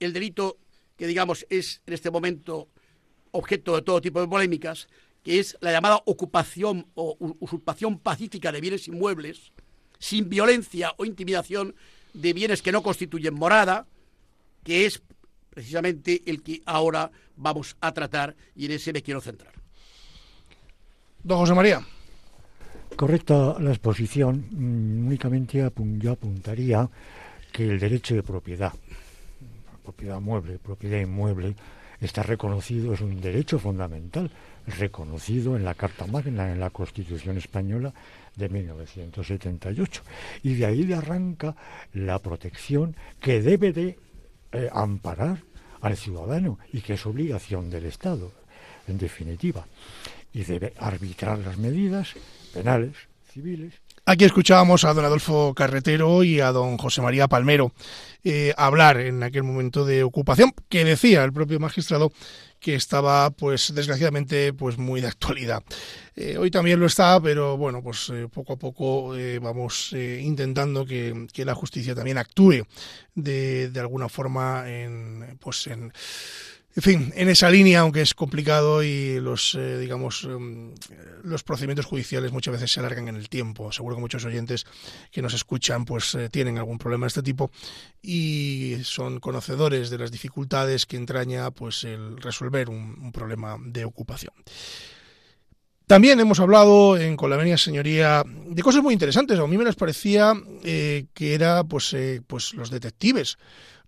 el 0.00 0.12
delito 0.12 0.58
que 0.96 1.06
digamos 1.06 1.46
es 1.50 1.82
en 1.86 1.94
este 1.94 2.10
momento 2.10 2.68
objeto 3.32 3.74
de 3.76 3.82
todo 3.82 4.00
tipo 4.00 4.20
de 4.20 4.28
polémicas, 4.28 4.88
que 5.22 5.38
es 5.38 5.56
la 5.60 5.72
llamada 5.72 6.02
ocupación 6.06 6.86
o 6.94 7.16
usurpación 7.40 7.98
pacífica 7.98 8.50
de 8.50 8.60
bienes 8.60 8.88
inmuebles, 8.88 9.52
sin 9.98 10.28
violencia 10.28 10.92
o 10.96 11.04
intimidación 11.04 11.74
de 12.12 12.32
bienes 12.32 12.62
que 12.62 12.72
no 12.72 12.82
constituyen 12.82 13.34
morada, 13.34 13.86
que 14.64 14.86
es 14.86 15.02
precisamente 15.50 16.22
el 16.26 16.42
que 16.42 16.62
ahora 16.66 17.10
vamos 17.36 17.76
a 17.80 17.92
tratar 17.92 18.34
y 18.56 18.66
en 18.66 18.72
ese 18.72 18.92
me 18.92 19.02
quiero 19.02 19.20
centrar. 19.20 19.52
Don 21.22 21.38
José 21.38 21.54
María. 21.54 21.86
Correcta 22.96 23.56
la 23.60 23.70
exposición, 23.70 24.46
mm, 24.50 25.06
únicamente 25.06 25.70
yo 25.98 26.12
apuntaría 26.12 26.88
que 27.52 27.64
el 27.64 27.78
derecho 27.78 28.14
de 28.14 28.22
propiedad, 28.22 28.72
propiedad 29.82 30.20
mueble, 30.20 30.58
propiedad 30.58 31.00
inmueble, 31.00 31.54
está 32.00 32.22
reconocido, 32.22 32.92
es 32.92 33.00
un 33.00 33.20
derecho 33.20 33.58
fundamental 33.58 34.30
reconocido 34.66 35.56
en 35.56 35.64
la 35.64 35.74
Carta 35.74 36.06
Magna, 36.06 36.50
en 36.50 36.60
la 36.60 36.70
Constitución 36.70 37.36
Española 37.36 37.92
de 38.36 38.48
1978. 38.48 40.02
Y 40.42 40.54
de 40.54 40.66
ahí 40.66 40.84
le 40.84 40.94
arranca 40.94 41.54
la 41.92 42.18
protección 42.18 42.96
que 43.20 43.42
debe 43.42 43.72
de 43.72 43.98
eh, 44.52 44.68
amparar 44.72 45.42
al 45.80 45.96
ciudadano 45.96 46.58
y 46.72 46.80
que 46.80 46.94
es 46.94 47.06
obligación 47.06 47.70
del 47.70 47.86
Estado, 47.86 48.32
en 48.86 48.98
definitiva. 48.98 49.66
Y 50.32 50.44
debe 50.44 50.72
arbitrar 50.78 51.38
las 51.38 51.58
medidas 51.58 52.14
penales, 52.52 52.92
civiles 53.32 53.74
Aquí 54.04 54.24
escuchábamos 54.24 54.84
a 54.84 54.94
don 54.94 55.04
Adolfo 55.04 55.54
Carretero 55.54 56.24
y 56.24 56.40
a 56.40 56.50
don 56.50 56.76
José 56.76 57.00
María 57.02 57.28
Palmero 57.28 57.72
eh, 58.24 58.52
hablar 58.56 58.98
en 58.98 59.22
aquel 59.22 59.44
momento 59.44 59.84
de 59.84 60.02
ocupación, 60.02 60.52
que 60.68 60.84
decía 60.84 61.22
el 61.22 61.32
propio 61.32 61.60
magistrado 61.60 62.12
que 62.58 62.74
estaba, 62.74 63.30
pues 63.30 63.72
desgraciadamente, 63.72 64.52
pues 64.54 64.76
muy 64.76 65.00
de 65.00 65.06
actualidad. 65.06 65.62
Eh, 66.16 66.36
hoy 66.36 66.50
también 66.50 66.80
lo 66.80 66.86
está, 66.86 67.20
pero 67.20 67.56
bueno, 67.56 67.80
pues 67.80 68.10
eh, 68.12 68.26
poco 68.32 68.54
a 68.54 68.56
poco 68.56 69.14
vamos 69.40 69.92
intentando 69.92 70.84
que, 70.84 71.28
que, 71.32 71.44
la 71.44 71.54
justicia 71.54 71.94
también 71.94 72.18
actúe 72.18 72.66
de, 73.14 73.70
de 73.70 73.80
alguna 73.80 74.08
forma 74.08 74.68
en, 74.68 75.38
pues 75.40 75.68
en 75.68 75.92
En 76.74 76.82
fin, 76.82 77.12
en 77.16 77.28
esa 77.28 77.50
línea, 77.50 77.80
aunque 77.80 78.00
es 78.00 78.14
complicado 78.14 78.82
y 78.82 79.20
los, 79.20 79.54
eh, 79.56 79.76
digamos, 79.78 80.24
em, 80.24 80.72
los 81.22 81.42
procedimientos 81.42 81.84
judiciales 81.84 82.32
muchas 82.32 82.52
veces 82.52 82.72
se 82.72 82.80
alargan 82.80 83.08
en 83.08 83.16
el 83.16 83.28
tiempo. 83.28 83.70
Seguro 83.72 83.96
que 83.96 84.00
muchos 84.00 84.24
oyentes 84.24 84.64
que 85.10 85.20
nos 85.20 85.34
escuchan, 85.34 85.84
pues 85.84 86.14
eh, 86.14 86.30
tienen 86.30 86.56
algún 86.56 86.78
problema 86.78 87.04
de 87.04 87.08
este 87.08 87.22
tipo 87.22 87.50
y 88.00 88.78
son 88.84 89.20
conocedores 89.20 89.90
de 89.90 89.98
las 89.98 90.10
dificultades 90.10 90.86
que 90.86 90.96
entraña, 90.96 91.50
pues, 91.50 91.84
el 91.84 92.16
resolver 92.16 92.70
un, 92.70 93.12
problema 93.12 93.58
de 93.62 93.84
ocupación. 93.84 94.32
También 95.86 96.20
hemos 96.20 96.40
hablado 96.40 96.96
en 96.96 97.16
Con 97.18 97.28
la 97.28 97.36
Venia 97.36 97.58
Señoría 97.58 98.24
de 98.24 98.62
cosas 98.62 98.82
muy 98.82 98.94
interesantes. 98.94 99.38
A 99.38 99.46
mí 99.46 99.58
me 99.58 99.64
les 99.64 99.74
parecía 99.74 100.32
eh, 100.64 101.04
que 101.12 101.34
era, 101.34 101.64
pues, 101.64 101.94
pues 102.26 102.54
los 102.54 102.70
detectives 102.70 103.36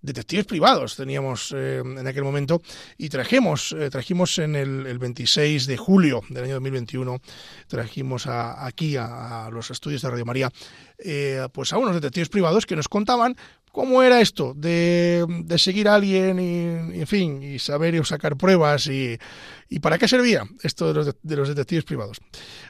detectives 0.04 0.44
privados 0.44 0.96
teníamos 0.96 1.52
eh, 1.56 1.78
en 1.78 2.06
aquel 2.06 2.24
momento 2.24 2.60
y 2.98 3.08
trajimos, 3.08 3.72
eh, 3.72 3.88
trajimos 3.90 4.38
en 4.38 4.54
el, 4.54 4.98
26 4.98 5.66
de 5.66 5.76
julio 5.76 6.20
del 6.28 6.44
año 6.44 6.54
2021, 6.54 7.20
trajimos 7.66 8.26
aquí 8.26 8.96
a, 8.96 9.48
los 9.50 9.70
estudios 9.70 10.02
de 10.02 10.10
Radio 10.10 10.26
María, 10.26 10.50
eh, 10.98 11.48
pues 11.52 11.72
a 11.72 11.78
unos 11.78 11.94
detectives 11.94 12.28
privados 12.28 12.66
que 12.66 12.76
nos 12.76 12.88
contaban 12.88 13.34
cómo 13.72 14.02
era 14.02 14.20
esto 14.20 14.52
de, 14.54 15.26
seguir 15.56 15.88
a 15.88 15.94
alguien 15.94 16.38
y, 16.38 17.00
en 17.00 17.06
fin, 17.06 17.42
y 17.42 17.58
saber 17.58 17.94
y 17.94 18.04
sacar 18.04 18.36
pruebas 18.36 18.86
y, 18.86 19.18
para 19.80 19.98
qué 19.98 20.06
servía 20.06 20.44
esto 20.62 20.88
de 20.88 20.94
los, 20.94 21.16
de 21.20 21.36
los 21.36 21.48
detectives 21.48 21.84
privados. 21.84 22.20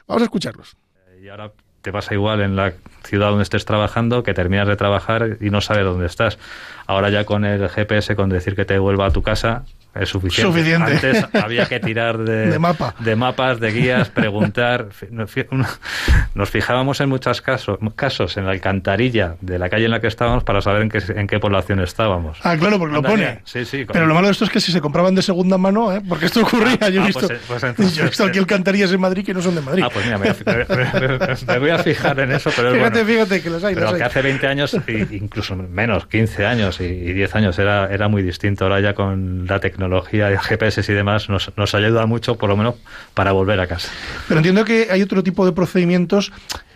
Vamos 0.07 0.21
a 0.21 0.25
escucharlos. 0.25 0.75
Y 1.21 1.27
ahora 1.27 1.53
te 1.85 1.91
pasa 1.91 2.15
igual 2.15 2.41
en 2.41 2.55
la 2.55 2.73
ciudad 3.03 3.29
donde 3.29 3.43
estés 3.43 3.63
trabajando 3.63 4.23
que 4.23 4.33
terminas 4.33 4.67
de 4.67 4.75
trabajar 4.75 5.37
y 5.39 5.51
no 5.51 5.61
sabes 5.61 5.85
dónde 5.85 6.07
estás. 6.07 6.39
Ahora 6.87 7.11
ya 7.11 7.25
con 7.25 7.45
el 7.45 7.69
GPS, 7.69 8.15
con 8.15 8.27
decir 8.27 8.55
que 8.55 8.65
te 8.65 8.79
vuelva 8.79 9.05
a 9.05 9.11
tu 9.11 9.21
casa, 9.21 9.65
es 9.95 10.09
suficiente. 10.09 10.75
Antes 10.75 11.25
había 11.33 11.65
que 11.67 11.79
tirar 11.79 12.17
de, 12.17 12.47
de, 12.47 13.15
mapas, 13.15 13.59
de 13.59 13.71
guías, 13.71 14.09
preguntar. 14.09 14.89
Nos 16.35 16.49
fijábamos 16.49 16.99
en 16.99 17.09
muchos 17.09 17.41
casos, 17.41 17.79
casos 17.95 18.35
en 18.35 18.45
la 18.45 18.51
alcantarilla 18.51 19.35
de 19.39 19.57
la 19.57 19.69
calle 19.69 19.85
en 19.85 19.91
la 19.91 20.01
que 20.01 20.07
estábamos 20.07 20.43
para 20.43 20.61
saber 20.61 20.81
en 20.81 20.89
qué, 20.89 21.01
en 21.15 21.27
qué 21.27 21.39
población 21.39 21.79
estábamos. 21.79 22.39
Ah, 22.43 22.57
claro, 22.57 22.77
porque 22.77 22.93
lo 22.93 23.01
pone. 23.01 23.39
Sí, 23.45 23.63
sí, 23.63 23.85
Pero 23.85 24.05
lo 24.05 24.13
malo 24.13 24.27
de 24.27 24.33
esto 24.33 24.43
es 24.43 24.49
que 24.49 24.59
si 24.59 24.73
se 24.73 24.81
compraban 24.81 25.15
de 25.15 25.21
segunda 25.21 25.57
mano, 25.57 25.93
¿eh? 25.93 26.01
porque 26.07 26.25
esto 26.25 26.41
ocurría. 26.41 26.89
yo, 26.89 26.99
he 26.99 27.03
ah, 27.03 27.07
visto, 27.07 27.27
pues, 27.47 27.65
pues 27.75 27.95
yo 27.95 28.03
he 28.03 28.07
visto 28.07 28.25
aquí 28.25 28.37
alcantarillas 28.37 28.91
en 28.91 28.99
Madrid 28.99 29.25
que 29.25 29.33
no 29.33 29.41
son 29.41 29.55
de 29.55 29.61
Madrid. 29.61 29.83
Ah, 29.85 29.89
pues 29.93 30.05
mira, 30.05 30.17
me, 30.17 31.59
voy 31.59 31.69
a 31.69 31.79
fijar 31.79 32.19
en 32.19 32.33
eso. 32.33 32.51
Pero 32.53 32.73
fíjate, 32.73 33.05
fíjate 33.05 33.41
que 33.41 33.49
los 33.49 33.63
hay. 33.63 33.75
Pero 33.75 33.93
que 33.95 34.03
hace 34.03 34.21
20 34.21 34.45
años, 34.47 34.77
incluso 35.11 35.55
menos, 35.55 36.05
15 36.07 36.45
años 36.45 36.81
y, 36.81 36.83
y 36.83 37.13
10 37.13 37.35
años, 37.35 37.59
era, 37.59 37.87
era 37.89 38.09
muy 38.09 38.23
distinto. 38.23 38.65
Ahora 38.65 38.81
ya 38.81 38.93
con 38.93 39.45
la 39.47 39.59
tecnología 39.61 39.84
tecnología 39.85 40.29
de 40.29 40.37
GPS 40.37 40.91
y 40.91 40.95
demás 40.95 41.29
nos, 41.29 41.51
nos 41.55 41.75
ayuda 41.75 42.05
mucho, 42.05 42.37
por 42.37 42.49
lo 42.49 42.57
menos, 42.57 42.75
para 43.13 43.31
volver 43.31 43.59
a 43.59 43.67
casa. 43.67 43.89
Pero 44.27 44.39
entiendo 44.39 44.65
que 44.65 44.87
hay 44.91 45.01
otro 45.01 45.23
tipo 45.23 45.45
de 45.45 45.51
procedimientos 45.51 46.31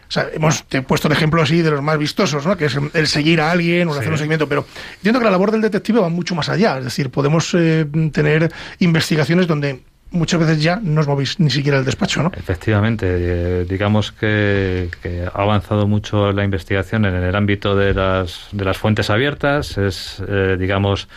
o 0.10 0.12
sea, 0.12 0.28
hemos 0.34 0.64
puesto 0.88 1.08
el 1.08 1.12
ejemplo 1.12 1.40
así 1.40 1.62
de 1.62 1.70
los 1.70 1.84
más 1.84 2.00
vistosos, 2.00 2.44
¿no? 2.44 2.58
que 2.58 2.66
es 2.66 2.76
el 2.96 3.06
seguir 3.06 3.42
a 3.42 3.52
alguien 3.52 3.88
o 3.88 3.94
hacer 3.94 4.10
un 4.12 4.18
seguimiento, 4.18 4.50
pero 4.50 4.66
entiendo 4.96 5.20
que 5.20 5.26
la 5.26 5.30
labor 5.30 5.52
del 5.52 5.62
detective 5.62 6.00
va 6.00 6.10
mucho 6.10 6.34
más 6.34 6.50
allá. 6.50 6.80
Es 6.80 6.86
decir, 6.86 7.12
podemos 7.12 7.54
eh, 7.54 7.86
tener 8.12 8.52
investigaciones 8.80 9.46
donde 9.46 9.84
muchas 10.12 10.40
veces 10.40 10.64
ya 10.64 10.80
no 10.82 11.02
os 11.02 11.08
movéis 11.08 11.40
ni 11.40 11.52
siquiera 11.52 11.78
el 11.78 11.86
despacho, 11.86 12.24
¿no? 12.24 12.32
Efectivamente, 12.36 13.06
eh, 13.08 13.66
digamos 13.70 14.12
que, 14.12 14.90
ha 15.32 15.42
avanzado 15.42 15.88
mucho 15.88 16.32
la 16.32 16.44
investigación 16.44 17.06
en 17.06 17.14
el 17.14 17.36
ámbito 17.36 17.76
de 17.76 17.94
las, 17.94 18.48
de 18.52 18.66
las 18.66 18.78
fuentes 18.78 19.12
abiertas, 19.12 19.78
es, 19.78 20.24
eh, 20.28 20.58
digamos, 20.60 21.08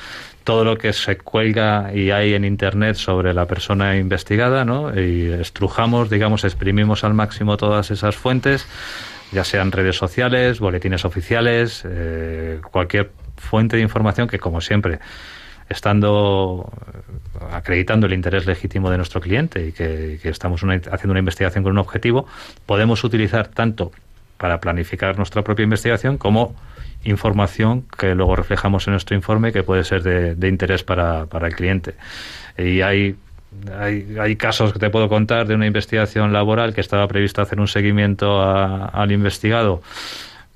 todo 0.45 0.64
lo 0.64 0.76
que 0.76 0.93
se 0.93 1.16
cuelga 1.18 1.93
y 1.95 2.11
hay 2.11 2.34
en 2.34 2.45
Internet 2.45 2.97
sobre 2.97 3.32
la 3.34 3.47
persona 3.47 3.97
investigada, 3.97 4.64
¿no? 4.64 4.99
Y 4.99 5.30
estrujamos, 5.32 6.11
digamos, 6.11 6.45
exprimimos 6.45 7.05
al 7.05 7.14
máximo 7.14 7.57
todas 7.57 7.90
esas 7.90 8.16
fuentes, 8.16 8.66
ya 9.30 9.45
sean 9.45 9.72
redes 9.72 9.97
sociales, 9.97 10.61
boletines 10.61 11.05
oficiales, 11.05 11.82
eh, 11.86 12.61
cualquier 12.70 13.11
fuente 13.36 13.76
de 13.76 13.82
información 13.82 14.28
que, 14.28 14.38
como 14.38 14.61
siempre, 14.61 14.99
estando 15.68 16.70
eh, 16.86 17.45
acreditando 17.53 18.07
el 18.07 18.12
interés 18.12 18.47
legítimo 18.47 18.90
de 18.90 18.97
nuestro 18.97 19.20
cliente 19.20 19.66
y 19.66 19.72
que, 19.72 20.18
estamos 20.24 20.62
haciendo 20.62 21.11
una 21.11 21.18
investigación 21.18 21.64
con 21.64 21.72
un 21.72 21.78
objetivo, 21.78 22.26
podemos 22.66 23.05
utilizar 23.05 23.49
tanto 23.49 23.93
para 24.36 24.61
planificar 24.61 25.16
nuestra 25.16 25.43
propia 25.43 25.62
investigación 25.62 26.18
como 26.18 26.55
información 27.05 27.85
que 27.99 28.15
luego 28.15 28.37
reflejamos 28.37 28.87
en 28.87 28.93
nuestro 28.93 29.17
informe 29.17 29.53
que 29.53 29.63
puede 29.63 29.85
ser 29.85 30.03
de, 30.03 30.49
interés 30.49 30.85
para, 30.85 31.27
para, 31.27 31.49
el 31.49 31.55
cliente. 31.55 31.95
Y 32.57 32.81
hay, 32.81 33.17
hay, 33.73 34.17
hay, 34.21 34.37
casos 34.37 34.73
que 34.73 34.79
te 34.79 34.91
puedo 34.91 35.09
contar 35.09 35.47
de 35.47 35.55
una 35.55 35.67
investigación 35.67 36.33
laboral 36.33 36.75
que 36.75 36.81
estaba 36.81 37.07
previsto 37.09 37.43
hacer 37.43 37.61
un 37.61 37.69
seguimiento 37.69 38.43
al 38.43 39.13
investigado 39.13 39.83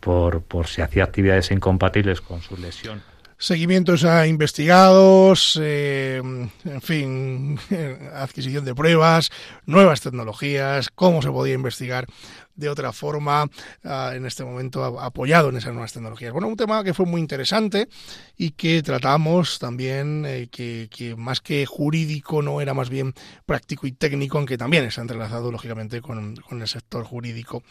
por, 0.00 0.42
por 0.42 0.66
si 0.66 0.82
hacía 0.82 1.04
actividades 1.04 1.50
incompatibles 1.50 2.20
con 2.20 2.40
su 2.42 2.56
lesión 2.56 3.00
seguimientos 3.38 4.04
a 4.04 4.26
investigados, 4.26 5.58
eh, 5.62 6.22
en 6.64 6.80
fin, 6.80 7.58
adquisición 8.14 8.64
de 8.64 8.74
pruebas, 8.74 9.30
nuevas 9.66 10.00
tecnologías, 10.00 10.88
cómo 10.94 11.22
se 11.22 11.30
podía 11.30 11.54
investigar 11.54 12.06
de 12.56 12.68
otra 12.68 12.92
forma 12.92 13.48
ah, 13.84 14.12
en 14.14 14.26
este 14.26 14.44
momento 14.44 14.84
apoyado 15.00 15.50
en 15.50 15.56
esas 15.56 15.72
nuevas 15.72 15.92
tecnologías. 15.92 16.32
Bueno, 16.32 16.48
un 16.48 16.56
tema 16.56 16.82
que 16.82 16.94
fue 16.94 17.06
muy 17.06 17.20
interesante 17.20 17.88
y 18.36 18.50
que 18.50 18.82
tratamos 18.82 19.58
también 19.58 20.24
eh, 20.26 20.48
que, 20.50 21.14
más 21.16 21.40
que 21.40 21.66
jurídico 21.66 22.42
no 22.42 22.60
era 22.60 22.74
más 22.74 22.88
bien 22.90 23.14
práctico 23.44 23.86
y 23.86 23.92
técnico, 23.92 24.38
aunque 24.38 24.58
también 24.58 24.84
está 24.84 25.02
entrelazado 25.02 25.52
lógicamente 25.52 26.00
con, 26.00 26.34
el 26.50 26.68
sector 26.68 27.04
jurídico 27.04 27.62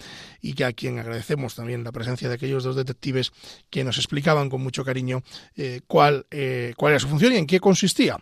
y 0.41 0.53
que 0.53 0.65
a 0.65 0.73
quien 0.73 0.99
agradecemos 0.99 1.55
también 1.55 1.83
la 1.83 1.91
presencia 1.91 2.29
de 2.29 2.35
aquellos 2.35 2.63
dos 2.63 2.75
detectives 2.75 3.31
que 3.69 3.83
nos 3.83 3.97
explicaban 3.97 4.49
con 4.49 4.61
mucho 4.61 4.85
cariño 4.85 5.23
eh, 5.55 5.81
cuál, 5.87 6.27
eh, 6.31 6.73
cuál 6.77 6.93
era 6.93 6.99
su 6.99 7.07
función 7.07 7.33
y 7.33 7.37
en 7.37 7.47
qué 7.47 7.59
consistía. 7.59 8.17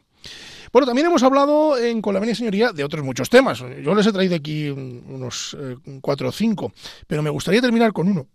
Bueno, 0.71 0.85
también 0.87 1.07
hemos 1.07 1.23
hablado 1.23 1.77
en 1.77 2.01
la 2.03 2.35
Señoría 2.35 2.71
de 2.71 2.83
otros 2.83 3.05
muchos 3.05 3.29
temas. 3.29 3.63
Yo 3.83 3.93
les 3.93 4.07
he 4.07 4.11
traído 4.11 4.35
aquí 4.35 4.69
unos 4.69 5.55
eh, 5.59 5.77
cuatro 6.01 6.29
o 6.29 6.31
cinco, 6.31 6.73
pero 7.07 7.21
me 7.21 7.29
gustaría 7.29 7.61
terminar 7.61 7.93
con 7.93 8.07
uno 8.07 8.27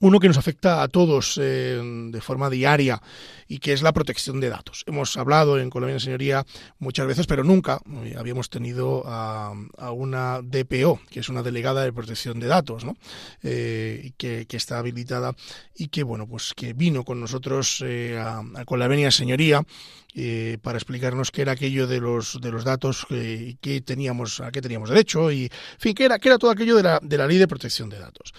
uno 0.00 0.18
que 0.18 0.28
nos 0.28 0.38
afecta 0.38 0.82
a 0.82 0.88
todos 0.88 1.38
eh, 1.40 1.80
de 2.10 2.20
forma 2.20 2.50
diaria 2.50 3.00
y 3.48 3.58
que 3.58 3.72
es 3.72 3.82
la 3.82 3.92
protección 3.92 4.40
de 4.40 4.48
datos. 4.48 4.84
Hemos 4.86 5.16
hablado 5.16 5.58
en 5.58 5.70
Colombia 5.70 5.98
Señoría 6.00 6.44
muchas 6.78 7.06
veces, 7.06 7.26
pero 7.26 7.44
nunca 7.44 7.80
eh, 8.04 8.14
habíamos 8.18 8.50
tenido 8.50 9.02
a, 9.06 9.54
una 9.92 10.40
DPO, 10.42 11.00
que 11.10 11.20
es 11.20 11.28
una 11.28 11.42
delegada 11.42 11.84
de 11.84 11.92
protección 11.92 12.40
de 12.40 12.46
datos, 12.46 12.84
¿no? 12.84 12.96
Eh, 13.42 14.12
que, 14.16 14.46
está 14.54 14.78
habilitada 14.78 15.34
y 15.76 15.88
que 15.88 16.04
bueno, 16.04 16.28
pues 16.28 16.54
que 16.54 16.74
vino 16.74 17.04
con 17.04 17.20
nosotros 17.20 17.84
a, 18.16 18.42
con 18.64 18.78
la 18.78 18.86
Venia 18.86 19.10
Señoría 19.10 19.64
para 20.62 20.78
explicarnos 20.78 21.32
qué 21.32 21.42
era 21.42 21.52
aquello 21.52 21.88
de 21.88 21.98
los 21.98 22.40
de 22.40 22.52
los 22.52 22.62
datos 22.62 23.04
que 23.08 23.82
teníamos 23.84 24.40
a 24.40 24.52
qué 24.52 24.62
teníamos 24.62 24.88
derecho 24.88 25.32
y 25.32 25.46
en 25.46 25.50
fin 25.80 25.92
qué 25.92 26.04
era 26.04 26.20
qué 26.20 26.28
era 26.28 26.38
todo 26.38 26.52
aquello 26.52 26.76
de 26.76 26.84
la, 26.84 27.00
de 27.02 27.18
la 27.18 27.26
ley 27.26 27.38
de 27.38 27.48
protección 27.48 27.88
de 27.88 27.98
datos. 27.98 28.32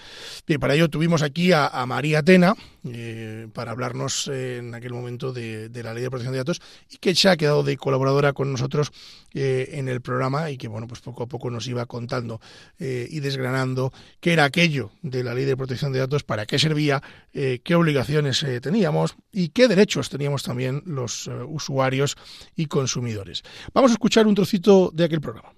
Bien, 0.48 0.60
para 0.60 0.76
ello 0.76 0.90
tuvimos 0.90 1.22
aquí 1.22 1.52
a, 1.52 1.86
María 1.86 2.20
Atena 2.20 2.56
eh, 2.84 3.48
para 3.54 3.72
hablarnos 3.72 4.28
en 4.28 4.74
aquel 4.74 4.94
momento 4.96 5.32
de, 5.32 5.70
la 5.84 5.94
ley 5.94 6.04
de 6.04 6.10
protección 6.10 6.34
de 6.34 6.40
datos 6.40 6.62
y 6.90 6.98
que 6.98 7.14
se 7.16 7.30
ha 7.30 7.38
quedado 7.38 7.64
de 7.64 7.78
colaboradora 7.78 8.34
con 8.34 8.52
nosotros 8.52 8.92
eh, 9.34 9.70
en 9.74 9.88
el 9.88 10.02
programa 10.02 10.50
y 10.50 10.58
que 10.58 10.68
bueno 10.68 10.88
pues 10.88 11.02
poco 11.02 11.24
a 11.24 11.28
poco 11.28 11.50
nos 11.50 11.68
iba 11.68 11.86
contando 11.86 12.40
eh, 12.80 13.08
y 13.10 13.20
desgranando 13.20 13.94
qué 14.20 14.34
era 14.34 14.46
aquello 14.46 14.92
de 15.02 15.24
la 15.24 15.34
ley 15.34 15.46
de 15.46 15.58
protección 15.58 15.92
de 15.92 16.00
datos, 16.00 16.24
para 16.24 16.46
qué 16.46 16.60
servía, 16.60 17.02
qué 17.32 17.76
obligaciones 17.76 18.46
teníamos 18.62 19.16
y 19.32 19.50
qué 19.50 19.68
derechos 19.68 20.10
teníamos 20.10 20.44
también 20.44 20.82
los 20.86 21.30
usuarios 21.48 22.16
y 22.56 22.68
consumidores. 22.68 23.44
Vamos 23.74 23.92
a 23.92 23.96
escuchar 23.96 24.28
un 24.28 24.36
trocito 24.36 24.92
de 24.94 25.04
aquel 25.04 25.22
programa 25.22 25.56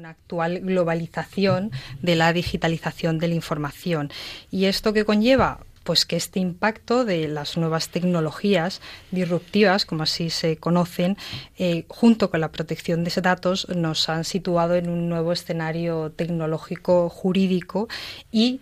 una 0.00 0.10
actual 0.10 0.60
globalización 0.60 1.70
de 2.00 2.16
la 2.16 2.32
digitalización 2.32 3.18
de 3.18 3.28
la 3.28 3.34
información. 3.34 4.10
¿Y 4.50 4.64
esto 4.64 4.92
que 4.92 5.04
conlleva? 5.04 5.60
Pues 5.84 6.04
que 6.04 6.16
este 6.16 6.40
impacto 6.40 7.04
de 7.04 7.26
las 7.26 7.56
nuevas 7.56 7.88
tecnologías 7.88 8.80
disruptivas, 9.10 9.86
como 9.86 10.02
así 10.02 10.30
se 10.30 10.56
conocen, 10.56 11.16
eh, 11.58 11.84
junto 11.88 12.30
con 12.30 12.40
la 12.40 12.52
protección 12.52 13.02
de 13.02 13.08
esos 13.08 13.22
datos, 13.22 13.68
nos 13.68 14.08
han 14.08 14.24
situado 14.24 14.74
en 14.74 14.88
un 14.90 15.08
nuevo 15.08 15.32
escenario 15.32 16.10
tecnológico 16.10 17.08
jurídico 17.08 17.88
y 18.30 18.60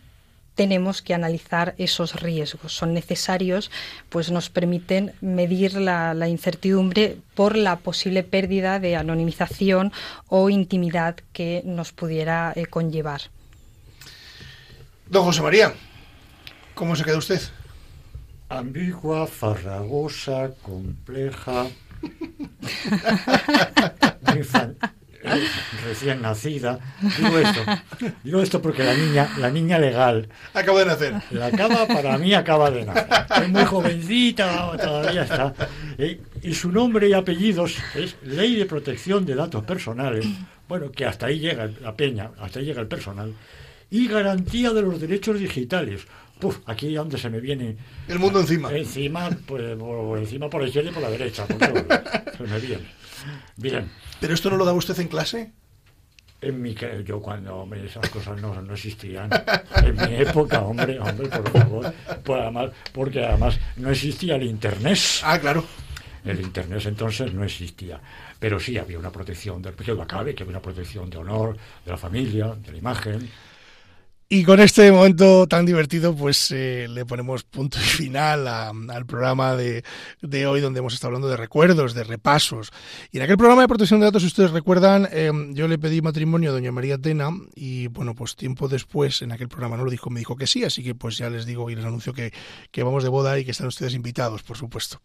tenemos 0.58 1.02
que 1.02 1.14
analizar 1.14 1.76
esos 1.78 2.20
riesgos. 2.20 2.72
Son 2.74 2.92
necesarios, 2.92 3.70
pues 4.08 4.32
nos 4.32 4.50
permiten 4.50 5.12
medir 5.20 5.74
la, 5.74 6.28
incertidumbre 6.28 7.18
por 7.36 7.56
la 7.56 7.76
posible 7.76 8.24
pérdida 8.24 8.80
de 8.80 8.96
anonimización 8.96 9.92
o 10.26 10.50
intimidad 10.50 11.14
que 11.32 11.62
nos 11.64 11.92
pudiera 11.92 12.52
eh, 12.56 12.66
conllevar. 12.66 13.20
Don 15.06 15.24
José 15.24 15.42
María, 15.42 15.74
¿cómo 16.78 16.94
se 16.94 17.04
queda 17.04 17.18
usted? 17.18 17.40
Ambigua, 18.48 19.26
farragosa, 19.26 20.52
compleja. 20.62 21.66
recién 25.84 26.22
nacida. 26.22 26.78
Digo 27.18 27.38
esto, 27.38 27.60
digo 28.22 28.40
esto 28.40 28.62
porque 28.62 28.84
la 28.84 28.94
niña, 28.94 29.28
la 29.38 29.50
niña 29.50 29.80
legal. 29.80 30.28
Acaba 30.54 30.78
de 30.78 30.86
nacer. 30.86 31.14
La 31.32 31.46
acaba, 31.46 31.88
para 31.88 32.16
mí 32.16 32.32
acaba 32.32 32.70
de 32.70 32.84
nacer. 32.84 33.08
Es 33.42 33.48
muy 33.48 33.64
jovencita, 33.64 34.76
todavía 34.76 35.24
está. 35.24 35.52
Y, 36.42 36.54
su 36.54 36.70
nombre 36.70 37.08
y 37.08 37.12
apellidos 37.12 37.74
es 37.96 38.14
Ley 38.22 38.54
de 38.54 38.66
Protección 38.66 39.26
de 39.26 39.34
Datos 39.34 39.64
Personales. 39.64 40.24
Bueno, 40.68 40.92
que 40.92 41.06
hasta 41.06 41.26
ahí 41.26 41.40
llega 41.40 41.68
la 41.82 41.96
peña, 41.96 42.30
hasta 42.40 42.60
ahí 42.60 42.66
llega 42.66 42.80
el 42.80 42.88
personal. 42.88 43.34
Y 43.90 44.06
garantía 44.06 44.72
de 44.72 44.82
los 44.82 45.00
derechos 45.00 45.40
digitales. 45.40 46.06
Puf, 46.38 46.58
aquí 46.66 46.88
es 46.88 46.94
donde 46.94 47.18
se 47.18 47.28
me 47.30 47.40
viene... 47.40 47.76
El 48.06 48.18
mundo 48.18 48.40
encima. 48.40 48.72
Encima, 48.72 49.28
pues, 49.46 49.76
por, 49.76 50.18
encima 50.18 50.48
por 50.48 50.62
la 50.62 50.68
izquierda 50.68 50.90
y 50.90 50.92
por 50.94 51.02
la 51.02 51.10
derecha. 51.10 51.46
se 51.46 52.42
me 52.42 52.60
viene. 52.60 52.84
Bien. 53.56 53.90
¿Pero 54.20 54.34
esto 54.34 54.50
no 54.50 54.56
lo 54.56 54.64
daba 54.64 54.78
usted 54.78 54.98
en 55.00 55.08
clase? 55.08 55.52
En 56.40 56.62
mi 56.62 56.76
yo 57.04 57.20
cuando 57.20 57.56
hombre, 57.56 57.84
esas 57.84 58.08
cosas 58.10 58.40
no, 58.40 58.62
no 58.62 58.74
existían. 58.74 59.28
En 59.76 59.96
mi 59.96 60.14
época, 60.16 60.60
hombre, 60.60 61.00
hombre, 61.00 61.28
por 61.28 61.50
favor. 61.50 61.94
Por 62.22 62.38
además, 62.38 62.70
porque 62.92 63.24
además 63.24 63.58
no 63.76 63.90
existía 63.90 64.36
el 64.36 64.44
internet. 64.44 64.98
Ah, 65.24 65.38
claro. 65.40 65.64
El 66.24 66.40
internet 66.40 66.82
entonces 66.86 67.32
no 67.32 67.42
existía. 67.42 68.00
Pero 68.38 68.60
sí 68.60 68.78
había 68.78 68.98
una 69.00 69.10
protección 69.10 69.60
del 69.62 69.74
que 69.74 69.90
acabe, 69.90 70.34
que 70.34 70.44
había 70.44 70.52
una 70.52 70.62
protección 70.62 71.10
de 71.10 71.16
honor, 71.16 71.56
de 71.84 71.90
la 71.90 71.96
familia, 71.96 72.54
de 72.54 72.70
la 72.70 72.78
imagen. 72.78 73.28
Y 74.30 74.44
con 74.44 74.60
este 74.60 74.92
momento 74.92 75.46
tan 75.46 75.64
divertido, 75.64 76.14
pues 76.14 76.50
eh, 76.50 76.86
le 76.86 77.06
ponemos 77.06 77.44
punto 77.44 77.78
y 77.78 77.82
final 77.82 78.46
al 78.46 79.06
programa 79.06 79.56
de, 79.56 79.82
de, 80.20 80.46
hoy, 80.46 80.60
donde 80.60 80.80
hemos 80.80 80.92
estado 80.92 81.08
hablando 81.08 81.30
de 81.30 81.38
recuerdos, 81.38 81.94
de 81.94 82.04
repasos. 82.04 82.70
Y 83.10 83.16
en 83.16 83.22
aquel 83.22 83.38
programa 83.38 83.62
de 83.62 83.68
protección 83.68 84.00
de 84.00 84.04
datos, 84.04 84.20
si 84.20 84.28
ustedes 84.28 84.50
recuerdan, 84.50 85.08
eh, 85.12 85.32
yo 85.52 85.66
le 85.66 85.78
pedí 85.78 86.02
matrimonio 86.02 86.50
a 86.50 86.52
doña 86.52 86.70
María 86.70 86.98
Tena 86.98 87.30
y, 87.54 87.86
bueno, 87.86 88.14
pues 88.14 88.36
tiempo 88.36 88.68
después, 88.68 89.22
en 89.22 89.32
aquel 89.32 89.48
programa 89.48 89.78
no 89.78 89.84
lo 89.84 89.90
dijo, 89.90 90.10
me 90.10 90.20
dijo 90.20 90.36
que 90.36 90.46
sí, 90.46 90.62
así 90.62 90.84
que 90.84 90.94
pues 90.94 91.16
ya 91.16 91.30
les 91.30 91.46
digo 91.46 91.70
y 91.70 91.74
les 91.74 91.86
anuncio 91.86 92.12
que, 92.12 92.30
que 92.70 92.82
vamos 92.82 93.04
de 93.04 93.08
boda 93.08 93.38
y 93.38 93.46
que 93.46 93.52
están 93.52 93.68
ustedes 93.68 93.94
invitados, 93.94 94.42
por 94.42 94.58
supuesto. 94.58 95.00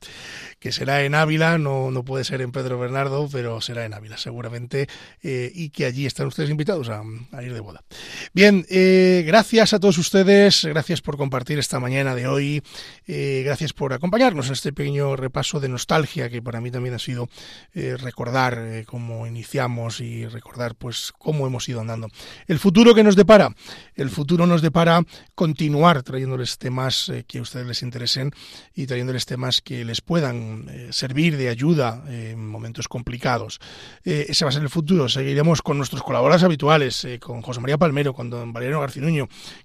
Que 0.60 0.74
será 0.74 1.02
en 1.02 1.16
Ávila, 1.16 1.58
no, 1.58 1.92
no 1.92 2.04
puede 2.04 2.26
ser 2.26 2.42
en 2.42 2.52
Pedro 2.52 2.78
Bernardo, 2.78 3.30
pero 3.32 3.62
será 3.62 3.86
en 3.86 3.94
Ávila, 3.94 4.18
seguramente, 4.18 4.90
eh, 5.22 5.50
y 5.56 5.70
que 5.70 5.86
allí 5.86 6.06
están 6.06 6.28
ustedes 6.28 6.50
invitados 6.50 6.90
a, 6.90 7.04
a 7.32 7.42
ir 7.42 7.54
de 7.54 7.62
boda. 7.62 7.86
Bien, 8.34 8.66
eh, 8.70 9.13
gracias 9.22 9.74
a 9.74 9.80
todos 9.80 9.98
ustedes, 9.98 10.66
gracias 10.66 11.02
por 11.02 11.16
compartir 11.16 11.60
esta 11.60 11.80
mañana 11.80 12.16
de 12.16 12.28
hoy, 12.28 12.64
eh, 13.06 13.44
gracias 13.46 13.72
por 13.72 13.94
acompañarnos 13.94 14.48
en 14.48 14.54
este 14.54 14.74
pequeño 14.74 15.16
repaso 15.16 15.60
de 15.60 15.70
nostalgia 15.70 16.30
que 16.30 16.42
para 16.42 16.60
mí 16.60 16.72
también 16.72 16.96
ha 16.96 17.00
sido 17.00 17.30
eh, 17.74 17.96
recordar 17.98 18.58
eh, 18.58 18.86
cómo 18.88 19.28
iniciamos 19.28 20.00
y 20.00 20.26
recordar 20.26 20.76
pues 20.76 21.12
cómo 21.18 21.46
hemos 21.46 21.70
ido 21.70 21.82
andando. 21.82 22.08
El 22.48 22.58
futuro 22.58 22.96
que 22.96 23.04
nos 23.04 23.16
depara, 23.16 23.56
el 23.96 24.10
futuro 24.10 24.48
nos 24.48 24.62
depara 24.62 25.02
continuar 25.36 26.02
trayéndoles 26.02 26.58
temas 26.58 27.12
que 27.28 27.38
a 27.38 27.42
ustedes 27.42 27.68
les 27.68 27.84
interesen 27.84 28.32
y 28.74 28.88
trayéndoles 28.88 29.26
temas 29.26 29.62
que 29.62 29.86
les 29.86 30.02
puedan 30.02 30.66
servir 30.92 31.38
de 31.38 31.50
ayuda 31.50 32.04
en 32.10 32.48
momentos 32.48 32.88
complicados. 32.88 33.60
ese 34.04 34.46
va 34.46 34.50
a 34.50 34.54
ser 34.54 34.64
el 34.64 34.70
futuro. 34.70 35.08
Seguiremos 35.08 35.62
con 35.62 35.78
nuestros 35.78 36.02
colaboradores 36.02 36.44
habituales, 36.44 37.08
con 37.20 37.42
José 37.42 37.60
María 37.60 37.78
Palmero, 37.78 38.14
con 38.14 38.30
don 38.30 38.54
Valeriano 38.54 38.82
García 38.82 39.03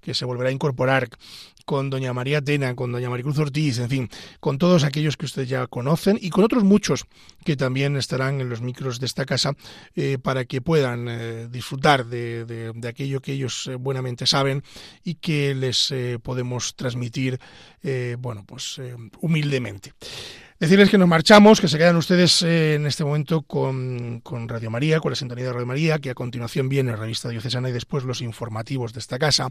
Que 0.01 0.15
se 0.15 0.25
volverá 0.25 0.51
a 0.51 0.53
incorporar 0.53 1.09
con 1.69 1.91
doña 1.91 2.15
María 2.15 2.41
Tena, 2.41 2.75
con 2.75 2.93
doña 2.93 3.11
Maricruz 3.11 3.39
Ortiz, 3.39 3.79
en 3.79 3.91
fin, 3.91 4.09
con 4.41 4.57
todos 4.57 4.85
aquellos 4.85 5.19
que 5.19 5.27
ustedes 5.27 5.51
ya 5.51 5.67
conocen 5.67 6.19
y 6.19 6.31
con 6.31 6.43
otros 6.43 6.65
muchos 6.65 7.05
que 7.45 7.57
también 7.57 7.95
estarán 7.99 8.41
en 8.41 8.49
los 8.49 8.63
micros 8.63 9.01
de 9.01 9.05
esta 9.05 9.27
casa 9.27 9.53
eh, 9.95 10.17
para 10.17 10.47
que 10.47 10.63
puedan 10.63 11.09
eh, 11.09 11.47
disfrutar 11.51 12.07
de, 12.07 12.73
aquello 12.89 13.21
que 13.21 13.35
ellos 13.35 13.67
eh, 13.67 13.75
buenamente 13.75 14.27
saben 14.27 14.63
y 15.05 15.17
que 15.17 15.55
les 15.55 15.93
podemos 16.23 16.75
transmitir, 16.75 17.39
bueno, 18.19 18.45
pues 18.47 18.81
humildemente. 19.21 19.93
Decirles 20.61 20.91
que 20.91 20.99
nos 20.99 21.07
marchamos, 21.07 21.61
que 21.61 21.69
se 21.69 21.79
quedan 21.79 21.95
ustedes 21.95 22.43
eh, 22.43 22.75
en 22.75 22.87
este 22.87 23.05
momento 23.05 23.43
con, 23.43 24.21
Radio 24.49 24.73
María, 24.73 24.99
con 24.99 25.13
la 25.13 25.17
sintonía 25.17 25.45
de 25.45 25.53
Radio 25.53 25.67
María, 25.67 26.01
que 26.01 26.11
a 26.11 26.15
continuación 26.15 26.69
viene 26.69 26.91
la 26.91 26.97
revista 26.97 27.29
diocesana 27.29 27.69
y 27.69 27.73
después 27.73 28.03
los 28.03 28.23
informativos 28.23 28.93
de 28.93 28.99
esta 28.99 29.21
casa, 29.21 29.51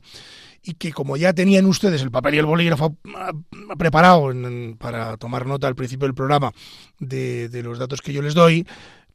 y 0.61 0.73
que 0.73 0.91
como 0.91 1.15
ya 1.15 1.31
tenían 1.31 1.65
ustedes 1.65 2.01
el 2.01 2.11
papel 2.11 2.35
y 2.35 2.37
el 2.39 2.45
bolígrafo 2.45 2.97
ah, 3.15 3.31
preparado 3.77 4.33
para 4.79 5.15
tomar 5.15 5.45
nota 5.45 5.67
al 5.67 5.75
principio 5.75 6.07
del 6.07 6.13
programa 6.13 6.51
de, 6.99 7.49
los 7.63 7.79
datos 7.79 8.01
que 8.01 8.11
yo 8.11 8.21
les 8.21 8.33
doy, 8.33 8.67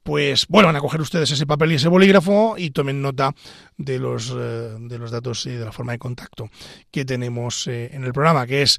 pues 0.02 0.46
vuelvan 0.48 0.76
a 0.76 0.80
coger 0.80 1.02
ustedes 1.02 1.30
ese 1.30 1.46
papel 1.46 1.72
y 1.72 1.74
ese 1.74 1.88
bolígrafo 1.88 2.54
y 2.56 2.70
tomen 2.70 3.02
nota 3.02 3.34
de 3.76 3.98
los, 3.98 4.30
eh, 4.34 4.76
de 4.80 4.98
los 4.98 5.10
datos 5.10 5.44
y 5.44 5.50
de 5.50 5.66
la 5.66 5.72
forma 5.72 5.92
de 5.92 5.98
contacto 5.98 6.48
que 6.90 7.04
tenemos 7.04 7.66
eh, 7.66 7.90
en 7.92 8.04
el 8.04 8.14
programa, 8.14 8.46
que 8.46 8.62
es 8.62 8.78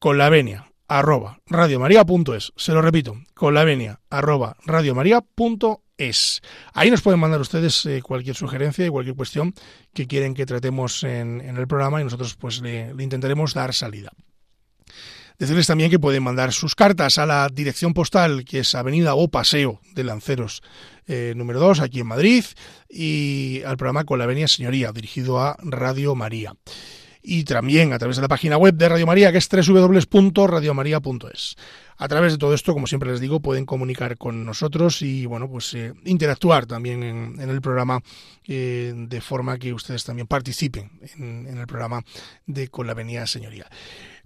con 0.00 0.18
la 0.18 0.28
venia 0.28 0.66
arroba 0.88 1.40
radiomaria.es. 1.46 2.52
Se 2.56 2.72
lo 2.72 2.82
repito, 2.82 3.16
con 3.34 3.54
la 3.54 3.64
venia 3.64 4.00
arroba 4.10 4.56
radiomaria.es. 4.64 6.42
Ahí 6.72 6.90
nos 6.90 7.02
pueden 7.02 7.20
mandar 7.20 7.40
ustedes 7.40 7.86
eh, 7.86 8.02
cualquier 8.02 8.36
sugerencia 8.36 8.86
y 8.86 8.90
cualquier 8.90 9.16
cuestión 9.16 9.54
que 9.94 10.06
quieren 10.06 10.34
que 10.34 10.46
tratemos 10.46 11.02
en, 11.04 11.40
el 11.40 11.66
programa 11.66 12.00
y 12.00 12.04
nosotros 12.04 12.36
pues 12.36 12.60
le, 12.60 12.94
intentaremos 12.98 13.54
dar 13.54 13.74
salida. 13.74 14.10
Decirles 15.38 15.66
también 15.66 15.90
que 15.90 15.98
pueden 15.98 16.22
mandar 16.22 16.52
sus 16.52 16.74
cartas 16.74 17.18
a 17.18 17.26
la 17.26 17.48
dirección 17.52 17.92
postal 17.92 18.44
que 18.44 18.60
es 18.60 18.74
Avenida 18.74 19.14
o 19.14 19.28
Paseo 19.28 19.80
de 19.94 20.04
Lanceros 20.04 20.62
eh, 21.06 21.34
número 21.36 21.60
2 21.60 21.80
aquí 21.80 22.00
en 22.00 22.06
Madrid 22.06 22.44
y 22.88 23.62
al 23.66 23.76
programa 23.76 24.04
con 24.04 24.18
la 24.18 24.24
venia 24.24 24.48
Señoría 24.48 24.92
dirigido 24.92 25.38
a 25.38 25.56
Radio 25.60 26.14
María 26.14 26.54
y 27.26 27.44
también 27.44 27.92
a 27.92 27.98
través 27.98 28.16
de 28.16 28.22
la 28.22 28.28
página 28.28 28.56
web 28.56 28.74
de 28.74 28.88
Radio 28.88 29.06
María, 29.06 29.30
que 29.32 29.38
es 29.38 29.48
www.radiomaria.es. 29.48 31.56
A 31.98 32.08
través 32.08 32.32
de 32.32 32.38
todo 32.38 32.54
esto, 32.54 32.74
como 32.74 32.86
siempre 32.86 33.10
les 33.10 33.20
digo, 33.20 33.40
pueden 33.40 33.66
comunicar 33.66 34.18
con 34.18 34.44
nosotros 34.44 35.02
y 35.02 35.26
bueno, 35.26 35.48
pues 35.48 35.72
eh, 35.74 35.94
interactuar 36.04 36.66
también 36.66 37.02
en, 37.02 37.40
el 37.40 37.60
programa 37.60 38.00
eh, 38.46 38.92
de 38.94 39.20
forma 39.20 39.58
que 39.58 39.72
ustedes 39.72 40.04
también 40.04 40.26
participen 40.26 40.90
en, 41.16 41.46
en 41.46 41.58
el 41.58 41.66
programa 41.66 42.02
de 42.46 42.68
Con 42.68 42.86
la 42.86 42.92
Avenida 42.92 43.26
Señoría. 43.26 43.66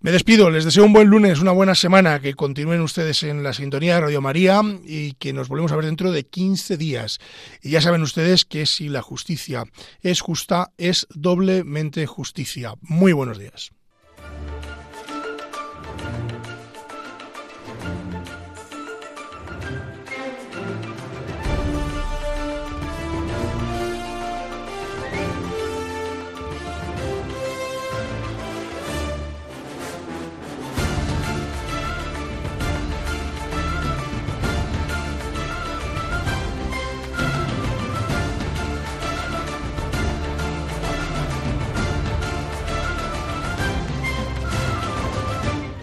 Me 0.03 0.12
despido, 0.12 0.49
les 0.49 0.64
deseo 0.64 0.87
un 0.87 0.95
buen 0.95 1.09
lunes, 1.09 1.41
una 1.41 1.53
buena 1.53 1.75
semana, 1.75 2.21
que 2.21 2.33
continúen 2.33 2.81
ustedes 2.81 3.23
en 3.23 3.43
la 3.43 3.53
sintonía 3.53 3.97
de 3.97 4.01
Radio 4.01 4.23
María 4.23 4.62
y 4.83 5.12
que 5.12 5.35
nos 5.35 5.49
volvemos 5.49 5.73
a 5.73 5.77
ver 5.77 5.85
dentro 5.85 6.11
de 6.11 6.25
15 6.25 6.79
días. 6.79 7.18
Y 7.62 7.68
ya 7.68 7.83
saben 7.83 8.01
ustedes 8.01 8.47
que 8.47 8.64
si 8.64 8.89
la 8.89 9.03
justicia 9.03 9.64
es 10.01 10.23
justa, 10.23 10.73
es 10.79 11.07
doblemente 11.11 12.07
justicia. 12.07 12.77
Muy 12.81 13.12
buenos 13.12 13.39
días. 13.39 13.73